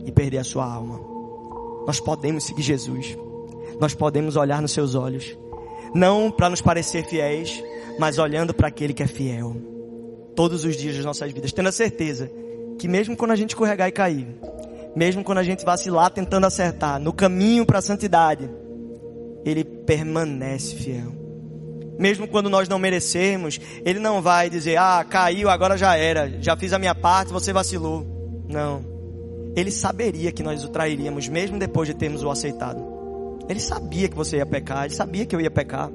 e 0.06 0.12
perder 0.12 0.40
a 0.40 0.44
sua 0.44 0.66
alma? 0.66 1.00
Nós 1.88 1.98
podemos 1.98 2.44
seguir 2.44 2.62
Jesus. 2.62 3.18
Nós 3.80 3.96
podemos 3.96 4.36
olhar 4.36 4.62
nos 4.62 4.74
seus 4.74 4.96
olhos. 4.96 5.38
Não 5.96 6.30
para 6.30 6.50
nos 6.50 6.60
parecer 6.60 7.06
fiéis, 7.06 7.64
mas 7.98 8.18
olhando 8.18 8.54
para 8.54 8.68
aquele 8.68 8.94
que 8.94 9.02
é 9.02 9.08
fiel. 9.08 9.56
Todos 10.36 10.66
os 10.66 10.76
dias 10.76 10.98
das 10.98 11.06
nossas 11.06 11.32
vidas, 11.32 11.54
tendo 11.54 11.70
a 11.70 11.72
certeza 11.72 12.30
que 12.78 12.86
mesmo 12.86 13.16
quando 13.16 13.32
a 13.32 13.36
gente 13.38 13.52
escorregar 13.52 13.88
e 13.88 13.94
cair, 13.94 14.28
mesmo 14.94 15.24
quando 15.24 15.38
a 15.38 15.44
gente 15.44 15.64
vacilar 15.64 16.12
tentando 16.12 16.48
acertar, 16.48 17.00
no 17.00 17.14
caminho 17.14 17.66
para 17.66 17.80
a 17.80 17.82
santidade, 17.82 18.50
ele 19.46 19.64
permanece 19.64 20.76
fiel. 20.76 21.19
Mesmo 22.00 22.28
quando 22.28 22.50
nós 22.50 22.68
não 22.68 22.80
merecermos, 22.80 23.60
ele 23.86 24.00
não 24.00 24.22
vai 24.22 24.50
dizer: 24.50 24.78
"Ah, 24.78 25.06
caiu, 25.08 25.50
agora 25.50 25.78
já 25.78 25.96
era, 25.96 26.32
já 26.42 26.56
fiz 26.58 26.74
a 26.74 26.80
minha 26.80 26.96
parte, 26.96 27.32
você 27.32 27.54
vacilou". 27.54 28.06
Não 28.48 29.00
ele 29.56 29.72
saberia 29.72 30.32
que 30.32 30.44
nós 30.44 30.64
o 30.64 30.70
trairíamos, 30.70 31.28
mesmo 31.28 31.60
depois 31.60 31.88
de 31.88 31.94
termos 31.94 32.24
o 32.24 32.30
aceitado. 32.30 32.82
Ele 33.48 33.60
sabia 33.60 34.08
que 34.08 34.16
você 34.16 34.38
ia 34.38 34.46
pecar, 34.46 34.86
ele 34.86 34.94
sabia 34.94 35.26
que 35.26 35.36
eu 35.36 35.42
ia 35.42 35.50
pecar. 35.50 35.92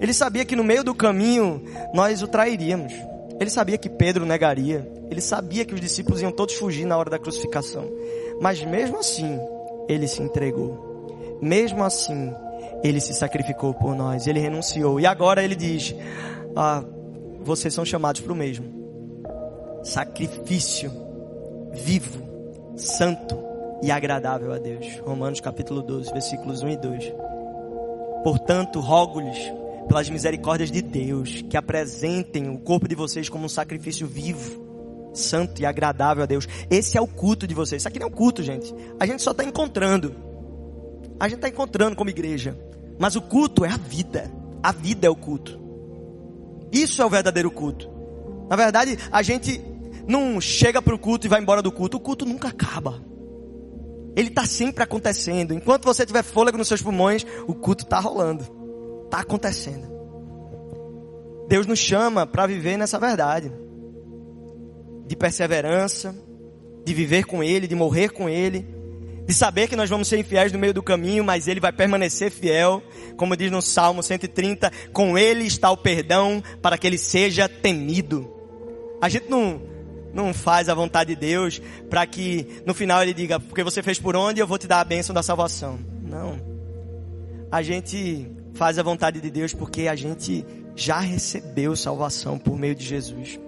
Ele 0.00 0.12
sabia 0.12 0.44
que 0.44 0.54
no 0.54 0.62
meio 0.62 0.84
do 0.84 0.94
caminho 0.94 1.62
nós 1.94 2.22
o 2.22 2.28
trairíamos. 2.28 2.92
Ele 3.40 3.50
sabia 3.50 3.78
que 3.78 3.88
Pedro 3.88 4.26
negaria. 4.26 4.88
Ele 5.10 5.20
sabia 5.20 5.64
que 5.64 5.74
os 5.74 5.80
discípulos 5.80 6.20
iam 6.20 6.30
todos 6.30 6.54
fugir 6.54 6.84
na 6.84 6.96
hora 6.96 7.10
da 7.10 7.18
crucificação. 7.18 7.90
Mas 8.40 8.62
mesmo 8.64 8.98
assim, 8.98 9.38
ele 9.88 10.06
se 10.06 10.22
entregou. 10.22 11.38
Mesmo 11.40 11.82
assim, 11.82 12.32
ele 12.82 13.00
se 13.00 13.14
sacrificou 13.14 13.74
por 13.74 13.94
nós. 13.94 14.26
Ele 14.26 14.40
renunciou. 14.40 15.00
E 15.00 15.06
agora 15.06 15.42
ele 15.42 15.54
diz: 15.54 15.94
ah, 16.56 16.84
vocês 17.40 17.72
são 17.74 17.84
chamados 17.84 18.20
para 18.20 18.32
o 18.32 18.36
mesmo. 18.36 18.78
Sacrifício 19.82 20.90
vivo 21.72 22.28
santo 22.76 23.38
e 23.82 23.90
agradável 23.90 24.52
a 24.52 24.58
Deus. 24.58 24.86
Romanos 25.04 25.40
capítulo 25.40 25.82
12, 25.82 26.12
versículos 26.12 26.62
1 26.62 26.68
e 26.68 26.76
2. 26.76 27.12
Portanto, 28.22 28.80
rogo-lhes 28.80 29.38
pelas 29.86 30.08
misericórdias 30.08 30.70
de 30.70 30.82
Deus 30.82 31.42
que 31.48 31.56
apresentem 31.56 32.48
o 32.48 32.58
corpo 32.58 32.88
de 32.88 32.94
vocês 32.94 33.28
como 33.28 33.46
um 33.46 33.48
sacrifício 33.48 34.06
vivo, 34.06 35.10
santo 35.14 35.60
e 35.62 35.66
agradável 35.66 36.22
a 36.22 36.26
Deus. 36.26 36.46
Esse 36.70 36.98
é 36.98 37.00
o 37.00 37.06
culto 37.06 37.46
de 37.46 37.54
vocês. 37.54 37.82
Isso 37.82 37.88
aqui 37.88 37.98
não 37.98 38.08
é 38.08 38.10
um 38.10 38.12
culto, 38.12 38.42
gente. 38.42 38.74
A 38.98 39.06
gente 39.06 39.22
só 39.22 39.30
está 39.30 39.44
encontrando. 39.44 40.14
A 41.18 41.28
gente 41.28 41.38
está 41.38 41.48
encontrando 41.48 41.96
como 41.96 42.10
igreja. 42.10 42.56
Mas 42.98 43.16
o 43.16 43.22
culto 43.22 43.64
é 43.64 43.68
a 43.68 43.76
vida. 43.76 44.30
A 44.62 44.72
vida 44.72 45.06
é 45.06 45.10
o 45.10 45.16
culto. 45.16 45.58
Isso 46.72 47.00
é 47.00 47.04
o 47.04 47.10
verdadeiro 47.10 47.50
culto. 47.50 47.88
Na 48.48 48.56
verdade, 48.56 48.98
a 49.10 49.22
gente 49.22 49.62
não 50.06 50.40
chega 50.40 50.82
para 50.82 50.94
o 50.94 50.98
culto 50.98 51.26
e 51.26 51.28
vai 51.28 51.40
embora 51.40 51.62
do 51.62 51.70
culto. 51.70 51.96
O 51.96 52.00
culto 52.00 52.24
nunca 52.24 52.48
acaba. 52.48 53.02
Ele 54.16 54.28
está 54.28 54.44
sempre 54.44 54.82
acontecendo. 54.82 55.54
Enquanto 55.54 55.84
você 55.84 56.04
tiver 56.04 56.22
fôlego 56.22 56.58
nos 56.58 56.68
seus 56.68 56.82
pulmões, 56.82 57.24
o 57.46 57.54
culto 57.54 57.84
está 57.84 58.00
rolando. 58.00 58.44
Está 59.04 59.20
acontecendo. 59.20 59.86
Deus 61.48 61.66
nos 61.66 61.78
chama 61.78 62.26
para 62.26 62.46
viver 62.46 62.76
nessa 62.76 62.98
verdade. 62.98 63.52
De 65.06 65.16
perseverança, 65.16 66.14
de 66.84 66.92
viver 66.92 67.24
com 67.24 67.42
Ele, 67.42 67.66
de 67.66 67.74
morrer 67.74 68.10
com 68.10 68.28
Ele, 68.28 68.66
de 69.28 69.34
saber 69.34 69.68
que 69.68 69.76
nós 69.76 69.90
vamos 69.90 70.08
ser 70.08 70.18
infiéis 70.18 70.50
no 70.50 70.58
meio 70.58 70.72
do 70.72 70.82
caminho, 70.82 71.22
mas 71.22 71.46
Ele 71.46 71.60
vai 71.60 71.70
permanecer 71.70 72.30
fiel, 72.30 72.82
como 73.14 73.36
diz 73.36 73.50
no 73.50 73.60
Salmo 73.60 74.02
130, 74.02 74.72
com 74.90 75.18
Ele 75.18 75.44
está 75.44 75.70
o 75.70 75.76
perdão 75.76 76.42
para 76.62 76.78
que 76.78 76.86
Ele 76.86 76.96
seja 76.96 77.46
temido. 77.46 78.26
A 79.02 79.08
gente 79.10 79.28
não, 79.28 79.60
não 80.14 80.32
faz 80.32 80.70
a 80.70 80.74
vontade 80.74 81.14
de 81.14 81.20
Deus 81.20 81.60
para 81.90 82.06
que 82.06 82.62
no 82.64 82.72
final 82.72 83.02
ele 83.02 83.12
diga, 83.12 83.38
porque 83.38 83.62
você 83.62 83.82
fez 83.82 83.98
por 83.98 84.16
onde, 84.16 84.40
eu 84.40 84.46
vou 84.46 84.56
te 84.56 84.66
dar 84.66 84.80
a 84.80 84.84
bênção 84.84 85.14
da 85.14 85.22
salvação. 85.22 85.78
Não. 86.02 86.40
a 87.52 87.60
gente 87.60 88.26
faz 88.54 88.78
a 88.78 88.82
vontade 88.82 89.20
de 89.20 89.30
Deus 89.30 89.52
porque 89.52 89.88
a 89.88 89.94
gente 89.94 90.42
já 90.74 91.00
recebeu 91.00 91.76
salvação 91.76 92.38
por 92.38 92.58
meio 92.58 92.74
de 92.74 92.84
Jesus. 92.84 93.38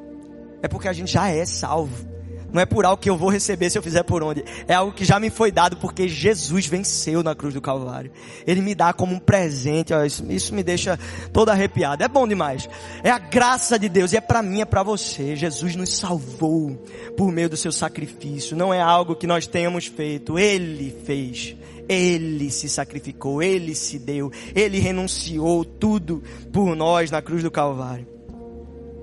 É 0.62 0.68
porque 0.68 0.88
a 0.88 0.92
gente 0.92 1.10
já 1.10 1.30
é 1.30 1.46
salvo. 1.46 2.09
Não 2.52 2.60
é 2.60 2.66
por 2.66 2.84
algo 2.84 3.00
que 3.00 3.08
eu 3.08 3.16
vou 3.16 3.28
receber 3.28 3.70
se 3.70 3.78
eu 3.78 3.82
fizer 3.82 4.02
por 4.02 4.22
onde. 4.22 4.44
É 4.66 4.74
algo 4.74 4.92
que 4.92 5.04
já 5.04 5.20
me 5.20 5.30
foi 5.30 5.52
dado 5.52 5.76
porque 5.76 6.08
Jesus 6.08 6.66
venceu 6.66 7.22
na 7.22 7.34
cruz 7.34 7.54
do 7.54 7.60
Calvário. 7.60 8.10
Ele 8.46 8.60
me 8.60 8.74
dá 8.74 8.92
como 8.92 9.14
um 9.14 9.18
presente. 9.18 9.92
Isso, 10.06 10.24
isso 10.30 10.54
me 10.54 10.62
deixa 10.62 10.98
todo 11.32 11.50
arrepiado. 11.50 12.02
É 12.02 12.08
bom 12.08 12.26
demais. 12.26 12.68
É 13.02 13.10
a 13.10 13.18
graça 13.18 13.78
de 13.78 13.88
Deus 13.88 14.12
e 14.12 14.16
é 14.16 14.20
para 14.20 14.42
mim, 14.42 14.60
é 14.60 14.64
para 14.64 14.82
você. 14.82 15.36
Jesus 15.36 15.76
nos 15.76 15.96
salvou 15.96 16.76
por 17.16 17.30
meio 17.30 17.48
do 17.48 17.56
seu 17.56 17.72
sacrifício. 17.72 18.56
Não 18.56 18.72
é 18.72 18.80
algo 18.80 19.16
que 19.16 19.26
nós 19.26 19.46
tenhamos 19.46 19.86
feito. 19.86 20.38
Ele 20.38 20.96
fez. 21.04 21.56
Ele 21.88 22.52
se 22.52 22.68
sacrificou, 22.68 23.42
Ele 23.42 23.74
se 23.74 23.98
deu, 23.98 24.30
Ele 24.54 24.78
renunciou 24.78 25.64
tudo 25.64 26.22
por 26.52 26.76
nós 26.76 27.10
na 27.10 27.20
cruz 27.20 27.42
do 27.42 27.50
Calvário. 27.50 28.06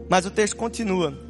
Mas 0.10 0.26
o 0.26 0.32
texto 0.32 0.56
continua. 0.56 1.27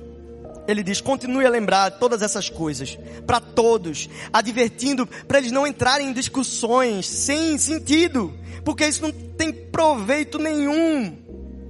Ele 0.67 0.83
diz: 0.83 0.99
continue 0.99 1.45
a 1.45 1.49
lembrar 1.49 1.91
todas 1.91 2.21
essas 2.21 2.49
coisas 2.49 2.97
para 3.25 3.39
todos, 3.39 4.09
advertindo 4.33 5.07
para 5.27 5.37
eles 5.37 5.51
não 5.51 5.65
entrarem 5.65 6.09
em 6.09 6.13
discussões 6.13 7.07
sem 7.07 7.57
sentido, 7.57 8.33
porque 8.65 8.85
isso 8.85 9.01
não 9.01 9.11
tem 9.11 9.51
proveito 9.53 10.37
nenhum. 10.37 11.17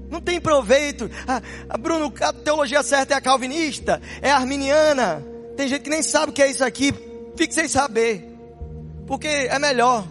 Não 0.10 0.22
tem 0.22 0.40
proveito. 0.40 1.12
Ah, 1.28 1.42
ah, 1.70 1.78
Bruno, 1.78 2.14
a 2.22 2.32
teologia 2.32 2.82
certa 2.82 3.14
é 3.14 3.18
a 3.18 3.22
calvinista, 3.22 4.02
é 4.22 4.32
a 4.32 4.38
arminiana. 4.38 5.24
Tem 5.56 5.68
gente 5.68 5.82
que 5.82 5.90
nem 5.90 6.02
sabe 6.02 6.32
o 6.32 6.34
que 6.34 6.42
é 6.42 6.50
isso 6.50 6.64
aqui. 6.64 6.94
Fique 7.36 7.54
sem 7.54 7.68
saber. 7.68 8.26
Porque 9.06 9.28
é 9.28 9.60
melhor. 9.60 10.08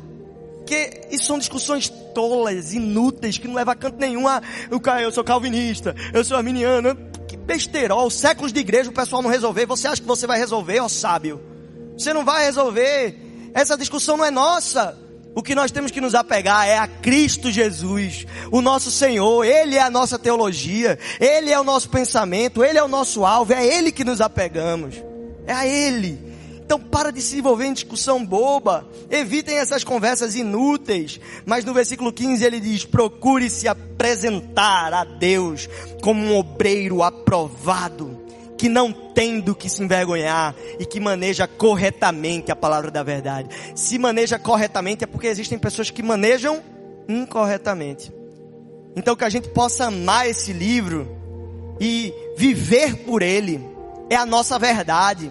Porque 0.58 1.06
isso 1.10 1.24
são 1.24 1.38
discussões 1.38 1.88
tolas, 1.88 2.74
inúteis, 2.74 3.38
que 3.38 3.48
não 3.48 3.54
levam 3.54 3.72
a 3.72 3.76
canto 3.76 3.98
nenhum. 3.98 4.28
Ah, 4.28 4.42
eu 5.00 5.10
sou 5.10 5.24
calvinista, 5.24 5.94
eu 6.12 6.24
sou 6.24 6.36
arminiano. 6.36 7.15
Besterol, 7.46 8.10
séculos 8.10 8.52
de 8.52 8.60
igreja 8.60 8.90
o 8.90 8.92
pessoal 8.92 9.22
não 9.22 9.30
resolver. 9.30 9.66
Você 9.66 9.86
acha 9.86 10.02
que 10.02 10.08
você 10.08 10.26
vai 10.26 10.38
resolver, 10.38 10.80
ó 10.80 10.88
sábio? 10.88 11.40
Você 11.96 12.12
não 12.12 12.24
vai 12.24 12.44
resolver. 12.44 13.16
Essa 13.54 13.76
discussão 13.76 14.16
não 14.16 14.24
é 14.24 14.30
nossa. 14.30 14.98
O 15.34 15.42
que 15.42 15.54
nós 15.54 15.70
temos 15.70 15.90
que 15.90 16.00
nos 16.00 16.14
apegar 16.14 16.66
é 16.66 16.78
a 16.78 16.88
Cristo 16.88 17.50
Jesus, 17.50 18.26
o 18.50 18.60
nosso 18.60 18.90
Senhor. 18.90 19.44
Ele 19.44 19.76
é 19.76 19.82
a 19.82 19.90
nossa 19.90 20.18
teologia, 20.18 20.98
Ele 21.20 21.50
é 21.52 21.60
o 21.60 21.64
nosso 21.64 21.88
pensamento, 21.90 22.64
Ele 22.64 22.78
é 22.78 22.82
o 22.82 22.88
nosso 22.88 23.24
alvo, 23.24 23.52
é 23.52 23.58
a 23.58 23.64
Ele 23.64 23.92
que 23.92 24.02
nos 24.02 24.20
apegamos. 24.20 24.96
É 25.46 25.52
a 25.52 25.66
Ele. 25.66 26.25
Então 26.66 26.80
para 26.80 27.12
de 27.12 27.22
se 27.22 27.38
envolver 27.38 27.66
em 27.66 27.72
discussão 27.72 28.26
boba. 28.26 28.84
Evitem 29.08 29.56
essas 29.56 29.84
conversas 29.84 30.34
inúteis. 30.34 31.20
Mas 31.46 31.64
no 31.64 31.72
versículo 31.72 32.12
15 32.12 32.44
ele 32.44 32.58
diz: 32.58 32.84
procure 32.84 33.48
se 33.48 33.68
apresentar 33.68 34.92
a 34.92 35.04
Deus 35.04 35.68
como 36.02 36.20
um 36.20 36.36
obreiro 36.36 37.04
aprovado, 37.04 38.20
que 38.58 38.68
não 38.68 38.92
tem 38.92 39.38
do 39.38 39.54
que 39.54 39.68
se 39.70 39.80
envergonhar 39.80 40.56
e 40.80 40.84
que 40.84 40.98
maneja 40.98 41.46
corretamente 41.46 42.50
a 42.50 42.56
palavra 42.56 42.90
da 42.90 43.04
verdade. 43.04 43.48
Se 43.76 43.96
maneja 43.96 44.36
corretamente 44.36 45.04
é 45.04 45.06
porque 45.06 45.28
existem 45.28 45.60
pessoas 45.60 45.88
que 45.88 46.02
manejam 46.02 46.60
incorretamente. 47.08 48.12
Então 48.96 49.14
que 49.14 49.24
a 49.24 49.30
gente 49.30 49.50
possa 49.50 49.84
amar 49.84 50.28
esse 50.28 50.52
livro 50.52 51.16
e 51.80 52.12
viver 52.36 52.96
por 53.04 53.22
ele 53.22 53.64
é 54.10 54.16
a 54.16 54.26
nossa 54.26 54.58
verdade. 54.58 55.30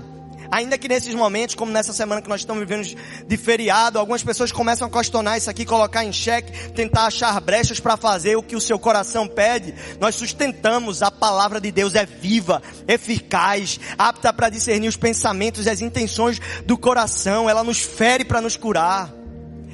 Ainda 0.51 0.77
que 0.77 0.87
nesses 0.87 1.13
momentos, 1.13 1.55
como 1.55 1.71
nessa 1.71 1.93
semana 1.93 2.21
que 2.21 2.29
nós 2.29 2.41
estamos 2.41 2.65
vivendo 2.65 2.95
de 3.27 3.37
feriado, 3.37 3.99
algumas 3.99 4.23
pessoas 4.23 4.51
começam 4.51 4.87
a 4.87 4.91
questionar 4.91 5.37
isso 5.37 5.49
aqui, 5.49 5.65
colocar 5.65 6.03
em 6.03 6.11
xeque, 6.11 6.69
tentar 6.69 7.05
achar 7.05 7.39
brechas 7.41 7.79
para 7.79 7.97
fazer 7.97 8.35
o 8.35 8.43
que 8.43 8.55
o 8.55 8.61
seu 8.61 8.77
coração 8.77 9.27
pede. 9.27 9.73
Nós 9.99 10.15
sustentamos 10.15 11.01
a 11.01 11.11
palavra 11.11 11.59
de 11.59 11.71
Deus 11.71 11.95
é 11.95 12.05
viva, 12.05 12.61
eficaz, 12.87 13.79
apta 13.97 14.31
para 14.31 14.49
discernir 14.49 14.87
os 14.87 14.97
pensamentos 14.97 15.65
e 15.65 15.69
as 15.69 15.81
intenções 15.81 16.39
do 16.65 16.77
coração. 16.77 17.49
Ela 17.49 17.63
nos 17.63 17.79
fere 17.79 18.23
para 18.23 18.41
nos 18.41 18.57
curar. 18.57 19.13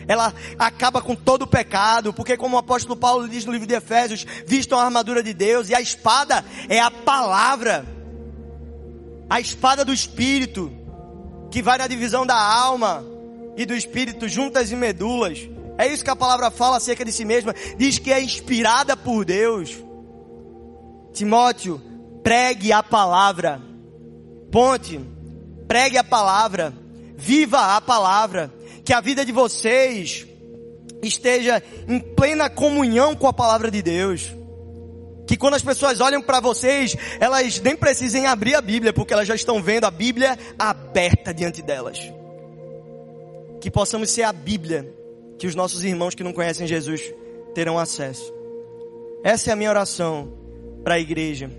Ela 0.07 0.33
acaba 0.57 1.01
com 1.01 1.15
todo 1.15 1.43
o 1.43 1.47
pecado, 1.47 2.11
porque 2.11 2.35
como 2.35 2.55
o 2.55 2.59
apóstolo 2.59 2.95
Paulo 2.95 3.29
diz 3.29 3.45
no 3.45 3.53
livro 3.53 3.67
de 3.67 3.75
Efésios, 3.75 4.25
vistam 4.45 4.79
a 4.79 4.83
armadura 4.83 5.23
de 5.23 5.33
Deus 5.33 5.69
e 5.69 5.75
a 5.75 5.79
espada 5.79 6.43
é 6.67 6.79
a 6.79 6.91
palavra 6.91 8.00
a 9.31 9.39
espada 9.39 9.85
do 9.85 9.93
espírito, 9.93 10.69
que 11.49 11.61
vai 11.61 11.77
na 11.77 11.87
divisão 11.87 12.25
da 12.25 12.35
alma 12.35 13.01
e 13.55 13.65
do 13.65 13.73
espírito, 13.73 14.27
juntas 14.27 14.73
e 14.73 14.75
medulas. 14.75 15.39
É 15.77 15.87
isso 15.87 16.03
que 16.03 16.09
a 16.09 16.17
palavra 16.17 16.51
fala 16.51 16.75
acerca 16.75 17.05
de 17.05 17.13
si 17.13 17.23
mesma. 17.23 17.55
Diz 17.77 17.97
que 17.97 18.11
é 18.11 18.21
inspirada 18.21 18.97
por 18.97 19.23
Deus. 19.23 19.77
Timóteo, 21.13 21.81
pregue 22.21 22.73
a 22.73 22.83
palavra. 22.83 23.61
Ponte, 24.51 24.99
pregue 25.65 25.97
a 25.97 26.03
palavra. 26.03 26.73
Viva 27.15 27.77
a 27.77 27.79
palavra. 27.79 28.53
Que 28.83 28.91
a 28.91 28.99
vida 28.99 29.23
de 29.23 29.31
vocês 29.31 30.27
esteja 31.01 31.63
em 31.87 32.01
plena 32.01 32.49
comunhão 32.49 33.15
com 33.15 33.27
a 33.27 33.33
palavra 33.33 33.71
de 33.71 33.81
Deus 33.81 34.40
que 35.31 35.37
quando 35.37 35.53
as 35.53 35.63
pessoas 35.63 36.01
olham 36.01 36.21
para 36.21 36.41
vocês, 36.41 36.93
elas 37.17 37.57
nem 37.61 37.73
precisem 37.73 38.27
abrir 38.27 38.53
a 38.53 38.59
Bíblia, 38.59 38.91
porque 38.91 39.13
elas 39.13 39.25
já 39.25 39.33
estão 39.33 39.63
vendo 39.63 39.85
a 39.85 39.89
Bíblia 39.89 40.37
aberta 40.59 41.33
diante 41.33 41.61
delas. 41.61 41.97
Que 43.61 43.71
possamos 43.71 44.09
ser 44.09 44.23
a 44.23 44.33
Bíblia, 44.33 44.93
que 45.39 45.47
os 45.47 45.55
nossos 45.55 45.85
irmãos 45.85 46.15
que 46.15 46.21
não 46.21 46.33
conhecem 46.33 46.67
Jesus 46.67 47.13
terão 47.55 47.79
acesso. 47.79 48.29
Essa 49.23 49.51
é 49.51 49.53
a 49.53 49.55
minha 49.55 49.69
oração 49.69 50.33
para 50.83 50.95
a 50.95 50.99
igreja. 50.99 51.49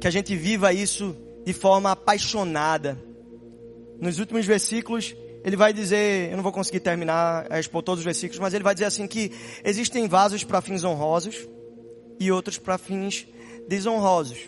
Que 0.00 0.08
a 0.08 0.10
gente 0.10 0.34
viva 0.34 0.72
isso 0.72 1.16
de 1.44 1.52
forma 1.52 1.92
apaixonada. 1.92 2.98
Nos 4.00 4.18
últimos 4.18 4.44
versículos, 4.44 5.14
ele 5.44 5.54
vai 5.54 5.72
dizer, 5.72 6.32
eu 6.32 6.36
não 6.36 6.42
vou 6.42 6.50
conseguir 6.50 6.80
terminar 6.80 7.46
a 7.48 7.60
expor 7.60 7.80
todos 7.84 8.00
os 8.00 8.04
versículos, 8.04 8.40
mas 8.40 8.52
ele 8.52 8.64
vai 8.64 8.74
dizer 8.74 8.86
assim 8.86 9.06
que 9.06 9.30
existem 9.64 10.08
vasos 10.08 10.42
para 10.42 10.60
fins 10.60 10.82
honrosos, 10.82 11.46
e 12.22 12.32
outros 12.32 12.58
para 12.58 12.78
fins 12.78 13.26
desonrosos. 13.68 14.38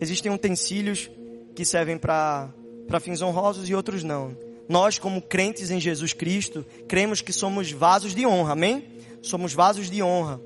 Existem 0.00 0.32
utensílios 0.32 1.10
que 1.54 1.64
servem 1.64 1.98
para 1.98 2.52
fins 3.00 3.22
honrosos 3.22 3.68
e 3.68 3.74
outros 3.74 4.02
não. 4.02 4.36
Nós, 4.68 4.98
como 4.98 5.20
crentes 5.20 5.70
em 5.70 5.80
Jesus 5.80 6.12
Cristo, 6.12 6.64
cremos 6.88 7.20
que 7.20 7.32
somos 7.32 7.70
vasos 7.70 8.14
de 8.14 8.26
honra, 8.26 8.52
amém? 8.52 8.84
Somos 9.22 9.52
vasos 9.52 9.90
de 9.90 10.02
honra. 10.02 10.40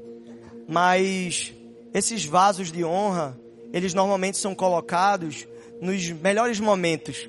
Mas 0.68 1.52
esses 1.94 2.24
vasos 2.24 2.72
de 2.72 2.84
honra, 2.84 3.38
eles 3.72 3.94
normalmente 3.94 4.36
são 4.36 4.54
colocados 4.54 5.46
nos 5.80 6.10
melhores 6.10 6.58
momentos. 6.58 7.28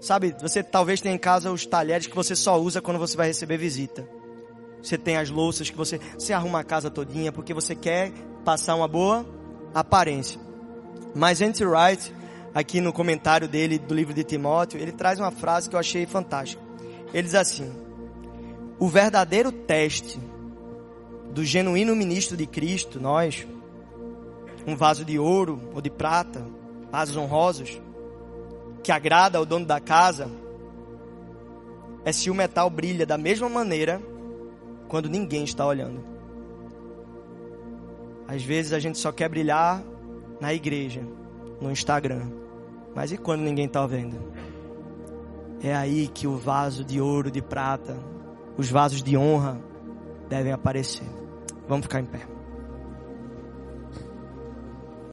Sabe, 0.00 0.34
você 0.40 0.62
talvez 0.62 1.00
tenha 1.00 1.14
em 1.14 1.18
casa 1.18 1.50
os 1.50 1.64
talheres 1.66 2.06
que 2.06 2.16
você 2.16 2.34
só 2.34 2.60
usa 2.60 2.80
quando 2.80 2.98
você 2.98 3.16
vai 3.16 3.28
receber 3.28 3.56
visita. 3.56 4.08
Você 4.82 4.98
tem 4.98 5.16
as 5.16 5.30
louças 5.30 5.70
que 5.70 5.76
você, 5.76 6.00
você 6.18 6.32
arruma 6.32 6.60
a 6.60 6.64
casa 6.64 6.90
todinha 6.90 7.30
porque 7.30 7.54
você 7.54 7.74
quer 7.74 8.12
passar 8.44 8.74
uma 8.74 8.88
boa 8.88 9.24
aparência. 9.72 10.40
Mas 11.14 11.40
Andy 11.40 11.64
Wright, 11.64 12.12
aqui 12.54 12.80
no 12.80 12.92
comentário 12.92 13.46
dele 13.46 13.78
do 13.78 13.94
livro 13.94 14.12
de 14.12 14.24
Timóteo, 14.24 14.80
ele 14.80 14.92
traz 14.92 15.20
uma 15.20 15.30
frase 15.30 15.70
que 15.70 15.76
eu 15.76 15.80
achei 15.80 16.04
fantástica. 16.04 16.60
Ele 17.14 17.22
diz 17.22 17.34
assim: 17.34 17.72
O 18.78 18.88
verdadeiro 18.88 19.52
teste 19.52 20.18
do 21.32 21.44
genuíno 21.44 21.94
ministro 21.94 22.36
de 22.36 22.46
Cristo, 22.46 23.00
nós, 23.00 23.46
um 24.66 24.74
vaso 24.74 25.04
de 25.04 25.18
ouro 25.18 25.70
ou 25.74 25.80
de 25.80 25.90
prata, 25.90 26.44
vasos 26.90 27.16
honrosos, 27.16 27.80
que 28.82 28.90
agrada 28.90 29.38
ao 29.38 29.46
dono 29.46 29.64
da 29.64 29.80
casa, 29.80 30.28
é 32.04 32.12
se 32.12 32.28
o 32.30 32.34
metal 32.34 32.68
brilha 32.68 33.06
da 33.06 33.16
mesma 33.16 33.48
maneira 33.48 34.02
quando 34.92 35.08
ninguém 35.08 35.42
está 35.42 35.64
olhando. 35.64 36.04
Às 38.28 38.42
vezes 38.42 38.74
a 38.74 38.78
gente 38.78 38.98
só 38.98 39.10
quer 39.10 39.26
brilhar 39.26 39.82
na 40.38 40.52
igreja, 40.52 41.00
no 41.62 41.70
Instagram. 41.70 42.30
Mas 42.94 43.10
e 43.10 43.16
quando 43.16 43.40
ninguém 43.40 43.64
está 43.64 43.86
vendo? 43.86 44.20
É 45.62 45.74
aí 45.74 46.08
que 46.08 46.26
o 46.26 46.36
vaso 46.36 46.84
de 46.84 47.00
ouro, 47.00 47.30
de 47.30 47.40
prata, 47.40 47.98
os 48.54 48.70
vasos 48.70 49.02
de 49.02 49.16
honra 49.16 49.58
devem 50.28 50.52
aparecer. 50.52 51.08
Vamos 51.66 51.86
ficar 51.86 52.00
em 52.00 52.04
pé. 52.04 52.31